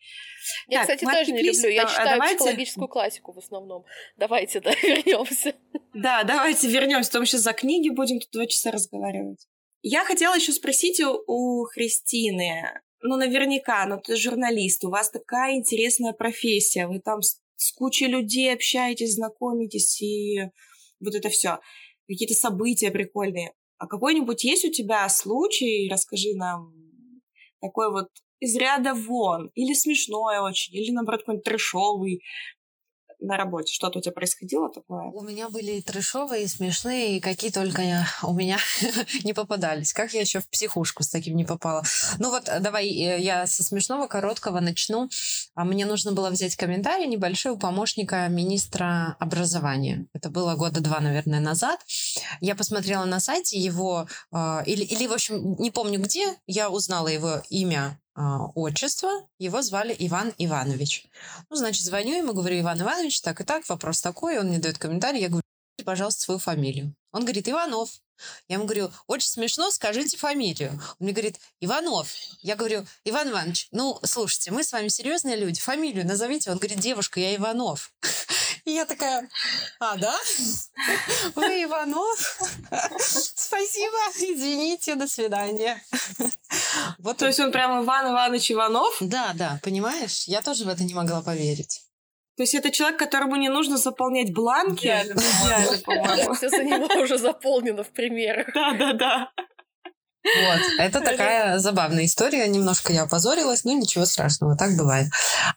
Я, 0.68 0.86
так, 0.86 0.98
кстати, 0.98 1.04
тоже 1.04 1.32
не 1.32 1.42
люблю. 1.42 1.68
Я 1.68 1.86
читаю 1.86 2.08
давайте... 2.10 2.36
психологическую 2.36 2.88
классику 2.88 3.32
в 3.32 3.38
основном. 3.38 3.84
Давайте, 4.16 4.60
да, 4.60 4.70
вернемся. 4.82 5.54
Да, 5.94 6.22
давайте 6.24 6.68
вернемся. 6.68 7.10
Потому 7.10 7.24
сейчас 7.24 7.40
за 7.40 7.52
книги 7.52 7.88
будем 7.88 8.20
тут 8.20 8.30
два 8.30 8.46
часа 8.46 8.70
разговаривать. 8.70 9.46
Я 9.82 10.04
хотела 10.04 10.34
еще 10.34 10.52
спросить 10.52 11.00
у, 11.00 11.22
у 11.26 11.64
Христины. 11.64 12.62
Ну, 13.02 13.16
наверняка, 13.16 13.86
ну 13.86 13.98
ты 13.98 14.14
журналист, 14.14 14.84
у 14.84 14.90
вас 14.90 15.10
такая 15.10 15.54
интересная 15.54 16.12
профессия, 16.12 16.86
вы 16.86 17.00
там 17.00 17.22
с, 17.22 17.40
с 17.56 17.72
кучей 17.72 18.06
людей 18.06 18.52
общаетесь, 18.52 19.14
знакомитесь 19.14 20.02
и 20.02 20.50
вот 21.00 21.14
это 21.14 21.30
все. 21.30 21.60
Какие-то 22.06 22.34
события 22.34 22.90
прикольные. 22.90 23.54
А 23.80 23.86
какой-нибудь 23.86 24.44
есть 24.44 24.66
у 24.66 24.70
тебя 24.70 25.08
случай, 25.08 25.88
расскажи 25.90 26.34
нам, 26.34 26.74
такой 27.62 27.90
вот 27.90 28.08
из 28.38 28.54
ряда 28.54 28.92
вон, 28.92 29.50
или 29.54 29.72
смешной 29.72 30.38
очень, 30.38 30.76
или, 30.76 30.90
наоборот, 30.90 31.20
какой-нибудь 31.20 31.44
трешовый, 31.44 32.20
на 33.20 33.36
работе? 33.36 33.72
Что-то 33.72 33.98
у 33.98 34.02
тебя 34.02 34.12
происходило 34.12 34.70
такое? 34.70 35.02
У 35.02 35.22
меня 35.22 35.48
были 35.48 35.72
и 35.72 35.82
трешовые, 35.82 36.44
и 36.44 36.48
смешные, 36.48 37.16
и 37.16 37.20
какие 37.20 37.50
только 37.50 38.06
у 38.22 38.32
меня 38.32 38.58
не 39.24 39.32
попадались. 39.32 39.92
Как 39.92 40.12
я 40.12 40.20
еще 40.20 40.40
в 40.40 40.48
психушку 40.48 41.02
с 41.02 41.08
таким 41.08 41.36
не 41.36 41.44
попала? 41.44 41.82
Ну 42.18 42.30
вот, 42.30 42.44
давай 42.60 42.88
э, 42.88 43.20
я 43.20 43.46
со 43.46 43.62
смешного, 43.62 44.06
короткого 44.06 44.60
начну. 44.60 45.08
А 45.54 45.64
мне 45.64 45.86
нужно 45.86 46.12
было 46.12 46.30
взять 46.30 46.56
комментарий 46.56 47.06
небольшой 47.06 47.52
у 47.52 47.58
помощника 47.58 48.26
министра 48.28 49.16
образования. 49.18 50.06
Это 50.14 50.30
было 50.30 50.54
года 50.54 50.80
два, 50.80 51.00
наверное, 51.00 51.40
назад. 51.40 51.80
Я 52.40 52.54
посмотрела 52.54 53.04
на 53.04 53.20
сайте 53.20 53.58
его, 53.58 54.06
а, 54.32 54.62
или, 54.66 54.82
или 54.84 55.06
в 55.06 55.12
общем, 55.12 55.56
не 55.58 55.70
помню 55.70 56.00
где, 56.00 56.36
я 56.46 56.70
узнала 56.70 57.08
его 57.08 57.42
имя 57.50 57.99
отчество, 58.14 59.10
его 59.38 59.62
звали 59.62 59.94
Иван 59.98 60.32
Иванович. 60.38 61.06
Ну, 61.48 61.56
значит, 61.56 61.84
звоню 61.84 62.16
ему, 62.16 62.32
говорю, 62.32 62.60
Иван 62.60 62.80
Иванович, 62.80 63.20
так 63.22 63.40
и 63.40 63.44
так, 63.44 63.68
вопрос 63.68 64.00
такой, 64.00 64.38
он 64.38 64.48
мне 64.48 64.58
дает 64.58 64.78
комментарий, 64.78 65.20
я 65.20 65.28
говорю, 65.28 65.44
пожалуйста, 65.84 66.22
свою 66.22 66.38
фамилию. 66.38 66.94
Он 67.12 67.22
говорит, 67.22 67.48
Иванов. 67.48 67.90
Я 68.48 68.56
ему 68.56 68.66
говорю, 68.66 68.90
очень 69.06 69.28
смешно, 69.28 69.70
скажите 69.70 70.16
фамилию. 70.16 70.72
Он 70.72 70.96
мне 71.00 71.12
говорит, 71.12 71.40
Иванов. 71.60 72.12
Я 72.42 72.54
говорю, 72.54 72.86
Иван 73.04 73.30
Иванович, 73.30 73.68
ну, 73.70 73.98
слушайте, 74.02 74.50
мы 74.50 74.62
с 74.62 74.72
вами 74.72 74.88
серьезные 74.88 75.36
люди, 75.36 75.60
фамилию 75.60 76.06
назовите. 76.06 76.50
Он 76.50 76.58
говорит, 76.58 76.80
девушка, 76.80 77.18
я 77.18 77.34
Иванов. 77.34 77.92
И 78.70 78.74
я 78.74 78.84
такая, 78.84 79.28
а, 79.80 79.96
да? 79.96 80.14
Вы 81.34 81.64
Иванов? 81.64 82.38
Спасибо, 83.00 83.98
извините, 84.16 84.94
до 84.94 85.08
свидания. 85.08 85.82
Вот 87.00 87.16
То 87.16 87.26
есть 87.26 87.40
он 87.40 87.50
прям 87.50 87.82
Иван 87.82 88.12
Иванович 88.12 88.52
Иванов? 88.52 88.96
Да, 89.00 89.32
да, 89.34 89.58
понимаешь? 89.64 90.28
Я 90.28 90.40
тоже 90.40 90.64
в 90.64 90.68
это 90.68 90.84
не 90.84 90.94
могла 90.94 91.20
поверить. 91.20 91.82
То 92.36 92.44
есть 92.44 92.54
это 92.54 92.70
человек, 92.70 92.96
которому 92.96 93.34
не 93.34 93.48
нужно 93.48 93.76
заполнять 93.76 94.32
бланки? 94.32 94.86
Все 96.36 96.48
за 96.48 96.62
него 96.62 96.86
уже 97.02 97.18
заполнено 97.18 97.82
в 97.82 97.90
примерах. 97.90 98.46
Да, 98.54 98.72
да, 98.72 98.92
да. 98.92 99.32
Вот, 100.22 100.60
это 100.78 101.00
такая 101.00 101.58
забавная 101.58 102.04
история. 102.04 102.46
Немножко 102.46 102.92
я 102.92 103.02
опозорилась, 103.02 103.64
но 103.64 103.72
ничего 103.72 104.04
страшного, 104.04 104.56
так 104.56 104.76
бывает. 104.76 105.08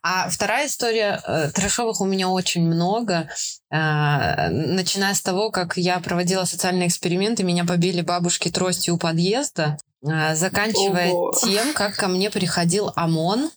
А 0.02 0.30
вторая 0.30 0.68
история, 0.68 1.22
э, 1.26 1.50
трэшовых 1.54 2.00
у 2.02 2.06
меня 2.06 2.30
очень 2.30 2.66
много. 2.66 3.30
Э, 3.70 4.50
начиная 4.50 5.14
с 5.14 5.22
того, 5.22 5.52
как 5.52 5.78
я 5.78 6.00
проводила 6.00 6.46
социальные 6.46 6.88
эксперименты, 6.88 7.44
меня 7.44 7.66
побили 7.66 8.02
бабушки 8.02 8.50
тростью 8.50 8.96
у 8.96 8.98
подъезда, 8.98 9.78
э, 10.02 10.36
заканчивая 10.36 11.10
Ого. 11.10 11.34
тем, 11.42 11.74
как 11.74 11.96
ко 11.96 12.08
мне 12.08 12.30
приходил 12.30 12.92
ОМОН 12.96 13.52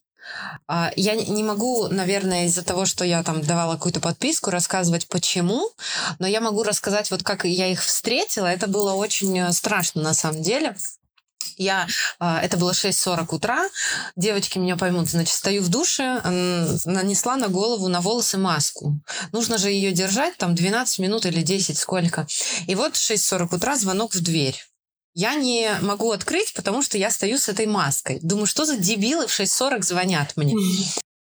я 0.96 1.14
не 1.14 1.42
могу, 1.42 1.88
наверное, 1.88 2.46
из-за 2.46 2.62
того, 2.62 2.86
что 2.86 3.04
я 3.04 3.22
там 3.22 3.42
давала 3.42 3.74
какую-то 3.74 4.00
подписку, 4.00 4.50
рассказывать 4.50 5.08
почему, 5.08 5.70
но 6.18 6.26
я 6.26 6.40
могу 6.40 6.62
рассказать, 6.62 7.10
вот 7.10 7.22
как 7.22 7.44
я 7.44 7.68
их 7.68 7.82
встретила. 7.82 8.46
Это 8.46 8.66
было 8.66 8.92
очень 8.94 9.38
э, 9.38 9.52
страшно 9.52 10.02
на 10.02 10.14
самом 10.14 10.42
деле. 10.42 10.76
Я, 11.56 11.86
а, 12.18 12.40
это 12.42 12.58
было 12.58 12.72
6.40 12.72 13.34
утра, 13.34 13.68
девочки 14.14 14.58
меня 14.58 14.76
поймут, 14.76 15.08
значит, 15.08 15.34
стою 15.34 15.62
в 15.62 15.70
душе, 15.70 16.20
нанесла 16.84 17.36
на 17.36 17.48
голову, 17.48 17.88
на 17.88 18.00
волосы 18.00 18.36
маску. 18.36 19.00
Нужно 19.32 19.56
же 19.56 19.70
ее 19.70 19.92
держать 19.92 20.36
там 20.36 20.54
12 20.54 20.98
минут 20.98 21.24
или 21.24 21.40
10, 21.40 21.78
сколько. 21.78 22.26
И 22.66 22.74
вот 22.74 22.94
6.40 22.94 23.54
утра 23.54 23.76
звонок 23.76 24.14
в 24.14 24.22
дверь. 24.22 24.62
Я 25.18 25.34
не 25.34 25.78
могу 25.80 26.12
открыть, 26.12 26.52
потому 26.52 26.82
что 26.82 26.98
я 26.98 27.10
стою 27.10 27.38
с 27.38 27.48
этой 27.48 27.64
маской. 27.64 28.18
Думаю, 28.20 28.44
что 28.44 28.66
за 28.66 28.76
дебилы 28.76 29.26
в 29.26 29.40
6.40 29.40 29.80
звонят 29.80 30.36
мне? 30.36 30.54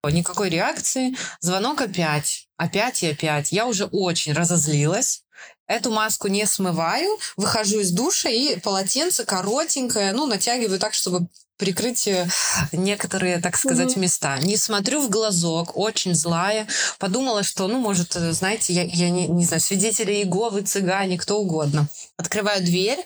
Никакой 0.04 0.50
реакции. 0.50 1.16
Звонок 1.40 1.80
опять. 1.80 2.48
Опять 2.58 3.02
и 3.02 3.06
опять. 3.06 3.50
Я 3.50 3.66
уже 3.66 3.86
очень 3.86 4.34
разозлилась. 4.34 5.22
Эту 5.66 5.90
маску 5.90 6.28
не 6.28 6.44
смываю, 6.44 7.18
выхожу 7.38 7.80
из 7.80 7.90
душа 7.90 8.28
и 8.28 8.60
полотенце 8.60 9.24
коротенькое, 9.24 10.12
ну, 10.12 10.26
натягиваю 10.26 10.78
так, 10.78 10.92
чтобы 10.92 11.26
прикрыть 11.58 12.06
э, 12.06 12.26
некоторые, 12.72 13.38
так 13.40 13.56
сказать, 13.56 13.96
mm-hmm. 13.96 14.00
места. 14.00 14.38
Не 14.38 14.56
смотрю 14.56 15.02
в 15.02 15.10
глазок, 15.10 15.76
очень 15.76 16.14
злая. 16.14 16.66
Подумала, 16.98 17.42
что, 17.42 17.66
ну, 17.66 17.78
может, 17.78 18.16
э, 18.16 18.32
знаете, 18.32 18.72
я, 18.72 18.84
я 18.84 19.10
не, 19.10 19.26
не 19.26 19.44
знаю, 19.44 19.60
свидетели 19.60 20.12
Иеговы, 20.12 20.62
цыгане, 20.62 21.18
кто 21.18 21.38
угодно. 21.38 21.88
Открываю 22.16 22.64
дверь, 22.64 23.04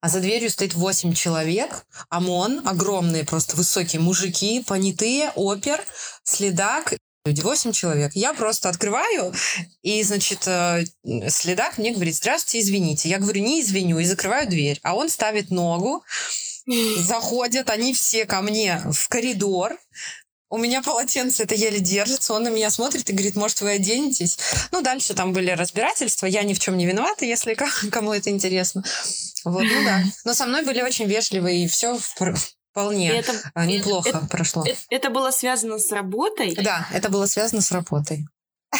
а 0.00 0.08
за 0.08 0.20
дверью 0.20 0.50
стоит 0.50 0.74
8 0.74 1.14
человек, 1.14 1.86
ОМОН, 2.10 2.62
огромные 2.66 3.24
просто 3.24 3.56
высокие 3.56 4.02
мужики, 4.02 4.62
понятые, 4.66 5.30
опер, 5.34 5.82
следак, 6.24 6.94
люди, 7.24 7.40
8 7.40 7.72
человек. 7.72 8.12
Я 8.14 8.34
просто 8.34 8.68
открываю, 8.68 9.32
и, 9.82 10.02
значит, 10.02 10.46
э, 10.46 10.84
следак 11.28 11.78
мне 11.78 11.92
говорит, 11.92 12.16
здравствуйте, 12.16 12.60
извините. 12.60 13.08
Я 13.08 13.18
говорю, 13.18 13.40
не 13.40 13.62
извиню, 13.62 13.98
и 13.98 14.04
закрываю 14.04 14.48
дверь. 14.48 14.78
А 14.82 14.94
он 14.94 15.08
ставит 15.08 15.50
ногу, 15.50 16.04
заходят 16.66 17.70
они 17.70 17.92
все 17.92 18.24
ко 18.26 18.40
мне 18.42 18.82
в 18.90 19.08
коридор, 19.08 19.76
у 20.50 20.56
меня 20.56 20.82
полотенце 20.82 21.42
это 21.42 21.56
еле 21.56 21.80
держится, 21.80 22.32
он 22.32 22.44
на 22.44 22.48
меня 22.48 22.70
смотрит 22.70 23.10
и 23.10 23.12
говорит, 23.12 23.34
может, 23.34 23.60
вы 23.60 23.72
оденетесь? 23.72 24.38
Ну, 24.70 24.82
дальше 24.82 25.14
там 25.14 25.32
были 25.32 25.50
разбирательства, 25.50 26.26
я 26.26 26.44
ни 26.44 26.54
в 26.54 26.60
чем 26.60 26.76
не 26.76 26.86
виновата, 26.86 27.24
если 27.24 27.54
кому 27.90 28.12
это 28.12 28.30
интересно. 28.30 28.84
Вот, 29.44 29.64
ну 29.64 29.84
да. 29.84 30.02
Но 30.24 30.32
со 30.32 30.46
мной 30.46 30.64
были 30.64 30.80
очень 30.80 31.06
вежливые, 31.06 31.64
и 31.64 31.68
все 31.68 31.98
вполне 32.70 33.18
это, 33.18 33.34
неплохо 33.66 34.10
это, 34.10 34.26
прошло. 34.30 34.64
Это, 34.64 34.78
это 34.90 35.10
было 35.10 35.32
связано 35.32 35.78
с 35.78 35.90
работой? 35.90 36.54
Да, 36.54 36.88
это 36.92 37.08
было 37.08 37.26
связано 37.26 37.60
с 37.60 37.72
работой. 37.72 38.24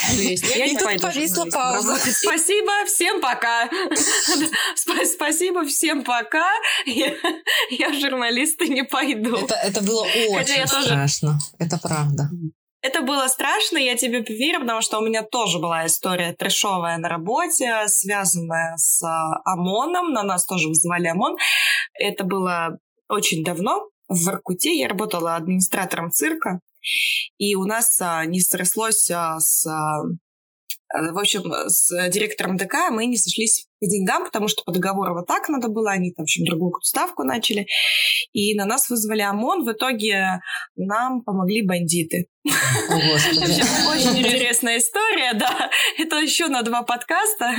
Я 0.18 0.66
И 0.66 0.70
не 0.70 0.76
тут 0.76 0.84
пойду 0.84 1.02
повисла 1.02 1.44
пауза. 1.46 1.88
работать. 1.88 2.14
Спасибо, 2.14 2.70
всем 2.86 3.20
пока. 3.20 3.68
Сп- 4.76 5.04
Спасибо, 5.06 5.64
всем 5.64 6.04
пока. 6.04 6.46
Я, 6.86 7.92
журналисты 8.00 8.68
не 8.68 8.84
пойду. 8.84 9.36
Это, 9.36 9.54
это 9.54 9.82
было 9.82 10.02
очень 10.30 10.66
тоже- 10.66 10.84
страшно. 10.84 11.38
Это 11.58 11.78
правда. 11.78 12.28
Это 12.82 13.00
было 13.00 13.26
страшно, 13.28 13.78
я 13.78 13.96
тебе 13.96 14.22
поверю, 14.22 14.60
потому 14.60 14.82
что 14.82 14.98
у 14.98 15.00
меня 15.06 15.22
тоже 15.22 15.58
была 15.58 15.86
история 15.86 16.34
трешовая 16.34 16.98
на 16.98 17.08
работе, 17.08 17.84
связанная 17.88 18.76
с 18.76 19.02
а, 19.02 19.40
ОМОНом. 19.46 20.12
На 20.12 20.22
нас 20.22 20.44
тоже 20.44 20.68
вызывали 20.68 21.06
ОМОН. 21.06 21.36
Это 21.98 22.24
было 22.24 22.78
очень 23.08 23.42
давно. 23.42 23.88
В 24.08 24.24
Воркуте 24.26 24.78
я 24.78 24.86
работала 24.88 25.34
администратором 25.36 26.10
цирка, 26.10 26.60
и 27.38 27.54
у 27.54 27.64
нас 27.64 28.00
а, 28.00 28.24
не 28.24 28.40
срослось 28.40 29.10
а, 29.10 29.38
с... 29.38 29.66
а, 29.66 30.02
э, 30.94 31.12
в 31.12 31.18
общем, 31.18 31.42
с 31.68 31.90
директором 32.10 32.56
ДК 32.56 32.90
мы 32.90 33.06
не 33.06 33.16
сошлись 33.16 33.66
по 33.80 33.86
деньгам, 33.86 34.24
потому 34.24 34.48
что 34.48 34.62
по 34.64 34.72
договору 34.72 35.14
вот 35.14 35.26
так 35.26 35.48
надо 35.48 35.68
было, 35.68 35.92
они 35.92 36.12
там, 36.12 36.24
в 36.24 36.26
общем, 36.26 36.44
другую 36.44 36.72
ставку 36.82 37.22
начали. 37.22 37.66
И 38.32 38.54
на 38.54 38.64
нас 38.64 38.88
вызвали 38.88 39.22
ОМОН. 39.22 39.64
В 39.64 39.72
итоге 39.72 40.40
нам 40.76 41.22
помогли 41.22 41.62
бандиты. 41.62 42.28
Очень 42.44 44.18
интересная 44.18 44.78
история, 44.78 45.34
да. 45.34 45.70
Это 45.98 46.16
еще 46.16 46.48
на 46.48 46.62
два 46.62 46.82
подкаста 46.82 47.52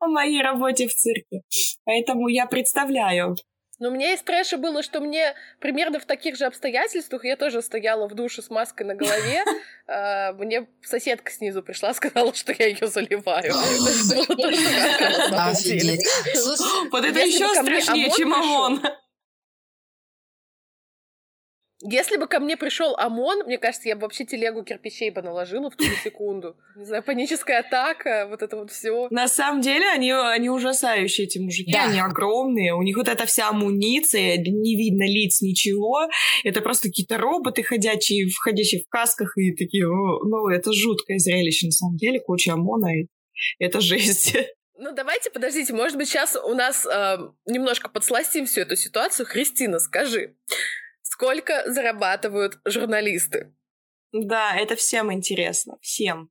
о 0.00 0.08
моей 0.08 0.42
работе 0.42 0.88
в 0.88 0.94
цирке. 0.94 1.42
Поэтому 1.84 2.28
я 2.28 2.46
представляю. 2.46 3.36
Но 3.78 3.88
у 3.88 3.90
меня 3.90 4.14
из 4.14 4.22
трэша 4.22 4.56
было, 4.56 4.82
что 4.82 5.00
мне 5.00 5.34
примерно 5.60 6.00
в 6.00 6.06
таких 6.06 6.36
же 6.36 6.46
обстоятельствах 6.46 7.24
я 7.24 7.36
тоже 7.36 7.60
стояла 7.60 8.08
в 8.08 8.14
душе 8.14 8.40
с 8.40 8.48
маской 8.48 8.84
на 8.84 8.94
голове. 8.94 9.44
а, 9.86 10.32
Мне 10.32 10.66
соседка 10.82 11.30
снизу 11.30 11.62
пришла, 11.62 11.92
сказала, 11.92 12.32
что 12.34 12.54
я 12.58 12.68
ее 12.68 12.86
заливаю. 12.86 13.52
Офигеть. 15.50 16.06
Вот 16.90 17.04
это 17.04 17.20
еще 17.20 17.48
страшнее, 17.54 18.10
чем. 18.16 18.32
ОМОН. 18.32 18.82
Если 21.82 22.16
бы 22.16 22.26
ко 22.26 22.40
мне 22.40 22.56
пришел 22.56 22.96
ОМОН, 22.96 23.44
мне 23.46 23.58
кажется, 23.58 23.88
я 23.88 23.96
бы 23.96 24.02
вообще 24.02 24.24
телегу 24.24 24.64
кирпичей 24.64 25.10
бы 25.10 25.20
наложила 25.20 25.70
в 25.70 25.76
ту 25.76 25.84
секунду. 26.02 26.56
Не 26.74 26.86
знаю, 26.86 27.02
паническая 27.02 27.60
атака, 27.60 28.26
вот 28.30 28.42
это 28.42 28.56
вот 28.56 28.70
все. 28.70 29.08
На 29.10 29.28
самом 29.28 29.60
деле 29.60 29.86
они, 29.90 30.10
они 30.10 30.48
ужасающие, 30.48 31.26
эти 31.26 31.38
мужики. 31.38 31.72
Да. 31.72 31.84
Они 31.84 32.00
огромные. 32.00 32.74
У 32.74 32.82
них 32.82 32.96
вот 32.96 33.08
эта 33.08 33.26
вся 33.26 33.50
амуниция, 33.50 34.38
не 34.38 34.76
видно 34.76 35.04
лиц, 35.04 35.42
ничего. 35.42 36.08
Это 36.44 36.62
просто 36.62 36.88
какие-то 36.88 37.18
роботы 37.18 37.62
ходячие, 37.62 38.28
входящие 38.28 38.80
в 38.82 38.88
касках 38.88 39.36
и 39.36 39.54
такие... 39.54 39.86
«О, 39.86 40.24
Ну, 40.24 40.48
это 40.48 40.72
жуткое 40.72 41.18
зрелище, 41.18 41.66
на 41.66 41.72
самом 41.72 41.96
деле. 41.96 42.20
Куча 42.20 42.54
ОМОНа. 42.54 43.00
и 43.00 43.08
Это 43.58 43.80
жесть. 43.80 44.34
Ну, 44.78 44.92
давайте, 44.92 45.30
подождите, 45.30 45.72
может 45.72 45.96
быть, 45.96 46.06
сейчас 46.06 46.36
у 46.36 46.52
нас 46.52 46.84
э, 46.84 47.16
немножко 47.46 47.88
подсластим 47.88 48.44
всю 48.44 48.60
эту 48.60 48.76
ситуацию. 48.76 49.24
Христина, 49.24 49.78
скажи, 49.78 50.36
сколько 51.16 51.62
зарабатывают 51.66 52.58
журналисты? 52.66 53.52
Да, 54.12 54.54
это 54.54 54.76
всем 54.76 55.12
интересно. 55.12 55.74
Всем. 55.80 56.30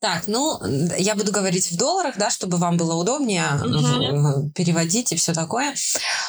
Так, 0.00 0.26
ну, 0.26 0.58
я 0.98 1.14
буду 1.14 1.30
говорить 1.30 1.70
в 1.70 1.76
долларах, 1.78 2.16
да, 2.18 2.28
чтобы 2.28 2.56
вам 2.56 2.76
было 2.76 2.94
удобнее 2.94 3.44
э, 3.44 4.50
переводить 4.54 5.12
и 5.12 5.16
все 5.16 5.32
такое. 5.32 5.74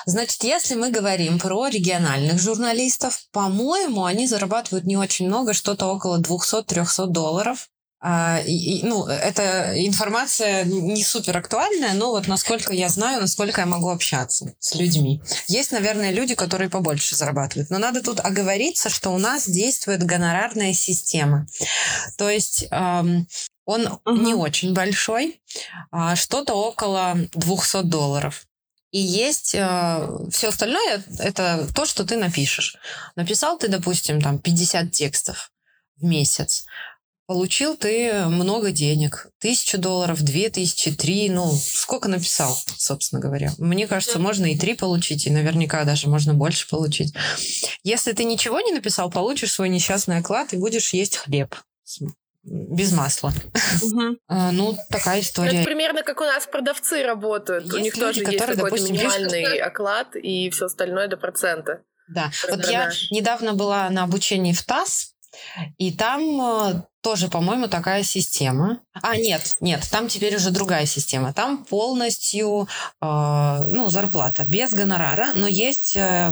Значит, 0.06 0.44
если 0.44 0.76
мы 0.76 0.92
говорим 0.92 1.40
про 1.40 1.68
региональных 1.68 2.40
журналистов, 2.40 3.20
по-моему, 3.32 4.06
они 4.06 4.28
зарабатывают 4.28 4.86
не 4.86 4.96
очень 4.96 5.28
много, 5.28 5.54
что-то 5.54 5.88
около 5.88 6.20
200-300 6.22 7.08
долларов. 7.08 7.68
А, 8.00 8.40
и- 8.46 8.84
ну, 8.84 9.08
эта 9.08 9.74
информация 9.86 10.64
не 10.66 11.04
супер 11.04 11.38
актуальная, 11.38 11.94
но 11.94 12.12
вот 12.12 12.28
насколько 12.28 12.74
я 12.74 12.90
знаю, 12.90 13.22
насколько 13.22 13.62
я 13.62 13.66
могу 13.68 13.90
общаться 13.90 14.54
с 14.60 14.76
людьми. 14.76 15.22
Есть, 15.48 15.72
наверное, 15.72 16.12
люди, 16.12 16.36
которые 16.36 16.70
побольше 16.70 17.16
зарабатывают. 17.16 17.70
Но 17.70 17.80
надо 17.80 18.04
тут 18.04 18.20
оговориться, 18.20 18.90
что 18.90 19.10
у 19.12 19.18
нас 19.18 19.48
действует 19.48 20.04
гонорарная 20.04 20.74
система. 20.74 21.48
То 22.18 22.30
есть 22.30 22.68
эм, 22.70 23.28
он 23.66 24.00
Мгм. 24.06 24.24
не 24.24 24.34
очень 24.36 24.74
большой, 24.74 25.42
а, 25.92 26.16
что-то 26.16 26.54
около 26.54 27.16
200 27.34 27.82
долларов. 27.84 28.46
И 28.92 29.00
есть 29.00 29.48
все 29.50 30.48
остальное, 30.48 31.04
это 31.20 31.68
то, 31.76 31.86
что 31.86 32.06
ты 32.06 32.16
напишешь. 32.18 32.78
Написал 33.16 33.58
ты, 33.58 33.68
допустим, 33.68 34.22
там 34.22 34.38
50 34.40 34.92
текстов 34.92 35.52
в 35.98 36.04
месяц. 36.06 36.66
Получил 37.28 37.76
ты 37.76 38.26
много 38.26 38.72
денег. 38.72 39.28
Тысячу 39.40 39.80
долларов, 39.80 40.22
две 40.22 40.50
тысячи, 40.50 40.92
три. 40.92 41.28
Ну, 41.30 41.52
сколько 41.52 42.08
написал, 42.08 42.56
собственно 42.78 43.20
говоря. 43.20 43.52
Мне 43.58 43.88
кажется, 43.88 44.20
можно 44.20 44.46
и 44.46 44.58
три 44.58 44.76
получить, 44.76 45.26
и 45.26 45.32
наверняка 45.32 45.84
даже 45.86 46.08
можно 46.08 46.36
больше 46.36 46.68
получить. 46.70 47.14
Если 47.84 48.12
ты 48.12 48.26
ничего 48.26 48.62
не 48.62 48.74
написал, 48.74 49.10
получишь 49.10 49.54
свой 49.54 49.70
несчастный 49.70 50.18
оклад 50.18 50.54
и 50.54 50.58
будешь 50.58 50.94
есть 50.94 51.18
хлеб. 51.18 51.56
Без 52.44 52.92
масла. 52.92 53.34
А, 54.28 54.52
Ну, 54.52 54.78
такая 54.92 55.16
Ну, 55.16 55.20
Это 55.22 55.28
история. 55.28 55.64
примерно 55.64 56.04
как 56.04 56.22
у 56.22 56.26
нас 56.26 56.46
продавцы 56.46 57.02
работают. 57.04 57.66
у 57.74 57.78
Есть 57.78 57.84
них 57.84 57.94
люди, 57.96 58.06
тоже 58.06 58.20
есть 58.20 58.32
которые, 58.34 58.56
какой-то 58.56 58.76
допустим, 58.78 58.96
минимальный 58.96 59.58
оклад 59.58 60.16
и 60.16 60.52
все 60.52 60.66
остальное 60.66 61.08
до 61.08 61.18
процента. 61.18 61.82
Да. 62.08 62.32
Вот 62.48 62.60
Да-да-да. 62.60 62.72
я 62.72 62.92
недавно 63.10 63.54
была 63.56 63.90
на 63.90 64.04
обучении 64.04 64.54
в 64.54 64.62
ТАСС, 64.64 65.14
и 65.80 65.92
там 65.92 66.22
э, 66.70 66.84
тоже, 67.06 67.28
по-моему, 67.28 67.68
такая 67.68 68.02
система. 68.02 68.80
А, 69.04 69.16
нет, 69.16 69.58
нет, 69.60 69.88
там 69.92 70.08
теперь 70.08 70.36
уже 70.38 70.50
другая 70.50 70.88
система. 70.88 71.34
Там 71.34 71.64
полностью, 71.64 72.68
э, 73.00 73.66
ну, 73.70 73.90
зарплата 73.90 74.44
без 74.44 74.74
гонорара, 74.74 75.28
но 75.36 75.48
есть 75.48 75.96
э, 75.96 76.32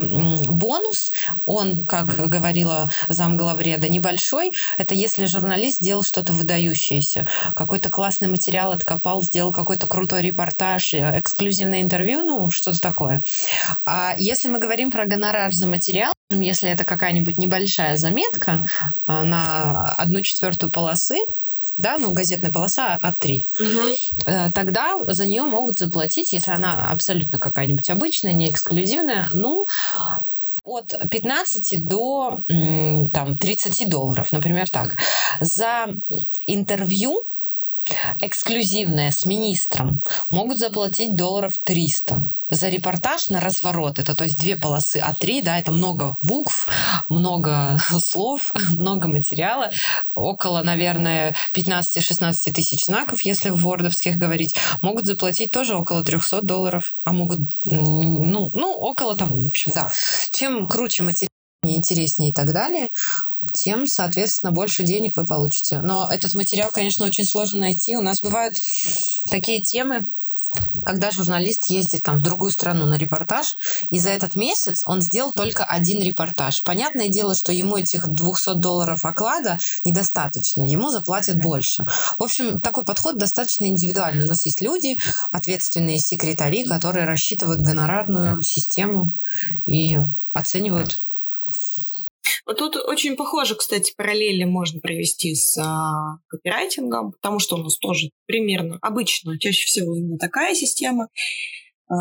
бонус. 0.49 1.11
Он, 1.45 1.85
как 1.85 2.07
говорила 2.27 2.89
замглавреда, 3.07 3.87
небольшой. 3.87 4.51
Это 4.79 4.95
если 4.95 5.27
журналист 5.27 5.77
сделал 5.77 6.01
что-то 6.01 6.33
выдающееся. 6.33 7.27
Какой-то 7.55 7.91
классный 7.91 8.27
материал 8.27 8.71
откопал, 8.71 9.21
сделал 9.21 9.53
какой-то 9.53 9.85
крутой 9.85 10.23
репортаж, 10.23 10.95
э, 10.95 11.19
эксклюзивное 11.19 11.83
интервью, 11.83 12.25
ну, 12.25 12.49
что-то 12.49 12.81
такое. 12.81 13.23
А 13.85 14.15
если 14.17 14.47
мы 14.47 14.57
говорим 14.57 14.89
про 14.89 15.05
гонорар 15.05 15.53
за 15.53 15.67
материал, 15.67 16.13
если 16.41 16.69
это 16.69 16.85
какая-нибудь 16.85 17.37
небольшая 17.37 17.97
заметка 17.97 18.67
а, 19.05 19.23
на 19.23 19.93
одну 19.97 20.21
четвертую 20.21 20.71
полосы, 20.71 21.17
да, 21.77 21.97
ну, 21.97 22.13
газетная 22.13 22.51
полоса 22.51 22.99
А3, 23.01 23.43
э, 24.25 24.51
тогда 24.53 25.03
за 25.05 25.25
нее 25.25 25.43
могут 25.43 25.79
заплатить, 25.79 26.31
если 26.31 26.51
она 26.51 26.87
абсолютно 26.87 27.39
какая-нибудь 27.39 27.89
обычная, 27.89 28.33
не 28.33 28.49
эксклюзивная, 28.49 29.29
ну, 29.33 29.65
от 30.63 30.95
15 31.09 31.85
до 31.87 32.43
там, 33.11 33.37
30 33.37 33.89
долларов, 33.89 34.31
например, 34.31 34.69
так. 34.69 34.95
За 35.39 35.87
интервью 36.45 37.25
эксклюзивное 38.19 39.11
с 39.11 39.25
министром 39.25 40.01
могут 40.29 40.57
заплатить 40.57 41.15
долларов 41.15 41.57
300. 41.63 42.31
За 42.49 42.69
репортаж 42.69 43.29
на 43.29 43.39
разворот, 43.39 43.99
это 43.99 44.15
то 44.15 44.23
есть 44.23 44.39
две 44.39 44.55
полосы 44.55 44.99
А3, 44.99 45.41
да, 45.43 45.57
это 45.57 45.71
много 45.71 46.17
букв, 46.21 46.67
много 47.09 47.79
слов, 47.99 48.53
много 48.69 49.07
материала, 49.07 49.71
около, 50.13 50.61
наверное, 50.63 51.35
15-16 51.53 52.51
тысяч 52.51 52.85
знаков, 52.85 53.21
если 53.21 53.49
в 53.49 53.57
вордовских 53.57 54.17
говорить, 54.17 54.55
могут 54.81 55.05
заплатить 55.05 55.51
тоже 55.51 55.75
около 55.75 56.03
300 56.03 56.41
долларов, 56.41 56.95
а 57.03 57.11
могут, 57.11 57.39
ну, 57.63 58.51
ну 58.53 58.71
около 58.71 59.15
того, 59.15 59.35
в 59.35 59.47
общем, 59.47 59.71
да. 59.73 59.91
Чем 60.31 60.67
круче 60.67 61.03
материал, 61.03 61.29
интереснее 61.63 62.31
и 62.31 62.33
так 62.33 62.51
далее, 62.53 62.89
тем, 63.53 63.87
соответственно, 63.87 64.51
больше 64.51 64.83
денег 64.83 65.17
вы 65.17 65.25
получите. 65.25 65.81
Но 65.81 66.09
этот 66.11 66.33
материал, 66.33 66.71
конечно, 66.71 67.05
очень 67.05 67.25
сложно 67.25 67.61
найти. 67.61 67.95
У 67.95 68.01
нас 68.01 68.21
бывают 68.21 68.57
такие 69.29 69.61
темы, 69.61 70.05
когда 70.85 71.11
журналист 71.11 71.65
ездит 71.65 72.03
там 72.03 72.19
в 72.19 72.23
другую 72.23 72.51
страну 72.51 72.85
на 72.85 72.97
репортаж, 72.97 73.57
и 73.89 73.99
за 73.99 74.09
этот 74.09 74.35
месяц 74.35 74.83
он 74.85 75.01
сделал 75.01 75.31
только 75.31 75.63
один 75.63 76.01
репортаж. 76.01 76.61
Понятное 76.63 77.09
дело, 77.09 77.35
что 77.35 77.51
ему 77.51 77.77
этих 77.77 78.07
200 78.07 78.55
долларов 78.55 79.05
оклада 79.05 79.59
недостаточно, 79.83 80.63
ему 80.63 80.89
заплатят 80.89 81.39
больше. 81.39 81.85
В 82.17 82.23
общем, 82.23 82.61
такой 82.61 82.83
подход 82.83 83.17
достаточно 83.17 83.65
индивидуальный. 83.65 84.25
У 84.25 84.27
нас 84.27 84.45
есть 84.45 84.61
люди, 84.61 84.97
ответственные 85.31 85.99
секретари, 85.99 86.65
которые 86.65 87.05
рассчитывают 87.05 87.61
гонорарную 87.61 88.41
систему 88.43 89.19
и 89.65 89.97
оценивают 90.31 90.99
Вот 92.45 92.57
тут 92.57 92.75
очень 92.75 93.15
похоже, 93.15 93.55
кстати, 93.55 93.93
параллели 93.95 94.43
можно 94.43 94.79
провести 94.79 95.35
с 95.35 95.57
а, 95.57 96.17
копирайтингом, 96.27 97.11
потому 97.13 97.39
что 97.39 97.55
у 97.55 97.59
нас 97.59 97.77
тоже 97.77 98.09
примерно 98.25 98.77
обычно, 98.81 99.37
чаще 99.39 99.65
всего 99.65 99.95
именно 99.95 100.17
такая 100.17 100.55
система. 100.55 101.07
А, 101.89 101.95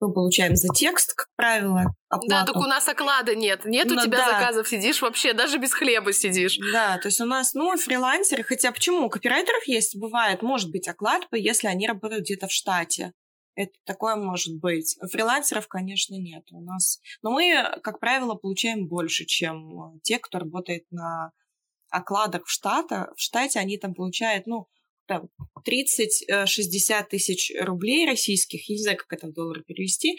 мы 0.00 0.12
получаем 0.12 0.54
за 0.54 0.68
текст, 0.68 1.14
как 1.14 1.28
правило, 1.36 1.84
оплату. 2.08 2.28
Да, 2.28 2.44
только 2.44 2.58
у 2.58 2.68
нас 2.68 2.86
оклада 2.88 3.34
нет. 3.34 3.64
Нет 3.64 3.90
у 3.90 3.94
Ну 3.94 4.02
тебя 4.02 4.18
да. 4.18 4.30
заказов, 4.32 4.68
сидишь 4.68 5.00
вообще, 5.00 5.32
даже 5.32 5.58
без 5.58 5.72
хлеба 5.72 6.12
сидишь. 6.12 6.58
Да, 6.72 6.98
то 6.98 7.08
есть 7.08 7.20
у 7.20 7.24
нас, 7.24 7.54
ну, 7.54 7.74
фрилансеры, 7.76 8.42
хотя 8.42 8.70
почему? 8.72 9.06
У 9.06 9.08
копирайтеров 9.08 9.66
есть, 9.66 9.96
бывает, 9.96 10.42
может 10.42 10.70
быть, 10.70 10.88
оклад, 10.88 11.22
если 11.32 11.68
они 11.68 11.86
работают 11.86 12.24
где-то 12.24 12.48
в 12.48 12.52
штате. 12.52 13.12
Это 13.54 13.72
такое 13.84 14.16
может 14.16 14.58
быть. 14.58 14.96
Фрилансеров, 15.12 15.68
конечно, 15.68 16.14
нет 16.14 16.44
у 16.50 16.60
нас. 16.60 17.00
Но 17.22 17.30
мы, 17.30 17.78
как 17.82 18.00
правило, 18.00 18.34
получаем 18.34 18.88
больше, 18.88 19.24
чем 19.24 20.00
те, 20.02 20.18
кто 20.18 20.38
работает 20.38 20.84
на 20.90 21.30
окладах 21.90 22.44
в 22.46 22.50
штате. 22.50 23.06
В 23.16 23.20
штате 23.20 23.60
они 23.60 23.78
там 23.78 23.94
получают, 23.94 24.46
ну, 24.46 24.66
там 25.06 25.28
30-60 25.68 27.04
тысяч 27.10 27.52
рублей 27.60 28.06
российских, 28.06 28.68
я 28.68 28.74
не 28.74 28.82
знаю, 28.82 28.98
как 28.98 29.12
это 29.12 29.28
в 29.28 29.32
доллары 29.32 29.62
перевести, 29.62 30.16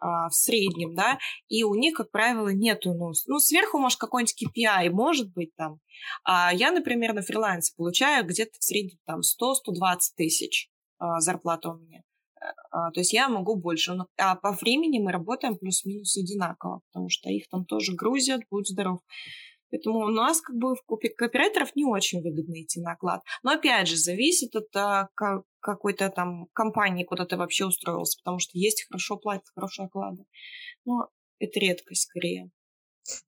а, 0.00 0.28
в 0.28 0.34
среднем, 0.34 0.94
да, 0.94 1.18
и 1.48 1.64
у 1.64 1.74
них, 1.74 1.96
как 1.96 2.10
правило, 2.10 2.48
нету, 2.48 2.94
ну, 2.94 3.12
ну 3.26 3.38
сверху, 3.38 3.78
может, 3.78 3.98
какой-нибудь 3.98 4.34
KPI, 4.42 4.90
может 4.90 5.32
быть, 5.32 5.54
там. 5.56 5.80
А 6.24 6.52
я, 6.52 6.70
например, 6.70 7.14
на 7.14 7.22
фрилансе 7.22 7.72
получаю 7.76 8.24
где-то 8.26 8.52
в 8.58 8.64
среднем 8.64 8.98
там 9.06 9.20
100-120 9.20 9.98
тысяч 10.16 10.68
а, 10.98 11.20
зарплата 11.20 11.70
у 11.70 11.78
меня. 11.78 12.02
А, 12.70 12.90
то 12.90 13.00
есть 13.00 13.12
я 13.12 13.28
могу 13.28 13.56
больше. 13.56 13.96
А 14.18 14.36
по 14.36 14.52
времени 14.52 14.98
мы 14.98 15.12
работаем 15.12 15.56
плюс-минус 15.56 16.16
одинаково, 16.16 16.80
потому 16.90 17.08
что 17.08 17.30
их 17.30 17.48
там 17.48 17.64
тоже 17.64 17.94
грузят, 17.94 18.42
будь 18.50 18.68
здоров. 18.68 19.00
Поэтому 19.70 20.00
у 20.00 20.08
нас 20.08 20.40
как 20.42 20.56
бы 20.56 20.74
в 20.74 20.82
купе 20.84 21.08
копирайтеров 21.08 21.74
не 21.74 21.84
очень 21.84 22.22
выгодно 22.22 22.60
идти 22.62 22.80
на 22.80 22.92
оклад. 22.92 23.22
Но 23.42 23.52
опять 23.52 23.88
же, 23.88 23.96
зависит 23.96 24.54
от 24.54 24.66
а, 24.76 25.08
ка- 25.14 25.44
какой-то 25.60 26.10
там 26.10 26.46
компании, 26.52 27.04
куда 27.04 27.24
ты 27.24 27.36
вообще 27.36 27.64
устроился, 27.64 28.18
потому 28.22 28.38
что 28.38 28.58
есть 28.58 28.84
хорошо 28.86 29.16
платят, 29.16 29.46
хорошие 29.54 29.86
оклады. 29.86 30.24
Но 30.84 31.08
это 31.38 31.58
редкость 31.58 32.02
скорее. 32.02 32.50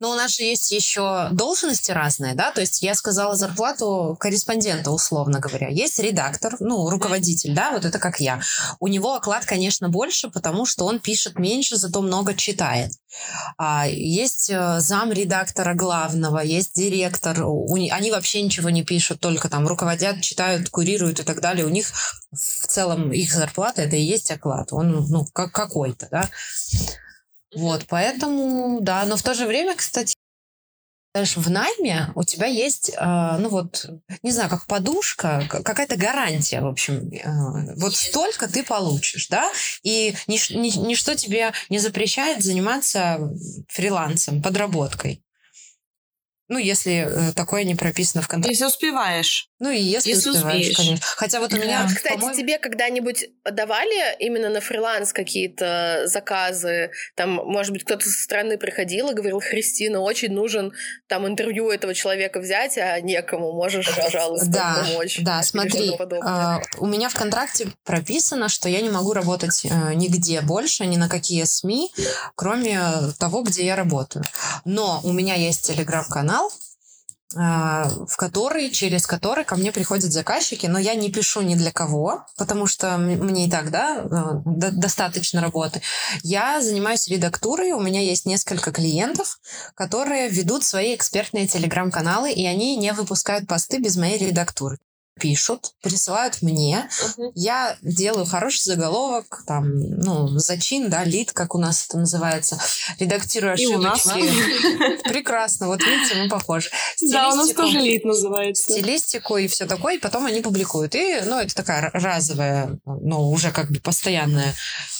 Но 0.00 0.10
у 0.10 0.14
нас 0.14 0.36
же 0.36 0.44
есть 0.44 0.70
еще 0.70 1.28
должности 1.32 1.90
разные, 1.90 2.34
да, 2.34 2.50
то 2.50 2.60
есть 2.60 2.82
я 2.82 2.94
сказала 2.94 3.36
зарплату 3.36 4.16
корреспондента, 4.18 4.90
условно 4.90 5.40
говоря. 5.40 5.68
Есть 5.68 5.98
редактор, 5.98 6.56
ну, 6.60 6.88
руководитель, 6.90 7.54
да, 7.54 7.72
вот 7.72 7.84
это 7.84 7.98
как 7.98 8.20
я. 8.20 8.40
У 8.80 8.88
него 8.88 9.14
оклад, 9.14 9.44
конечно, 9.44 9.88
больше, 9.88 10.30
потому 10.30 10.66
что 10.66 10.86
он 10.86 11.00
пишет 11.00 11.38
меньше, 11.38 11.76
зато 11.76 12.00
много 12.02 12.34
читает. 12.34 12.92
А 13.58 13.86
есть 13.86 14.50
э, 14.50 14.80
зам 14.80 15.12
редактора 15.12 15.74
главного, 15.74 16.40
есть 16.40 16.74
директор, 16.74 17.44
они 17.44 18.10
вообще 18.10 18.42
ничего 18.42 18.70
не 18.70 18.82
пишут, 18.82 19.20
только 19.20 19.48
там 19.48 19.66
руководят, 19.66 20.20
читают, 20.20 20.68
курируют 20.70 21.20
и 21.20 21.22
так 21.22 21.40
далее. 21.40 21.66
У 21.66 21.70
них 21.70 21.92
в 22.32 22.66
целом 22.66 23.12
их 23.12 23.32
зарплата 23.32 23.82
это 23.82 23.96
и 23.96 24.02
есть 24.02 24.30
оклад, 24.30 24.72
он, 24.72 25.06
ну, 25.08 25.26
как 25.32 25.52
какой-то, 25.52 26.08
да. 26.10 26.30
Вот, 27.54 27.86
поэтому, 27.88 28.80
да, 28.80 29.04
но 29.06 29.16
в 29.16 29.22
то 29.22 29.34
же 29.34 29.46
время, 29.46 29.74
кстати, 29.74 30.14
знаешь, 31.14 31.36
в 31.36 31.48
найме 31.48 32.10
у 32.16 32.24
тебя 32.24 32.46
есть, 32.46 32.90
э, 32.90 33.36
ну 33.38 33.48
вот, 33.48 33.86
не 34.22 34.32
знаю, 34.32 34.50
как 34.50 34.66
подушка, 34.66 35.46
какая-то 35.48 35.96
гарантия, 35.96 36.60
в 36.60 36.66
общем, 36.66 37.08
э, 37.12 37.74
вот 37.76 37.94
столько 37.94 38.48
ты 38.48 38.64
получишь, 38.64 39.28
да, 39.28 39.48
и 39.84 40.16
нич- 40.26 40.52
ни- 40.56 40.76
ничто 40.76 41.14
тебе 41.14 41.52
не 41.68 41.78
запрещает 41.78 42.42
заниматься 42.42 43.30
фрилансом, 43.68 44.42
подработкой. 44.42 45.23
Ну, 46.48 46.58
если 46.58 47.06
э, 47.08 47.32
такое 47.32 47.64
не 47.64 47.74
прописано 47.74 48.22
в 48.22 48.28
контракте. 48.28 48.52
Если 48.52 48.66
успеваешь. 48.66 49.48
Ну, 49.60 49.70
и 49.70 49.80
если, 49.80 50.10
если 50.10 50.28
успеваешь, 50.28 50.60
успеешь. 50.60 50.76
конечно. 50.76 51.06
Хотя 51.16 51.40
вот 51.40 51.54
у 51.54 51.56
меня, 51.56 51.84
Вот, 51.84 51.96
кстати, 51.96 52.14
по-моему- 52.14 52.36
тебе 52.36 52.58
когда-нибудь 52.58 53.24
давали 53.50 54.14
именно 54.18 54.50
на 54.50 54.60
фриланс 54.60 55.14
какие-то 55.14 56.02
заказы? 56.04 56.90
Там, 57.16 57.30
может 57.30 57.72
быть, 57.72 57.84
кто-то 57.84 58.04
со 58.04 58.22
стороны 58.22 58.58
приходил 58.58 59.10
и 59.10 59.14
говорил, 59.14 59.40
Христина, 59.40 60.00
очень 60.00 60.32
нужен 60.32 60.74
там 61.08 61.26
интервью 61.26 61.70
этого 61.70 61.94
человека 61.94 62.40
взять, 62.40 62.76
а 62.76 63.00
некому, 63.00 63.52
можешь, 63.52 63.88
пожалуйста, 63.96 64.46
Да, 64.48 64.84
помочь? 64.84 65.20
Да, 65.22 65.38
Или 65.38 65.46
смотри, 65.46 65.98
а, 66.22 66.60
у 66.78 66.86
меня 66.86 67.08
в 67.08 67.14
контракте 67.14 67.68
прописано, 67.84 68.50
что 68.50 68.68
я 68.68 68.82
не 68.82 68.90
могу 68.90 69.14
работать 69.14 69.64
э, 69.64 69.94
нигде 69.94 70.42
больше, 70.42 70.84
ни 70.84 70.96
на 70.96 71.08
какие 71.08 71.44
СМИ, 71.44 71.90
кроме 72.34 72.80
того, 73.18 73.42
где 73.42 73.64
я 73.64 73.76
работаю. 73.76 74.24
Но 74.66 75.00
у 75.04 75.12
меня 75.12 75.34
есть 75.36 75.66
телеграм-канал, 75.66 76.33
а, 77.36 77.88
в 78.06 78.16
который, 78.16 78.70
через 78.70 79.06
который 79.06 79.44
ко 79.44 79.56
мне 79.56 79.72
приходят 79.72 80.12
заказчики, 80.12 80.66
но 80.66 80.78
я 80.78 80.94
не 80.94 81.10
пишу 81.10 81.42
ни 81.42 81.56
для 81.56 81.72
кого, 81.72 82.26
потому 82.36 82.66
что 82.66 82.96
мне 82.96 83.46
и 83.46 83.50
так, 83.50 83.70
да, 83.70 84.04
э, 84.04 84.42
до- 84.44 84.70
достаточно 84.70 85.40
работы. 85.40 85.82
Я 86.22 86.60
занимаюсь 86.60 87.08
редактурой, 87.08 87.72
у 87.72 87.80
меня 87.80 88.00
есть 88.00 88.26
несколько 88.26 88.70
клиентов, 88.70 89.40
которые 89.74 90.28
ведут 90.28 90.64
свои 90.64 90.94
экспертные 90.94 91.48
телеграм-каналы, 91.48 92.30
и 92.32 92.46
они 92.46 92.76
не 92.76 92.92
выпускают 92.92 93.48
посты 93.48 93.78
без 93.78 93.96
моей 93.96 94.18
редактуры. 94.18 94.78
Пишут, 95.20 95.74
присылают 95.80 96.42
мне, 96.42 96.88
я 97.36 97.76
делаю 97.82 98.26
хороший 98.26 98.62
заголовок, 98.62 99.44
там, 99.46 99.70
ну, 99.72 100.26
зачин, 100.38 100.90
да, 100.90 101.04
лид, 101.04 101.30
как 101.30 101.54
у 101.54 101.58
нас 101.58 101.86
это 101.86 101.98
называется, 101.98 102.60
редактирую 102.98 103.56
И 103.56 103.66
у 103.66 103.78
нас. 103.78 104.04
ошибочки. 104.06 105.08
Прекрасно, 105.08 105.68
вот 105.68 105.80
видите, 105.82 106.16
мы 106.16 106.28
похожи. 106.28 106.68
Да, 107.12 107.28
у 107.28 107.36
нас 107.36 107.50
тоже 107.50 107.78
лид 107.78 108.04
называется. 108.04 108.72
стилистику 108.72 109.36
и 109.36 109.46
все 109.46 109.66
такое, 109.66 109.94
и 109.94 109.98
потом 109.98 110.26
они 110.26 110.40
публикуют. 110.40 110.96
И, 110.96 111.20
ну, 111.24 111.38
это 111.38 111.54
такая 111.54 111.90
разовая, 111.92 112.76
ну, 112.84 113.30
уже 113.30 113.52
как 113.52 113.70
бы 113.70 113.78
постоянная 113.78 114.52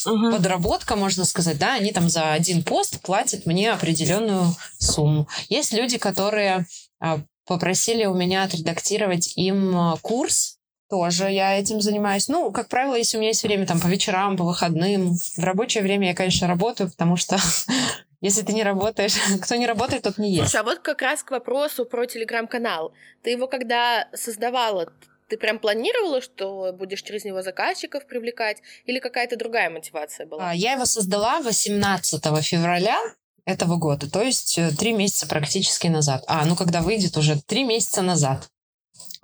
подработка, 0.04 0.94
можно 0.96 1.24
сказать, 1.24 1.58
да, 1.58 1.74
они 1.74 1.92
там 1.92 2.08
за 2.08 2.32
один 2.32 2.62
пост 2.62 3.00
платят 3.00 3.46
мне 3.46 3.72
определенную 3.72 4.54
сумму. 4.78 5.28
Есть 5.48 5.72
люди, 5.72 5.98
которые 5.98 6.66
а, 7.00 7.20
попросили 7.46 8.04
у 8.04 8.14
меня 8.14 8.44
отредактировать 8.44 9.32
им 9.36 9.76
а, 9.76 9.96
курс, 10.02 10.58
тоже 10.88 11.30
я 11.30 11.58
этим 11.58 11.80
занимаюсь. 11.80 12.28
Ну, 12.28 12.52
как 12.52 12.68
правило, 12.68 12.94
если 12.94 13.16
у 13.16 13.20
меня 13.20 13.30
есть 13.30 13.42
время 13.42 13.66
там 13.66 13.80
по 13.80 13.86
вечерам, 13.86 14.36
по 14.36 14.44
выходным, 14.44 15.14
в 15.14 15.38
рабочее 15.38 15.82
время 15.82 16.08
я, 16.08 16.14
конечно, 16.14 16.46
работаю, 16.46 16.90
потому 16.90 17.16
что 17.16 17.36
если 18.20 18.42
ты 18.42 18.52
не 18.52 18.62
работаешь, 18.62 19.14
кто 19.42 19.54
не 19.56 19.66
работает, 19.66 20.02
тот 20.02 20.18
не 20.18 20.30
есть. 20.30 20.50
Слушай, 20.50 20.60
а 20.60 20.64
вот 20.64 20.78
как 20.80 21.02
раз 21.02 21.22
к 21.22 21.30
вопросу 21.30 21.84
про 21.84 22.06
телеграм-канал. 22.06 22.92
Ты 23.22 23.30
его 23.30 23.46
когда 23.48 24.08
создавала, 24.14 24.92
ты 25.28 25.38
прям 25.38 25.58
планировала, 25.58 26.20
что 26.20 26.72
будешь 26.72 27.02
через 27.02 27.24
него 27.24 27.42
заказчиков 27.42 28.06
привлекать, 28.06 28.58
или 28.84 28.98
какая-то 28.98 29.36
другая 29.36 29.70
мотивация 29.70 30.26
была? 30.26 30.50
А, 30.50 30.54
Я 30.54 30.72
его 30.72 30.84
создала 30.84 31.40
18 31.40 32.22
февраля 32.44 32.98
этого 33.44 33.76
года, 33.76 34.10
то 34.10 34.22
есть 34.22 34.58
э, 34.58 34.70
три 34.70 34.92
месяца 34.92 35.26
практически 35.26 35.86
назад. 35.88 36.24
А, 36.26 36.44
ну 36.44 36.56
когда 36.56 36.80
выйдет 36.80 37.16
уже 37.16 37.40
три 37.42 37.64
месяца 37.64 38.02
назад. 38.02 38.48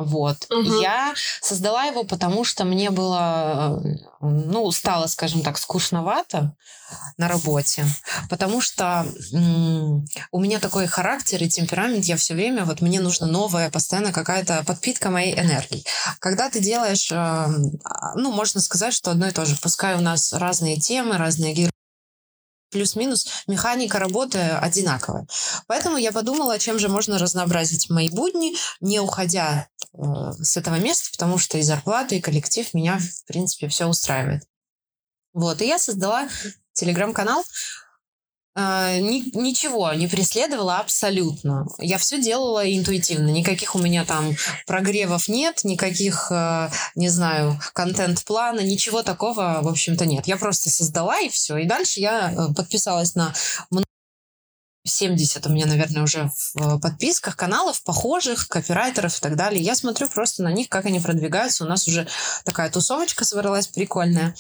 Вот. 0.00 0.46
Мгм. 0.48 0.80
Я 0.80 1.14
создала 1.42 1.84
его, 1.84 2.04
потому 2.04 2.42
что 2.42 2.64
мне 2.64 2.90
было, 2.90 3.82
э, 3.84 3.96
ну, 4.22 4.70
стало, 4.72 5.06
скажем 5.06 5.42
так, 5.42 5.58
скучновато 5.58 6.56
на 7.18 7.28
работе, 7.28 7.84
потому 8.30 8.60
что 8.62 9.06
м, 9.32 10.06
у 10.32 10.40
меня 10.40 10.58
такой 10.58 10.86
характер 10.86 11.42
и 11.42 11.48
темперамент, 11.48 12.06
я 12.06 12.16
все 12.16 12.34
время, 12.34 12.64
вот 12.64 12.80
мне 12.80 13.00
нужно 13.00 13.26
новое, 13.26 13.70
постоянно 13.70 14.10
какая-то 14.12 14.64
подпитка 14.66 15.10
моей 15.10 15.38
энергии. 15.38 15.84
Когда 16.18 16.48
ты 16.48 16.60
делаешь, 16.60 17.12
э, 17.12 17.16
а, 17.16 18.14
ну, 18.14 18.32
можно 18.32 18.60
сказать, 18.60 18.94
что 18.94 19.10
одно 19.10 19.28
и 19.28 19.32
то 19.32 19.44
же. 19.44 19.56
Пускай 19.60 19.96
у 19.96 20.00
нас 20.00 20.32
разные 20.32 20.78
темы, 20.78 21.18
разные 21.18 21.52
герои, 21.52 21.70
плюс-минус 22.70 23.26
механика 23.46 23.98
работы 23.98 24.38
одинаковая. 24.38 25.26
Поэтому 25.66 25.96
я 25.96 26.12
подумала, 26.12 26.58
чем 26.58 26.78
же 26.78 26.88
можно 26.88 27.18
разнообразить 27.18 27.90
мои 27.90 28.08
будни, 28.08 28.56
не 28.80 29.00
уходя 29.00 29.68
э, 29.92 29.98
с 30.40 30.56
этого 30.56 30.76
места, 30.76 31.10
потому 31.12 31.38
что 31.38 31.58
и 31.58 31.62
зарплата, 31.62 32.14
и 32.14 32.20
коллектив 32.20 32.72
меня, 32.74 32.98
в 32.98 33.24
принципе, 33.26 33.68
все 33.68 33.86
устраивает. 33.86 34.44
Вот, 35.32 35.62
и 35.62 35.66
я 35.66 35.78
создала 35.78 36.28
телеграм-канал. 36.72 37.44
Э, 38.56 38.98
ни- 38.98 39.30
ничего 39.36 39.92
не 39.92 40.08
преследовала 40.08 40.78
абсолютно. 40.78 41.66
Я 41.78 41.98
все 41.98 42.20
делала 42.20 42.68
интуитивно. 42.68 43.28
Никаких 43.28 43.74
у 43.76 43.78
меня 43.78 44.04
там 44.04 44.34
прогревов 44.66 45.28
нет, 45.28 45.60
никаких, 45.64 46.28
э, 46.32 46.68
не 46.96 47.08
знаю, 47.08 47.60
контент-плана, 47.74 48.60
ничего 48.60 49.02
такого, 49.02 49.60
в 49.62 49.68
общем-то, 49.68 50.04
нет. 50.04 50.26
Я 50.26 50.36
просто 50.36 50.68
создала 50.70 51.20
и 51.20 51.28
все. 51.28 51.58
И 51.58 51.66
дальше 51.66 52.00
я 52.00 52.32
э, 52.32 52.52
подписалась 52.54 53.14
на 53.14 53.32
много- 53.70 53.86
70 54.84 55.46
у 55.46 55.50
меня, 55.50 55.66
наверное, 55.66 56.02
уже 56.02 56.30
в 56.34 56.56
э, 56.76 56.80
подписках 56.80 57.36
каналов 57.36 57.82
похожих, 57.84 58.48
копирайтеров 58.48 59.16
и 59.16 59.20
так 59.20 59.36
далее. 59.36 59.62
Я 59.62 59.76
смотрю 59.76 60.08
просто 60.08 60.42
на 60.42 60.50
них, 60.52 60.68
как 60.68 60.86
они 60.86 60.98
продвигаются. 61.00 61.64
У 61.64 61.68
нас 61.68 61.86
уже 61.86 62.08
такая 62.44 62.70
тусовочка 62.70 63.24
собралась 63.24 63.68
прикольная. 63.68 64.34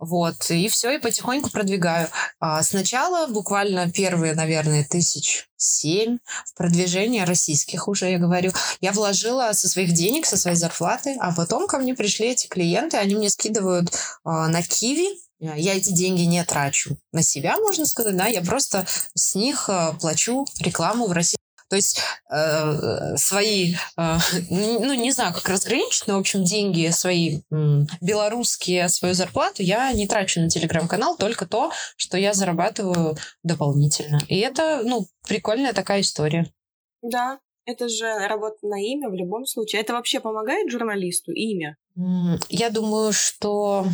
Вот, 0.00 0.50
и 0.50 0.66
все, 0.68 0.92
и 0.92 0.98
потихоньку 0.98 1.50
продвигаю. 1.50 2.08
А 2.40 2.62
сначала 2.62 3.26
буквально 3.26 3.90
первые, 3.90 4.34
наверное, 4.34 4.82
тысяч 4.82 5.50
семь 5.56 6.18
в 6.46 6.54
продвижение 6.54 7.24
российских 7.24 7.86
уже, 7.86 8.10
я 8.10 8.18
говорю. 8.18 8.50
Я 8.80 8.92
вложила 8.92 9.52
со 9.52 9.68
своих 9.68 9.92
денег, 9.92 10.24
со 10.24 10.38
своей 10.38 10.56
зарплаты, 10.56 11.18
а 11.20 11.34
потом 11.34 11.66
ко 11.66 11.76
мне 11.76 11.94
пришли 11.94 12.28
эти 12.28 12.46
клиенты, 12.46 12.96
они 12.96 13.14
мне 13.14 13.28
скидывают 13.28 13.92
а, 14.24 14.48
на 14.48 14.62
Киви 14.62 15.20
Я 15.38 15.74
эти 15.74 15.90
деньги 15.90 16.22
не 16.22 16.42
трачу 16.44 16.96
на 17.12 17.22
себя, 17.22 17.58
можно 17.58 17.84
сказать, 17.84 18.16
да, 18.16 18.26
я 18.26 18.40
просто 18.40 18.86
с 19.14 19.34
них 19.34 19.68
э, 19.68 19.92
плачу 20.00 20.46
рекламу 20.60 21.08
в 21.08 21.12
России. 21.12 21.39
То 21.70 21.76
есть 21.76 22.00
э, 22.28 23.16
свои, 23.16 23.74
э, 23.96 24.18
ну, 24.50 24.92
не 24.94 25.12
знаю, 25.12 25.32
как 25.32 25.48
разграничить, 25.48 26.08
но, 26.08 26.16
в 26.16 26.20
общем, 26.20 26.42
деньги 26.42 26.88
свои 26.88 27.42
м, 27.52 27.86
белорусские, 28.00 28.88
свою 28.88 29.14
зарплату 29.14 29.62
я 29.62 29.92
не 29.92 30.08
трачу 30.08 30.40
на 30.40 30.50
телеграм-канал, 30.50 31.16
только 31.16 31.46
то, 31.46 31.70
что 31.96 32.18
я 32.18 32.34
зарабатываю 32.34 33.16
дополнительно. 33.44 34.18
И 34.26 34.38
это, 34.40 34.82
ну, 34.84 35.06
прикольная 35.28 35.72
такая 35.72 36.00
история. 36.00 36.52
Да, 37.02 37.38
это 37.66 37.88
же 37.88 38.04
работа 38.26 38.58
на 38.62 38.82
имя 38.82 39.08
в 39.08 39.14
любом 39.14 39.46
случае. 39.46 39.82
Это 39.82 39.92
вообще 39.92 40.18
помогает 40.18 40.68
журналисту 40.72 41.30
имя? 41.30 41.76
Я 42.48 42.70
думаю, 42.70 43.12
что 43.12 43.86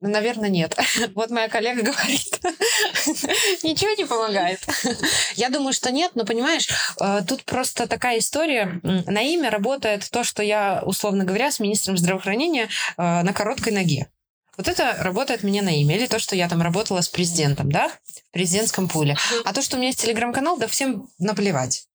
наверное, 0.00 0.50
нет. 0.50 0.76
Вот 1.14 1.30
моя 1.30 1.48
коллега 1.48 1.82
говорит, 1.82 2.40
ничего 3.62 3.90
не 3.96 4.04
помогает. 4.04 4.60
Я 5.34 5.50
думаю, 5.50 5.72
что 5.72 5.90
нет, 5.90 6.12
но 6.14 6.24
понимаешь, 6.24 6.68
э, 7.00 7.22
тут 7.26 7.44
просто 7.44 7.86
такая 7.86 8.18
история. 8.18 8.80
На 8.82 9.22
имя 9.22 9.50
работает 9.50 10.08
то, 10.10 10.24
что 10.24 10.42
я, 10.42 10.82
условно 10.84 11.24
говоря, 11.24 11.50
с 11.50 11.60
министром 11.60 11.96
здравоохранения 11.96 12.68
э, 12.96 13.22
на 13.22 13.32
короткой 13.32 13.72
ноге. 13.72 14.08
Вот 14.56 14.68
это 14.68 14.96
работает 15.00 15.42
мне 15.42 15.62
на 15.62 15.70
имя. 15.70 15.96
Или 15.96 16.06
то, 16.06 16.18
что 16.18 16.36
я 16.36 16.48
там 16.48 16.62
работала 16.62 17.00
с 17.00 17.08
президентом, 17.08 17.70
да, 17.70 17.88
в 17.88 18.32
президентском 18.32 18.88
пуле. 18.88 19.16
А 19.44 19.52
то, 19.52 19.62
что 19.62 19.76
у 19.76 19.78
меня 19.78 19.88
есть 19.88 20.00
телеграм-канал, 20.00 20.56
да 20.56 20.66
всем 20.68 21.08
наплевать. 21.18 21.86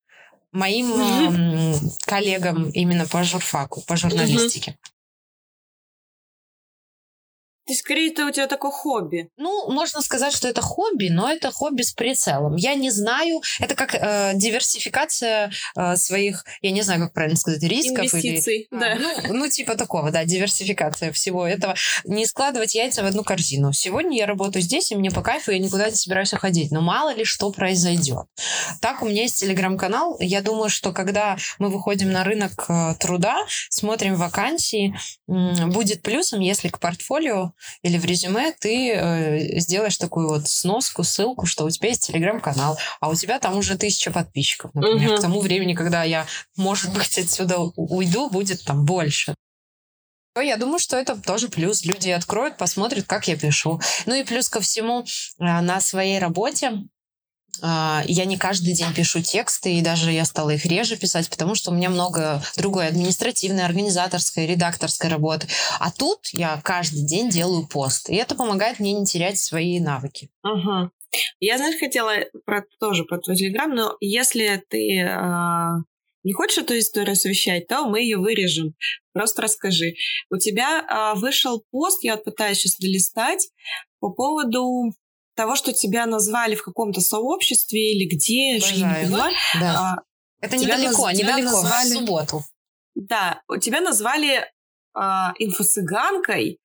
Моим 0.52 0.92
коллегам 2.06 2.70
именно 2.72 3.06
по 3.06 3.24
журфаку, 3.24 3.82
по 3.82 3.96
журналистике. 3.96 4.78
Есть, 7.70 7.82
скорее, 7.82 8.12
это 8.12 8.26
у 8.26 8.32
тебя 8.32 8.48
такое 8.48 8.72
хобби. 8.72 9.30
Ну, 9.38 9.72
можно 9.72 10.02
сказать, 10.02 10.34
что 10.34 10.48
это 10.48 10.62
хобби, 10.62 11.10
но 11.10 11.32
это 11.32 11.52
хобби 11.52 11.84
с 11.84 11.94
прицелом. 11.94 12.56
Я 12.56 12.74
не 12.74 12.90
знаю, 12.90 13.42
это 13.60 13.76
как 13.76 13.94
э, 13.94 14.32
диверсификация 14.34 15.52
э, 15.76 15.96
своих, 15.96 16.44
я 16.62 16.72
не 16.72 16.82
знаю, 16.82 17.02
как 17.02 17.14
правильно 17.14 17.38
сказать, 17.38 17.62
рисков. 17.62 18.12
Инвестиций, 18.12 18.68
или, 18.72 18.80
да. 18.80 18.94
А, 18.94 19.28
ну, 19.28 19.34
ну, 19.36 19.50
типа 19.50 19.76
такого, 19.76 20.10
да, 20.10 20.26
диверсификация 20.26 21.12
всего 21.12 21.46
этого. 21.46 21.76
Не 22.06 22.26
складывать 22.26 22.74
яйца 22.74 23.04
в 23.04 23.06
одну 23.06 23.24
корзину. 23.24 23.72
Сегодня 23.72 24.18
я 24.18 24.26
работаю 24.26 24.64
здесь, 24.64 24.92
и 24.92 24.96
мне 24.96 25.12
по 25.12 25.22
кайфу, 25.22 25.52
я 25.52 25.60
никуда 25.60 25.90
не 25.90 25.96
собираюсь 25.96 26.34
уходить. 26.34 26.72
Но 26.72 26.82
мало 26.82 27.14
ли 27.14 27.24
что 27.24 27.52
произойдет. 27.52 28.26
Так, 28.82 29.04
у 29.04 29.08
меня 29.08 29.24
есть 29.24 29.40
телеграм-канал. 29.40 30.18
Я 30.20 30.42
думаю, 30.42 30.70
что 30.70 30.92
когда 30.92 31.38
мы 31.60 31.70
выходим 31.70 32.12
на 32.12 32.24
рынок 32.24 32.66
э, 32.68 32.96
труда, 33.00 33.38
смотрим 33.70 34.16
вакансии, 34.16 34.96
будет 35.28 36.02
плюсом, 36.02 36.40
если 36.40 36.70
к 36.70 36.80
портфолио 36.80 37.54
или 37.82 37.98
в 37.98 38.06
резюме 38.06 38.54
ты 38.60 38.92
э, 38.92 39.60
сделаешь 39.60 39.98
такую 39.98 40.30
вот 40.30 40.48
сноску, 40.48 41.04
ссылку, 41.04 41.46
что 41.46 41.66
у 41.66 41.70
тебя 41.70 41.90
есть 41.90 42.08
телеграм-канал, 42.08 42.78
а 43.00 43.10
у 43.10 43.16
тебя 43.16 43.40
там 43.40 43.58
уже 43.58 43.78
тысяча 43.78 44.12
подписчиков, 44.12 44.74
например. 44.74 45.12
Угу. 45.12 45.18
К 45.18 45.22
тому 45.22 45.40
времени, 45.42 45.74
когда 45.74 46.04
я, 46.04 46.26
может 46.56 46.94
быть, 46.94 47.18
отсюда 47.18 47.60
уйду, 47.60 48.30
будет 48.30 48.64
там 48.64 48.86
больше. 48.86 49.36
Я 50.36 50.58
думаю, 50.58 50.80
что 50.80 50.98
это 50.98 51.20
тоже 51.20 51.50
плюс. 51.50 51.84
Люди 51.86 52.10
откроют, 52.10 52.58
посмотрят, 52.58 53.06
как 53.06 53.28
я 53.28 53.36
пишу. 53.36 53.82
Ну 54.06 54.16
и 54.16 54.24
плюс 54.24 54.48
ко 54.48 54.62
всему 54.62 55.02
э, 55.02 55.06
на 55.40 55.82
своей 55.82 56.20
работе 56.20 56.84
я 57.62 58.26
не 58.26 58.38
каждый 58.38 58.74
день 58.74 58.94
пишу 58.94 59.22
тексты, 59.22 59.76
и 59.76 59.82
даже 59.82 60.12
я 60.12 60.26
стала 60.26 60.52
их 60.52 60.66
реже 60.66 60.98
писать, 60.98 61.30
потому 61.30 61.56
что 61.56 61.72
у 61.72 61.74
меня 61.74 61.90
много 61.90 62.42
другой 62.58 62.88
административной, 62.88 63.66
организаторской, 63.66 64.46
редакторской 64.46 65.10
работы. 65.10 65.48
А 65.80 65.92
тут 65.92 66.28
я 66.34 66.62
каждый 66.64 67.06
день 67.06 67.30
делаю 67.30 67.68
пост, 67.68 68.10
и 68.10 68.16
это 68.16 68.36
помогает 68.36 68.80
мне 68.80 68.94
не 68.94 69.06
терять 69.06 69.40
свои 69.40 69.80
навыки. 69.80 70.30
Ага. 70.44 70.92
Я, 71.40 71.58
знаешь, 71.58 71.80
хотела 71.80 72.14
про, 72.46 72.64
тоже 72.80 73.04
про 73.04 73.20
твой 73.20 73.36
телеграм, 73.36 73.74
но 73.74 73.98
если 74.00 74.64
ты 74.70 75.00
э, 75.00 75.70
не 76.24 76.34
хочешь 76.34 76.60
эту 76.60 76.78
историю 76.78 77.14
освещать, 77.14 77.68
то 77.68 77.88
мы 77.88 78.02
ее 78.02 78.18
вырежем. 78.18 78.76
Просто 79.14 79.42
расскажи. 79.44 79.96
У 80.30 80.38
тебя 80.38 80.82
э, 80.82 81.20
вышел 81.20 81.64
пост, 81.72 82.04
я 82.04 82.16
вот 82.16 82.26
пытаюсь 82.26 82.60
сейчас 82.60 82.78
долистать, 82.78 83.50
по 84.00 84.12
поводу 84.12 84.94
того, 85.40 85.56
что 85.56 85.72
тебя 85.72 86.06
назвали 86.06 86.56
в 86.56 86.64
каком-то 86.64 87.00
сообществе 87.00 87.94
или 87.94 88.14
где, 88.14 88.58
Обожаю. 88.58 89.06
поняла. 89.06 89.30
Да. 89.62 89.74
А, 89.80 89.96
Это 90.42 90.58
недалеко, 90.58 91.08
наз... 91.08 91.18
недалеко, 91.18 91.62
назвали... 91.62 91.90
в 91.90 91.94
субботу. 91.94 92.44
Да, 92.96 93.42
тебя 93.62 93.80
назвали 93.80 94.46
а, 94.94 95.32
инфо-цыганкой, 95.40 96.60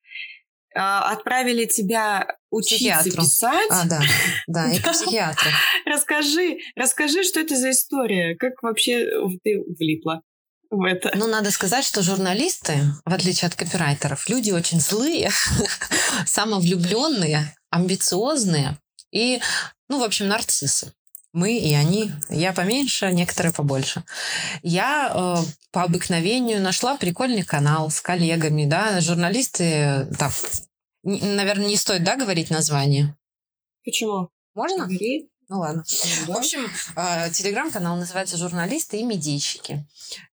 а, 0.75 1.13
отправили 1.13 1.67
тебя 1.67 2.27
учиться 2.51 2.99
Психиатру. 2.99 3.23
писать. 3.23 3.71
А, 3.71 3.87
да, 3.87 4.01
да, 4.49 4.73
и 4.73 4.81
к 4.81 4.91
психиатру. 4.91 5.51
Расскажи, 5.87 6.59
расскажи, 6.75 7.23
что 7.23 7.39
это 7.39 7.55
за 7.55 7.71
история, 7.71 8.35
как 8.35 8.61
вообще 8.61 9.07
ты 9.45 9.63
влипла 9.79 10.23
в 10.71 10.83
это? 10.85 11.11
Ну, 11.15 11.27
надо 11.27 11.51
сказать, 11.51 11.85
что 11.85 12.03
журналисты, 12.03 12.79
в 13.05 13.13
отличие 13.13 13.49
от 13.49 13.55
копирайтеров, 13.55 14.29
люди 14.29 14.51
очень 14.51 14.81
злые, 14.81 15.31
самовлюбленные, 16.27 17.55
амбициозные 17.71 18.79
и, 19.11 19.41
ну, 19.89 20.01
в 20.01 20.03
общем, 20.03 20.29
нарциссы. 20.29 20.93
Мы 21.33 21.59
и 21.59 21.75
они, 21.75 22.13
я 22.31 22.53
поменьше, 22.53 23.11
некоторые 23.11 23.53
побольше. 23.53 24.05
Я 24.63 25.11
э, 25.13 25.45
по 25.73 25.83
обыкновению 25.83 26.63
нашла 26.63 26.97
прикольный 26.97 27.43
канал 27.43 27.91
с 27.91 28.01
коллегами, 28.01 28.67
да, 28.67 29.01
журналисты, 29.01 30.07
так, 30.17 30.33
наверное, 31.03 31.67
не 31.67 31.77
стоит, 31.77 32.05
да, 32.05 32.15
говорить 32.17 32.51
название? 32.51 33.17
Почему? 33.85 34.29
Можно? 34.55 34.87
Говори. 34.87 35.29
Ну 35.49 35.61
ладно. 35.61 35.85
Да. 36.27 36.35
В 36.35 36.37
общем, 36.37 36.67
э, 36.97 37.31
телеграм-канал 37.31 37.97
называется 37.97 38.37
«Журналисты 38.37 38.99
и 38.99 39.03
медийщики». 39.03 39.87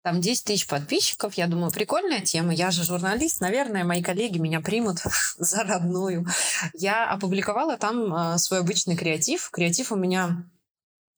Там 0.02 0.20
10 0.20 0.44
тысяч 0.44 0.66
подписчиков. 0.66 1.34
Я 1.34 1.46
думаю, 1.46 1.72
прикольная 1.72 2.20
тема. 2.20 2.54
Я 2.54 2.70
же 2.70 2.84
журналист. 2.84 3.40
Наверное, 3.40 3.84
мои 3.84 4.02
коллеги 4.02 4.38
меня 4.38 4.61
примут 4.61 4.98
за 5.38 5.64
родную. 5.64 6.26
Я 6.74 7.11
опубликовала 7.11 7.76
там 7.76 8.14
э, 8.14 8.38
свой 8.38 8.61
обычный 8.61 8.96
креатив. 8.96 9.50
Креатив 9.50 9.92
у 9.92 9.96
меня 9.96 10.44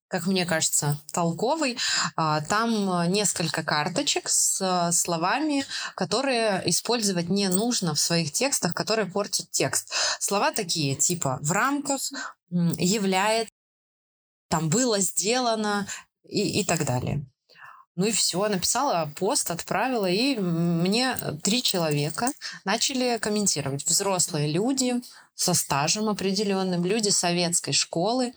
как 0.09 0.27
мне 0.27 0.45
кажется, 0.45 1.01
толковый. 1.11 1.79
А, 2.17 2.43
там 2.43 3.11
несколько 3.11 3.63
карточек 3.63 4.29
с 4.29 4.93
словами, 4.93 5.65
которые 5.95 6.63
использовать 6.67 7.31
не 7.31 7.49
нужно 7.49 7.95
в 7.95 7.99
своих 7.99 8.31
текстах, 8.31 8.75
которые 8.75 9.07
портят 9.07 9.51
текст. 9.51 9.91
Слова 10.21 10.53
такие, 10.53 10.97
типа 10.97 11.39
«в 11.41 11.51
рамках», 11.53 12.13
«является», 12.51 13.52
там 14.53 14.69
было 14.69 15.01
сделано 15.01 15.89
и, 16.29 16.61
и 16.61 16.65
так 16.65 16.85
далее. 16.85 17.25
Ну 17.97 18.05
и 18.05 18.11
все, 18.11 18.47
написала 18.49 19.11
пост, 19.17 19.51
отправила, 19.51 20.05
и 20.05 20.37
мне 20.37 21.17
три 21.43 21.63
человека 21.63 22.31
начали 22.67 23.17
комментировать. 23.17 23.87
Взрослые 23.87 24.53
люди 24.53 25.01
со 25.35 25.55
стажем 25.55 26.11
определенным, 26.11 26.85
люди 26.85 27.09
советской 27.09 27.73
школы. 27.73 28.35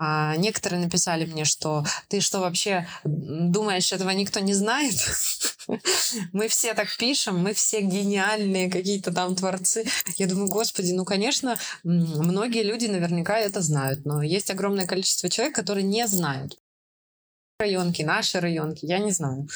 А 0.00 0.36
некоторые 0.36 0.80
написали 0.80 1.24
мне, 1.24 1.44
что 1.44 1.84
ты 2.06 2.20
что 2.20 2.38
вообще 2.38 2.86
думаешь, 3.04 3.92
этого 3.92 4.10
никто 4.10 4.38
не 4.38 4.54
знает? 4.54 4.94
Мы 6.32 6.48
все 6.48 6.72
так 6.74 6.88
пишем, 6.96 7.38
мы 7.38 7.52
все 7.52 7.82
гениальные 7.82 8.70
какие-то 8.70 9.12
там 9.12 9.36
творцы. 9.36 9.84
Я 10.16 10.26
думаю, 10.26 10.48
господи, 10.48 10.92
ну, 10.92 11.04
конечно, 11.04 11.58
многие 11.82 12.62
люди 12.62 12.86
наверняка 12.86 13.38
это 13.38 13.60
знают, 13.60 14.06
но 14.06 14.22
есть 14.22 14.50
огромное 14.50 14.86
количество 14.86 15.28
человек, 15.28 15.54
которые 15.54 15.84
не 15.84 16.06
знают. 16.06 16.56
Районки, 17.58 18.02
наши 18.02 18.40
районки, 18.40 18.86
я 18.86 18.98
не 18.98 19.10
знаю. 19.10 19.46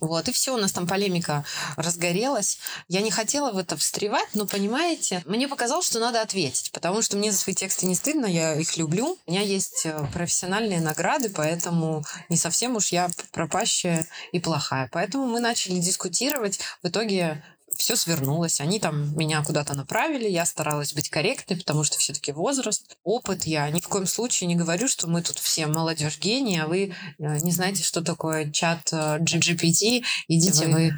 Вот, 0.00 0.28
и 0.28 0.32
все, 0.32 0.54
у 0.54 0.58
нас 0.58 0.72
там 0.72 0.86
полемика 0.86 1.44
разгорелась. 1.76 2.58
Я 2.88 3.00
не 3.00 3.10
хотела 3.10 3.52
в 3.52 3.58
это 3.58 3.76
встревать, 3.76 4.28
но, 4.34 4.46
понимаете, 4.46 5.22
мне 5.26 5.48
показалось, 5.48 5.86
что 5.86 5.98
надо 5.98 6.20
ответить, 6.20 6.70
потому 6.72 7.02
что 7.02 7.16
мне 7.16 7.32
за 7.32 7.38
свои 7.38 7.54
тексты 7.54 7.86
не 7.86 7.94
стыдно, 7.94 8.26
я 8.26 8.54
их 8.54 8.76
люблю. 8.76 9.18
У 9.26 9.30
меня 9.30 9.42
есть 9.42 9.86
э, 9.86 10.06
профессиональные 10.12 10.80
награды, 10.80 11.30
поэтому 11.30 12.04
не 12.28 12.36
совсем 12.36 12.76
уж 12.76 12.88
я 12.88 13.10
пропащая 13.32 14.06
и 14.32 14.40
плохая. 14.40 14.88
Поэтому 14.92 15.26
мы 15.26 15.40
начали 15.40 15.78
дискутировать. 15.78 16.60
В 16.82 16.88
итоге 16.88 17.42
все 17.78 17.96
свернулось. 17.96 18.60
Они 18.60 18.80
там 18.80 19.16
меня 19.16 19.42
куда-то 19.42 19.74
направили, 19.74 20.28
я 20.28 20.44
старалась 20.44 20.92
быть 20.92 21.08
корректной, 21.08 21.56
потому 21.56 21.84
что 21.84 21.98
все-таки 21.98 22.32
возраст, 22.32 22.96
опыт. 23.04 23.44
Я 23.44 23.70
ни 23.70 23.80
в 23.80 23.88
коем 23.88 24.06
случае 24.06 24.48
не 24.48 24.56
говорю, 24.56 24.88
что 24.88 25.06
мы 25.06 25.22
тут 25.22 25.38
все 25.38 25.66
молодежь 25.66 26.18
гений, 26.18 26.58
а 26.58 26.66
вы 26.66 26.92
э, 27.18 27.38
не 27.38 27.52
знаете, 27.52 27.82
что 27.82 28.02
такое 28.02 28.50
чат 28.50 28.92
э, 28.92 29.18
GPT, 29.20 30.04
идите 30.26 30.66
вы 30.66 30.92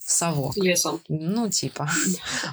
в 0.00 0.10
совок. 0.10 0.56
Лесом. 0.56 1.00
Ну, 1.08 1.50
типа. 1.50 1.90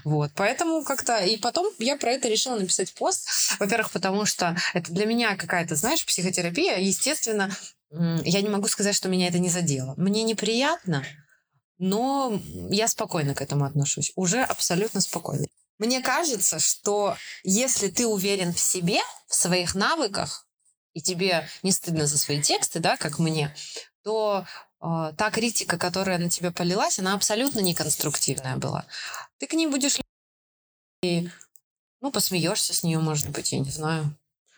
Вот. 0.03 0.31
Поэтому 0.35 0.83
как-то... 0.83 1.17
И 1.23 1.37
потом 1.37 1.71
я 1.79 1.95
про 1.95 2.11
это 2.11 2.27
решила 2.27 2.57
написать 2.57 2.93
пост. 2.93 3.29
Во-первых, 3.59 3.91
потому 3.91 4.25
что 4.25 4.55
это 4.73 4.91
для 4.91 5.05
меня 5.05 5.35
какая-то, 5.35 5.75
знаешь, 5.75 6.05
психотерапия. 6.05 6.77
Естественно, 6.77 7.49
я 7.91 8.41
не 8.41 8.49
могу 8.49 8.67
сказать, 8.67 8.95
что 8.95 9.07
меня 9.07 9.27
это 9.27 9.39
не 9.39 9.49
задело. 9.49 9.93
Мне 9.97 10.23
неприятно, 10.23 11.05
но 11.77 12.39
я 12.69 12.87
спокойно 12.87 13.35
к 13.35 13.41
этому 13.41 13.65
отношусь. 13.65 14.11
Уже 14.15 14.43
абсолютно 14.43 15.01
спокойно. 15.01 15.45
Мне 15.79 16.01
кажется, 16.01 16.59
что 16.59 17.17
если 17.43 17.89
ты 17.89 18.07
уверен 18.07 18.53
в 18.53 18.59
себе, 18.59 18.99
в 19.27 19.35
своих 19.35 19.75
навыках, 19.75 20.47
и 20.93 21.01
тебе 21.01 21.49
не 21.63 21.71
стыдно 21.71 22.05
за 22.05 22.17
свои 22.17 22.41
тексты, 22.41 22.79
да, 22.79 22.97
как 22.97 23.19
мне, 23.19 23.53
то 24.03 24.45
э, 24.81 25.13
та 25.17 25.31
критика, 25.31 25.77
которая 25.77 26.19
на 26.19 26.29
тебя 26.29 26.51
полилась, 26.51 26.99
она 26.99 27.15
абсолютно 27.15 27.59
неконструктивная 27.59 28.57
была. 28.57 28.85
Ты 29.39 29.47
к 29.47 29.53
ней 29.53 29.67
будешь 29.67 29.97
и, 31.01 31.29
ну, 32.01 32.11
посмеешься 32.11 32.73
с 32.73 32.83
нее, 32.83 32.99
может 32.99 33.29
быть, 33.29 33.51
я 33.51 33.59
не 33.59 33.71
знаю. 33.71 34.15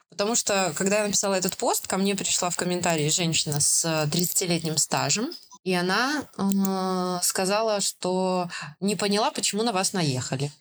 Потому 0.10 0.36
что, 0.36 0.74
когда 0.78 1.00
я 1.00 1.08
написала 1.08 1.34
этот 1.34 1.58
пост, 1.58 1.88
ко 1.88 1.98
мне 1.98 2.16
пришла 2.16 2.50
в 2.50 2.56
комментарии 2.56 3.10
женщина 3.10 3.60
с 3.60 3.86
30-летним 3.86 4.78
стажем, 4.78 5.32
и 5.66 5.74
она 5.74 6.30
э, 6.38 7.24
сказала, 7.24 7.82
что 7.82 8.48
не 8.80 8.96
поняла, 8.96 9.32
почему 9.32 9.64
на 9.64 9.74
вас 9.74 9.94
наехали. 9.94 10.52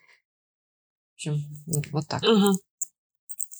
В 1.11 1.15
общем, 1.15 1.45
вот 1.93 2.09
так. 2.09 2.23
Угу. 2.23 2.59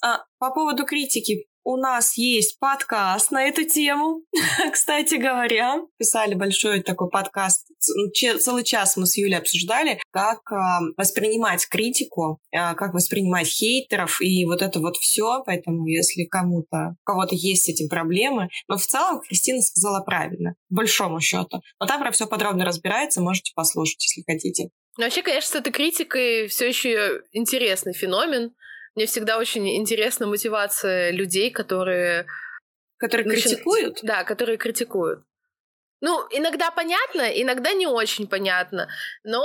А, 0.03 0.25
по 0.39 0.51
поводу 0.53 0.87
критики, 0.87 1.47
у 1.65 1.77
нас 1.77 2.17
есть 2.17 2.59
подкаст 2.61 3.31
на 3.31 3.45
эту 3.45 3.65
тему, 3.65 4.23
кстати 4.73 5.15
говоря. 5.15 5.81
Писали 5.99 6.35
большой 6.35 6.83
такой 6.83 7.09
подкаст. 7.09 7.67
Целый 7.81 8.65
час 8.65 8.97
мы 8.97 9.07
с 9.07 9.17
Юлей 9.17 9.39
обсуждали, 9.39 10.01
как 10.11 10.41
э, 10.53 10.57
воспринимать 10.97 11.67
критику, 11.67 12.39
э, 12.53 12.75
как 12.75 12.93
воспринимать 12.93 13.47
хейтеров 13.47 14.21
и 14.21 14.45
вот 14.45 14.63
это 14.63 14.79
вот 14.81 14.97
все. 14.97 15.43
Поэтому 15.45 15.87
если 15.87 16.25
кому-то, 16.25 16.97
у 17.01 17.05
кого-то 17.05 17.35
есть 17.35 17.65
с 17.65 17.69
этим 17.69 17.89
проблемы, 17.89 18.49
но 18.69 18.77
в 18.77 18.87
целом 18.87 19.21
Кристина 19.21 19.63
сказала 19.63 20.01
правильно, 20.01 20.55
большому 20.69 21.21
счету. 21.21 21.63
Но 21.81 21.87
там 21.87 22.01
про 22.01 22.11
все 22.11 22.27
подробно 22.27 22.65
разбирается, 22.65 23.23
можете 23.23 23.53
послушать, 23.55 24.05
если 24.05 24.23
хотите. 24.31 24.69
Ну, 24.97 25.05
вообще, 25.05 25.23
конечно, 25.23 25.51
с 25.51 25.55
этой 25.55 25.73
критикой 25.73 26.47
все 26.47 26.69
еще 26.69 27.23
интересный 27.33 27.95
феномен. 27.95 28.53
Мне 28.95 29.07
всегда 29.07 29.39
очень 29.39 29.77
интересна 29.77 30.27
мотивация 30.27 31.11
людей, 31.11 31.51
которые... 31.51 32.27
Которые 32.99 33.27
начи... 33.27 33.43
критикуют? 33.43 33.99
Да, 34.03 34.25
которые 34.25 34.57
критикуют. 34.57 35.25
Ну, 36.01 36.21
иногда 36.31 36.71
понятно, 36.71 37.23
иногда 37.23 37.73
не 37.73 37.87
очень 37.87 38.27
понятно, 38.27 38.89
но 39.25 39.43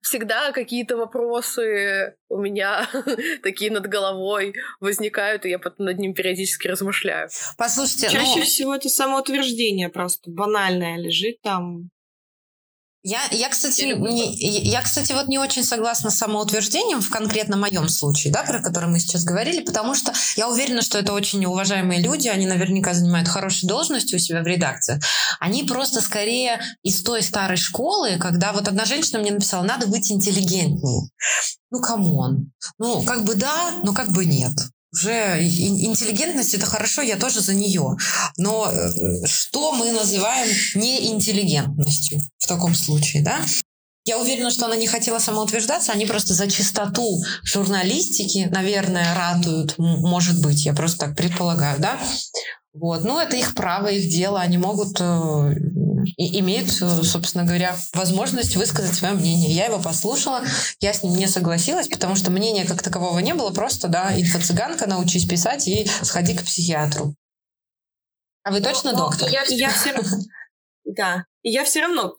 всегда 0.00 0.52
какие-то 0.52 0.96
вопросы 0.96 2.16
у 2.28 2.38
меня 2.38 2.88
такие 3.42 3.70
над 3.70 3.86
головой 3.86 4.54
возникают, 4.80 5.44
и 5.44 5.50
я 5.50 5.58
потом 5.58 5.86
над 5.86 5.98
ним 5.98 6.14
периодически 6.14 6.68
размышляю. 6.68 7.28
Послушайте, 7.58 8.08
Чаще 8.08 8.38
ну... 8.38 8.44
всего 8.44 8.74
это 8.74 8.88
самоутверждение 8.88 9.88
просто 9.88 10.30
банальное 10.30 10.96
лежит 10.96 11.40
там 11.42 11.90
я, 13.02 13.20
я, 13.30 13.48
кстати, 13.48 13.82
не, 13.82 14.34
я, 14.36 14.82
кстати, 14.82 15.12
вот 15.12 15.28
не 15.28 15.38
очень 15.38 15.64
согласна 15.64 16.10
с 16.10 16.18
самоутверждением 16.18 17.00
в 17.00 17.08
конкретно 17.08 17.56
моем 17.56 17.88
случае, 17.88 18.32
да, 18.32 18.42
про 18.42 18.60
который 18.60 18.90
мы 18.90 19.00
сейчас 19.00 19.24
говорили, 19.24 19.62
потому 19.62 19.94
что 19.94 20.12
я 20.36 20.48
уверена, 20.48 20.82
что 20.82 20.98
это 20.98 21.14
очень 21.14 21.44
уважаемые 21.46 22.02
люди, 22.02 22.28
они 22.28 22.46
наверняка 22.46 22.92
занимают 22.92 23.28
хорошие 23.28 23.68
должности 23.68 24.14
у 24.14 24.18
себя 24.18 24.42
в 24.42 24.46
редакции. 24.46 25.00
Они 25.38 25.62
просто 25.64 26.02
скорее 26.02 26.60
из 26.82 27.02
той 27.02 27.22
старой 27.22 27.56
школы, 27.56 28.18
когда 28.18 28.52
вот 28.52 28.68
одна 28.68 28.84
женщина 28.84 29.18
мне 29.18 29.32
написала, 29.32 29.62
надо 29.62 29.86
быть 29.86 30.10
интеллигентнее. 30.10 31.08
Ну, 31.70 31.80
come 31.80 32.21
on. 32.21 32.52
Ну, 32.78 33.02
как 33.04 33.24
бы 33.24 33.34
да, 33.34 33.70
но 33.82 33.94
как 33.94 34.10
бы 34.10 34.26
нет 34.26 34.52
уже 34.92 35.42
интеллигентность 35.42 36.54
это 36.54 36.66
хорошо, 36.66 37.02
я 37.02 37.16
тоже 37.16 37.40
за 37.40 37.54
нее. 37.54 37.96
Но 38.36 38.70
э, 38.70 39.26
что 39.26 39.72
мы 39.72 39.92
называем 39.92 40.48
неинтеллигентностью 40.74 42.20
в 42.38 42.46
таком 42.46 42.74
случае, 42.74 43.22
да? 43.22 43.40
Я 44.06 44.18
уверена, 44.18 44.50
что 44.50 44.64
она 44.64 44.76
не 44.76 44.86
хотела 44.86 45.18
самоутверждаться, 45.18 45.92
они 45.92 46.06
просто 46.06 46.34
за 46.34 46.50
чистоту 46.50 47.22
журналистики, 47.44 48.48
наверное, 48.50 49.14
ратуют, 49.14 49.74
может 49.78 50.40
быть, 50.40 50.64
я 50.64 50.72
просто 50.72 51.06
так 51.06 51.16
предполагаю, 51.16 51.78
да? 51.78 51.98
Вот, 52.72 53.02
ну 53.04 53.18
это 53.18 53.36
их 53.36 53.54
право, 53.54 53.88
их 53.88 54.08
дело, 54.08 54.40
они 54.40 54.56
могут 54.56 55.00
э, 55.00 55.54
и 56.16 56.38
имеют, 56.40 56.68
э, 56.80 57.02
собственно 57.02 57.44
говоря, 57.44 57.74
возможность 57.94 58.56
высказать 58.56 58.94
свое 58.94 59.14
мнение. 59.14 59.50
Я 59.50 59.66
его 59.66 59.80
послушала, 59.80 60.42
я 60.80 60.92
с 60.92 61.02
ним 61.02 61.16
не 61.16 61.26
согласилась, 61.26 61.88
потому 61.88 62.14
что 62.14 62.30
мнения 62.30 62.64
как 62.64 62.82
такового 62.82 63.18
не 63.18 63.34
было, 63.34 63.50
просто, 63.50 63.88
да, 63.88 64.12
инфо-цыганка, 64.16 64.88
научись 64.88 65.26
писать 65.26 65.66
и 65.66 65.86
сходи 66.02 66.36
к 66.36 66.42
психиатру. 66.42 67.14
А 68.42 68.52
вы 68.52 68.60
точно 68.60 68.92
но, 68.92 68.98
доктор? 68.98 69.28
Я, 69.28 69.42
я 69.48 69.70
все 69.70 69.92
равно... 69.94 70.16
Да. 70.84 71.24
Я 71.42 71.64
все 71.64 71.82
равно... 71.82 72.14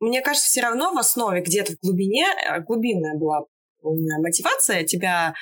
Мне 0.00 0.22
кажется, 0.22 0.48
все 0.48 0.62
равно 0.62 0.92
в 0.92 0.98
основе, 0.98 1.42
где-то 1.42 1.72
в 1.72 1.80
глубине, 1.82 2.26
э, 2.26 2.60
глубинная 2.60 3.16
была 3.16 3.40
мотивация 3.82 4.84
тебя 4.84 5.34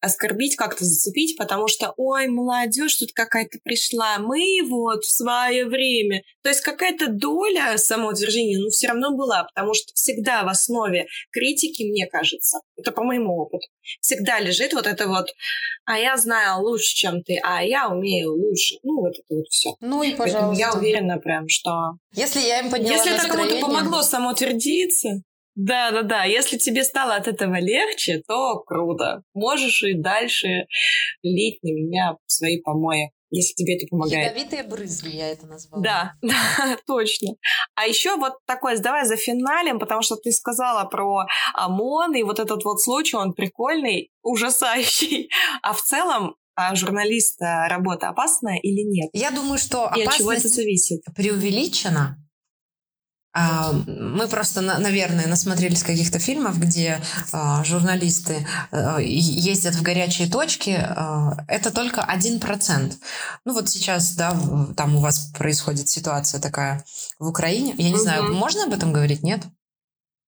оскорбить, 0.00 0.56
как-то 0.56 0.84
зацепить, 0.84 1.36
потому 1.36 1.68
что, 1.68 1.92
ой, 1.96 2.28
молодежь 2.28 2.96
тут 2.96 3.12
какая-то 3.12 3.58
пришла, 3.62 4.18
мы 4.18 4.60
вот 4.68 5.04
в 5.04 5.10
свое 5.10 5.66
время. 5.66 6.22
То 6.42 6.48
есть 6.48 6.62
какая-то 6.62 7.08
доля 7.08 7.76
самоутверждения, 7.76 8.58
ну, 8.58 8.68
все 8.68 8.88
равно 8.88 9.16
была, 9.16 9.44
потому 9.44 9.74
что 9.74 9.92
всегда 9.94 10.42
в 10.44 10.48
основе 10.48 11.06
критики, 11.30 11.82
мне 11.82 12.06
кажется, 12.06 12.60
это 12.76 12.92
по 12.92 13.02
моему 13.02 13.36
опыту, 13.36 13.66
всегда 14.00 14.40
лежит 14.40 14.72
вот 14.72 14.86
это 14.86 15.06
вот, 15.06 15.28
а 15.84 15.98
я 15.98 16.16
знаю 16.16 16.62
лучше, 16.62 16.94
чем 16.94 17.22
ты, 17.22 17.38
а 17.42 17.62
я 17.62 17.88
умею 17.88 18.32
лучше. 18.32 18.76
Ну, 18.82 19.00
вот 19.00 19.12
это 19.12 19.34
вот 19.34 19.46
все. 19.48 19.74
Ну 19.80 20.02
и, 20.02 20.14
пожалуйста. 20.14 20.38
Поэтому 20.38 20.58
я 20.58 20.72
уверена 20.72 21.18
прям, 21.18 21.48
что... 21.48 21.70
Если 22.14 22.40
я 22.40 22.60
им 22.60 22.70
подняла 22.70 22.94
Если 22.94 23.14
это 23.14 23.28
кому-то 23.28 23.60
помогло 23.60 24.02
самоутвердиться, 24.02 25.22
да, 25.54 25.90
да, 25.90 26.02
да. 26.02 26.24
Если 26.24 26.56
тебе 26.56 26.84
стало 26.84 27.16
от 27.16 27.28
этого 27.28 27.58
легче, 27.58 28.22
то 28.26 28.60
круто. 28.60 29.22
Можешь 29.34 29.82
и 29.82 29.94
дальше 29.94 30.66
лить 31.22 31.62
на 31.62 31.68
меня 31.68 32.16
свои 32.26 32.60
помои 32.60 33.10
если 33.30 33.54
тебе 33.54 33.76
это 33.76 33.86
помогает. 33.88 34.26
Ядовитые 34.26 34.64
брызги 34.64 35.16
я 35.16 35.28
это 35.28 35.46
назвала. 35.46 35.82
Да, 35.82 36.12
да, 36.22 36.76
точно. 36.86 37.34
А 37.74 37.86
еще 37.86 38.16
вот 38.16 38.34
такой, 38.46 38.78
давай 38.78 39.06
за 39.06 39.16
финалем, 39.16 39.78
потому 39.78 40.02
что 40.02 40.16
ты 40.16 40.32
сказала 40.32 40.84
про 40.88 41.26
ОМОН, 41.54 42.16
и 42.16 42.22
вот 42.22 42.40
этот 42.40 42.64
вот 42.64 42.80
случай, 42.80 43.16
он 43.16 43.32
прикольный, 43.32 44.10
ужасающий. 44.22 45.30
А 45.62 45.72
в 45.72 45.82
целом 45.82 46.36
а 46.54 46.74
журналиста 46.74 47.66
работа 47.68 48.08
опасная 48.08 48.58
или 48.58 48.82
нет? 48.82 49.10
Я 49.12 49.30
думаю, 49.30 49.58
что 49.58 49.86
опасность 49.86 50.04
и 50.04 50.08
от 50.08 50.14
чего 50.18 50.32
это 50.32 50.48
зависит? 50.48 51.00
преувеличена, 51.14 52.18
мы 53.34 54.26
просто, 54.28 54.60
наверное, 54.60 55.28
насмотрелись 55.28 55.84
каких-то 55.84 56.18
фильмов, 56.18 56.58
где 56.58 57.00
а, 57.32 57.62
журналисты 57.62 58.44
а, 58.72 58.98
ездят 58.98 59.76
в 59.76 59.82
горячие 59.82 60.28
точки. 60.28 60.70
Это 61.46 61.72
только 61.72 62.02
один 62.02 62.40
процент. 62.40 62.98
Ну 63.44 63.52
вот 63.52 63.68
сейчас, 63.68 64.14
да, 64.14 64.36
там 64.76 64.96
у 64.96 65.00
вас 65.00 65.30
происходит 65.38 65.88
ситуация 65.88 66.40
такая 66.40 66.84
в 67.20 67.28
Украине. 67.28 67.74
Я 67.78 67.90
не 67.90 67.94
угу. 67.94 68.02
знаю, 68.02 68.34
можно 68.34 68.64
об 68.64 68.72
этом 68.72 68.92
говорить, 68.92 69.22
нет? 69.22 69.42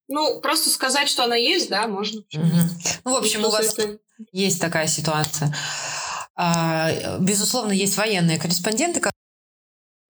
Ну, 0.09 0.41
просто 0.41 0.71
сказать, 0.71 1.09
что 1.09 1.25
она 1.25 1.37
есть, 1.37 1.71
да, 1.71 1.89
можно. 1.89 2.21
Угу. 2.21 2.57
Ну, 3.05 3.11
в 3.11 3.17
общем, 3.17 3.45
у 3.45 3.51
вас 3.51 3.77
это... 3.77 3.99
есть 4.31 4.61
такая 4.61 4.87
ситуация. 4.87 5.53
Безусловно, 7.19 7.73
есть 7.73 7.97
военные 7.97 8.39
корреспонденты, 8.39 9.01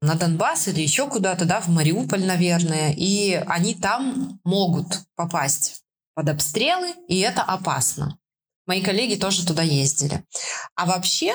на 0.03 0.16
Донбасс 0.16 0.68
или 0.68 0.80
еще 0.82 1.09
куда-то, 1.09 1.44
да, 1.44 1.61
в 1.61 1.68
Мариуполь, 1.68 2.24
наверное, 2.24 2.92
и 2.92 3.34
они 3.46 3.74
там 3.74 4.40
могут 4.44 5.00
попасть 5.14 5.82
под 6.14 6.28
обстрелы, 6.28 6.92
и 7.09 7.20
это 7.20 7.42
опасно. 7.42 8.18
Мои 8.66 8.82
коллеги 8.82 9.14
тоже 9.14 9.46
туда 9.46 9.62
ездили. 9.62 10.24
А 10.74 10.86
вообще 10.86 11.34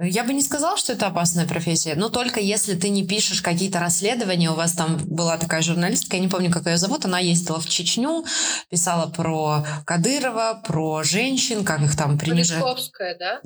я 0.00 0.22
бы 0.22 0.32
не 0.32 0.42
сказала, 0.42 0.76
что 0.76 0.92
это 0.92 1.08
опасная 1.08 1.46
профессия, 1.46 1.94
но 1.96 2.08
только 2.08 2.38
если 2.38 2.74
ты 2.74 2.88
не 2.88 3.06
пишешь 3.06 3.42
какие-то 3.42 3.80
расследования. 3.80 4.50
У 4.50 4.54
вас 4.54 4.72
там 4.72 4.96
была 4.96 5.36
такая 5.38 5.60
журналистка, 5.60 6.16
я 6.16 6.22
не 6.22 6.28
помню, 6.28 6.52
как 6.52 6.66
ее 6.66 6.78
зовут, 6.78 7.04
она 7.04 7.18
ездила 7.18 7.58
в 7.60 7.68
Чечню, 7.68 8.24
писала 8.70 9.10
про 9.10 9.66
Кадырова, 9.84 10.62
про 10.64 11.02
женщин, 11.02 11.64
как 11.64 11.80
их 11.82 11.96
там 11.96 12.16
принижают. 12.16 12.62
Политковская, 12.62 13.18
да? 13.18 13.40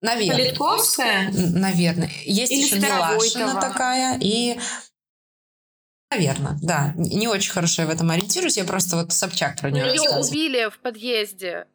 Наверное. 0.00 0.36
Политковская? 0.36 1.32
Наверное. 1.32 2.10
Есть 2.24 2.52
Или 2.52 2.64
еще 2.64 2.76
Милашина 2.76 3.60
такая, 3.60 4.18
и 4.20 4.58
Наверное, 6.10 6.56
да. 6.62 6.94
Не 6.96 7.28
очень 7.28 7.52
хорошо 7.52 7.82
я 7.82 7.88
в 7.88 7.90
этом 7.90 8.10
ориентируюсь, 8.10 8.56
я 8.56 8.64
просто 8.64 8.96
вот 8.96 9.12
Собчак 9.12 9.60
про 9.60 9.70
нее 9.70 9.88
Ее 9.88 10.10
убили 10.10 10.70
в 10.70 10.78
подъезде. 10.78 11.66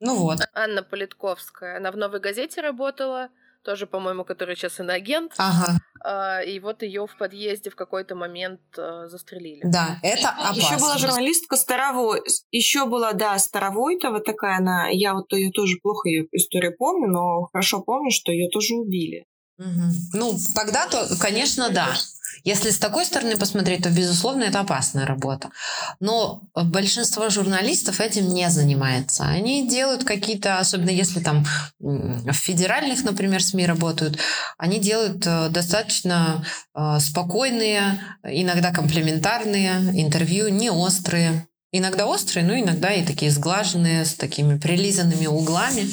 Ну 0.00 0.16
вот. 0.16 0.40
Анна 0.52 0.82
Политковская. 0.82 1.78
Она 1.78 1.90
в 1.90 1.96
«Новой 1.96 2.20
газете» 2.20 2.60
работала 2.60 3.30
тоже, 3.62 3.86
по-моему, 3.86 4.24
который 4.24 4.56
сейчас 4.56 4.80
иноагент. 4.80 5.32
Ага. 5.38 5.78
А, 6.04 6.40
и 6.42 6.60
вот 6.60 6.82
ее 6.82 7.06
в 7.06 7.16
подъезде 7.18 7.70
в 7.70 7.76
какой-то 7.76 8.14
момент 8.14 8.60
а, 8.76 9.08
застрелили. 9.08 9.62
Да, 9.64 9.98
это 10.02 10.30
опасно. 10.30 10.60
Еще 10.60 10.78
была 10.78 10.98
журналистка 10.98 11.56
Старовой. 11.56 12.22
Еще 12.50 12.86
была, 12.86 13.12
да, 13.12 13.38
Старовойтова 13.38 14.20
такая 14.20 14.58
она. 14.58 14.88
Я 14.88 15.14
вот 15.14 15.32
ее 15.32 15.50
тоже 15.50 15.76
плохо 15.82 16.08
ее 16.08 16.26
историю 16.32 16.76
помню, 16.78 17.08
но 17.08 17.48
хорошо 17.52 17.82
помню, 17.82 18.10
что 18.10 18.32
ее 18.32 18.48
тоже 18.50 18.74
убили. 18.74 19.26
Угу. 19.58 20.14
Ну, 20.14 20.38
тогда-то, 20.54 21.08
конечно, 21.20 21.70
да. 21.70 21.88
Если 22.48 22.70
с 22.70 22.78
такой 22.78 23.04
стороны 23.04 23.36
посмотреть, 23.36 23.82
то, 23.82 23.90
безусловно, 23.90 24.44
это 24.44 24.60
опасная 24.60 25.04
работа. 25.04 25.50
Но 26.00 26.44
большинство 26.54 27.28
журналистов 27.28 28.00
этим 28.00 28.26
не 28.32 28.48
занимается. 28.48 29.24
Они 29.24 29.68
делают 29.68 30.04
какие-то, 30.04 30.58
особенно 30.58 30.88
если 30.88 31.20
там 31.20 31.44
в 31.78 32.32
федеральных, 32.32 33.04
например, 33.04 33.42
СМИ 33.42 33.66
работают, 33.66 34.18
они 34.56 34.78
делают 34.78 35.26
э, 35.26 35.50
достаточно 35.50 36.42
э, 36.74 36.98
спокойные, 37.00 38.00
иногда 38.24 38.70
комплементарные 38.70 40.00
интервью, 40.02 40.48
не 40.48 40.70
острые. 40.70 41.46
Иногда 41.70 42.06
острые, 42.06 42.46
но 42.46 42.58
иногда 42.58 42.94
и 42.94 43.04
такие 43.04 43.30
сглаженные, 43.30 44.06
с 44.06 44.14
такими 44.14 44.58
прилизанными 44.58 45.26
углами. 45.26 45.86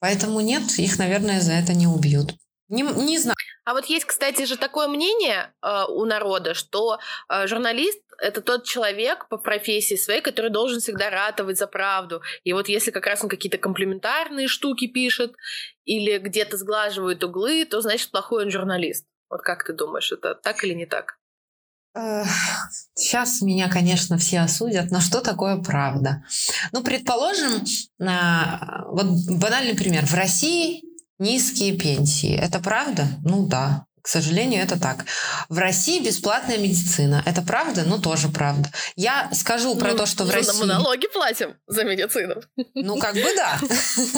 Поэтому 0.00 0.40
нет, 0.40 0.62
их, 0.78 0.98
наверное, 0.98 1.42
за 1.42 1.52
это 1.52 1.74
не 1.74 1.86
убьют. 1.86 2.34
Не, 2.70 2.82
не 2.82 3.18
знаю. 3.18 3.36
А 3.66 3.72
вот 3.74 3.86
есть, 3.86 4.04
кстати 4.04 4.44
же, 4.44 4.56
такое 4.56 4.86
мнение 4.86 5.52
э, 5.60 5.84
у 5.88 6.04
народа, 6.04 6.54
что 6.54 7.00
э, 7.28 7.48
журналист 7.48 8.00
это 8.18 8.40
тот 8.40 8.64
человек 8.64 9.28
по 9.28 9.38
профессии 9.38 9.96
своей, 9.96 10.20
который 10.20 10.52
должен 10.52 10.78
всегда 10.78 11.10
ратовать 11.10 11.58
за 11.58 11.66
правду. 11.66 12.22
И 12.44 12.52
вот 12.52 12.68
если 12.68 12.92
как 12.92 13.06
раз 13.06 13.24
он 13.24 13.28
какие-то 13.28 13.58
комплементарные 13.58 14.46
штуки 14.46 14.86
пишет 14.86 15.34
или 15.84 16.18
где-то 16.18 16.56
сглаживает 16.56 17.24
углы, 17.24 17.64
то 17.64 17.80
значит 17.80 18.12
плохой 18.12 18.44
он 18.44 18.50
журналист. 18.52 19.04
Вот 19.28 19.42
как 19.42 19.64
ты 19.64 19.72
думаешь, 19.72 20.12
это 20.12 20.36
так 20.36 20.62
или 20.62 20.72
не 20.72 20.86
так? 20.86 21.18
Сейчас 22.94 23.42
меня, 23.42 23.68
конечно, 23.68 24.16
все 24.16 24.40
осудят, 24.40 24.92
но 24.92 25.00
что 25.00 25.20
такое 25.20 25.56
правда? 25.56 26.22
Ну, 26.70 26.84
предположим, 26.84 27.64
а, 28.00 28.84
вот 28.90 29.06
банальный 29.30 29.74
пример. 29.74 30.06
В 30.06 30.14
России 30.14 30.84
низкие 31.18 31.76
пенсии. 31.76 32.34
Это 32.34 32.58
правда? 32.60 33.06
Ну 33.22 33.46
да. 33.46 33.86
К 34.06 34.08
сожалению, 34.08 34.62
это 34.62 34.78
так. 34.78 35.04
В 35.48 35.58
России 35.58 35.98
бесплатная 35.98 36.58
медицина. 36.58 37.24
Это 37.26 37.42
правда? 37.42 37.82
Ну, 37.84 37.98
тоже 37.98 38.28
правда. 38.28 38.70
Я 38.94 39.28
скажу 39.32 39.74
про 39.74 39.90
ну, 39.90 39.98
то, 39.98 40.06
что 40.06 40.22
в 40.22 40.30
России... 40.30 40.60
Мы 40.60 40.66
налоги 40.66 41.08
платим 41.12 41.56
за 41.66 41.82
медицину. 41.82 42.36
Ну, 42.76 42.98
как 42.98 43.14
бы 43.14 43.26
да. 43.34 43.58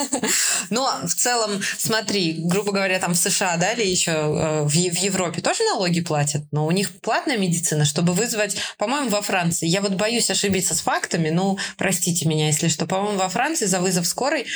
Но 0.71 0.93
в 1.07 1.15
целом, 1.15 1.63
смотри, 1.79 2.37
грубо 2.37 2.73
говоря, 2.73 2.99
там 2.99 3.15
в 3.15 3.17
США, 3.17 3.57
да, 3.57 3.73
или 3.73 3.87
еще 3.87 4.11
э, 4.11 4.63
в 4.65 4.75
Европе 4.75 5.41
тоже 5.41 5.65
налоги 5.65 6.03
платят, 6.03 6.43
но 6.53 6.67
у 6.67 6.71
них 6.71 6.91
платная 7.01 7.39
медицина, 7.39 7.87
чтобы 7.87 8.13
вызвать, 8.13 8.59
по-моему, 8.77 9.09
во 9.09 9.23
Франции. 9.23 9.67
Я 9.67 9.81
вот 9.81 9.93
боюсь 9.93 10.31
ошибиться 10.31 10.75
с 10.75 10.81
фактами, 10.81 11.31
ну, 11.31 11.59
простите 11.79 12.29
меня, 12.29 12.49
если 12.49 12.69
что. 12.69 12.85
По-моему, 12.85 13.17
во 13.17 13.31
Франции 13.31 13.65
за 13.65 13.81
вызов 13.81 14.07
скорой 14.07 14.47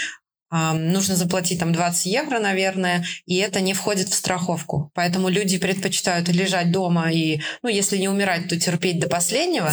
нужно 0.53 1.17
заплатить 1.17 1.61
там 1.61 1.73
20 1.73 2.07
евро, 2.07 2.39
наверное, 2.39 3.05
и 3.25 3.37
это 3.37 3.61
не 3.61 3.73
входит 3.73 4.09
в 4.09 4.15
страховку. 4.15 4.91
Поэтому 4.95 5.29
люди 5.29 5.59
предпочитают 5.59 6.29
лежать 6.29 6.71
дома 6.71 7.11
и, 7.11 7.41
ну, 7.63 7.71
если 7.71 7.97
не 7.97 8.09
умирать, 8.09 8.49
то 8.49 8.59
терпеть 8.59 8.99
до 8.99 9.09
последнего, 9.09 9.73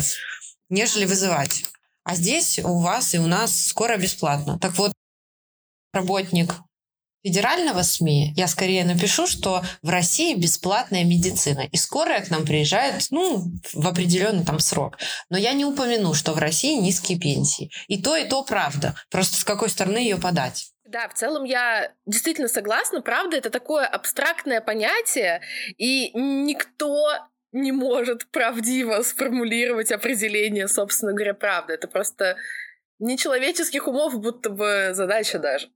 нежели 0.70 1.06
вызывать. 1.06 1.66
А 2.04 2.16
здесь 2.16 2.60
у 2.60 2.80
вас 2.80 3.14
и 3.14 3.20
у 3.20 3.28
нас 3.28 3.68
скоро 3.68 3.98
бесплатно. 3.98 4.58
Так 4.58 4.78
вот, 4.78 4.94
работник 5.94 6.56
федерального 7.24 7.82
СМИ, 7.82 8.34
я 8.36 8.48
скорее 8.48 8.86
напишу, 8.86 9.28
что 9.28 9.64
в 9.82 9.90
России 9.90 10.36
бесплатная 10.36 11.04
медицина, 11.04 11.68
и 11.72 11.78
скорая 11.78 12.24
к 12.24 12.30
нам 12.30 12.46
приезжает, 12.46 13.08
ну, 13.12 13.52
в 13.74 13.88
определенный 13.88 14.46
там 14.46 14.60
срок. 14.60 14.98
Но 15.30 15.38
я 15.38 15.54
не 15.54 15.66
упомяну, 15.66 16.14
что 16.14 16.34
в 16.34 16.38
России 16.38 16.76
низкие 16.76 17.20
пенсии. 17.20 17.72
И 17.88 18.02
то, 18.02 18.16
и 18.16 18.28
то 18.28 18.44
правда. 18.44 18.96
Просто 19.10 19.38
с 19.38 19.44
какой 19.44 19.70
стороны 19.70 19.98
ее 19.98 20.18
подать. 20.18 20.72
Да, 20.86 21.08
в 21.08 21.14
целом 21.14 21.44
я 21.44 21.92
действительно 22.08 22.48
согласна. 22.48 23.02
Правда, 23.02 23.38
это 23.38 23.52
такое 23.52 23.86
абстрактное 23.86 24.60
понятие, 24.60 25.42
и 25.78 26.12
никто 26.18 27.12
не 27.52 27.72
может 27.72 28.30
правдиво 28.32 29.02
сформулировать 29.04 29.92
определение, 29.92 30.68
собственно 30.68 31.14
говоря, 31.14 31.34
правды. 31.34 31.74
Это 31.74 31.88
просто 31.88 32.38
нечеловеческих 33.00 33.88
умов 33.88 34.20
будто 34.20 34.50
бы 34.50 34.92
задача 34.94 35.40
даже. 35.40 35.70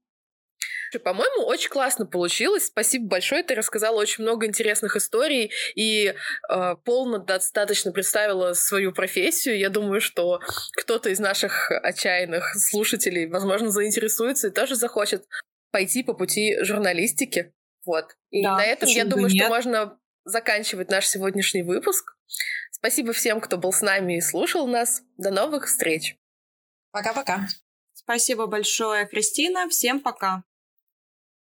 По-моему, 0.99 1.45
очень 1.45 1.69
классно 1.69 2.05
получилось. 2.05 2.67
Спасибо 2.67 3.07
большое. 3.07 3.43
Ты 3.43 3.55
рассказала 3.55 3.99
очень 3.99 4.23
много 4.23 4.45
интересных 4.45 4.95
историй 4.95 5.51
и 5.75 6.13
э, 6.49 6.75
полно 6.83 7.19
достаточно 7.19 7.91
представила 7.91 8.53
свою 8.53 8.93
профессию. 8.93 9.57
Я 9.57 9.69
думаю, 9.69 10.01
что 10.01 10.39
кто-то 10.77 11.09
из 11.09 11.19
наших 11.19 11.71
отчаянных 11.71 12.55
слушателей, 12.55 13.27
возможно, 13.27 13.69
заинтересуется 13.69 14.47
и 14.47 14.51
тоже 14.51 14.75
захочет 14.75 15.25
пойти 15.71 16.03
по 16.03 16.13
пути 16.13 16.57
журналистики. 16.63 17.53
Вот. 17.85 18.15
И 18.29 18.43
да, 18.43 18.57
на 18.57 18.65
этом 18.65 18.89
я 18.89 19.05
думаю, 19.05 19.31
нет. 19.31 19.43
что 19.43 19.49
можно 19.49 19.99
заканчивать 20.23 20.89
наш 20.89 21.07
сегодняшний 21.07 21.63
выпуск. 21.63 22.15
Спасибо 22.71 23.13
всем, 23.13 23.41
кто 23.41 23.57
был 23.57 23.71
с 23.73 23.81
нами 23.81 24.17
и 24.17 24.21
слушал 24.21 24.67
нас. 24.67 25.03
До 25.17 25.31
новых 25.31 25.67
встреч. 25.67 26.17
Пока-пока. 26.91 27.47
Спасибо 27.93 28.47
большое, 28.47 29.07
Кристина. 29.07 29.69
Всем 29.69 29.99
пока. 29.99 30.43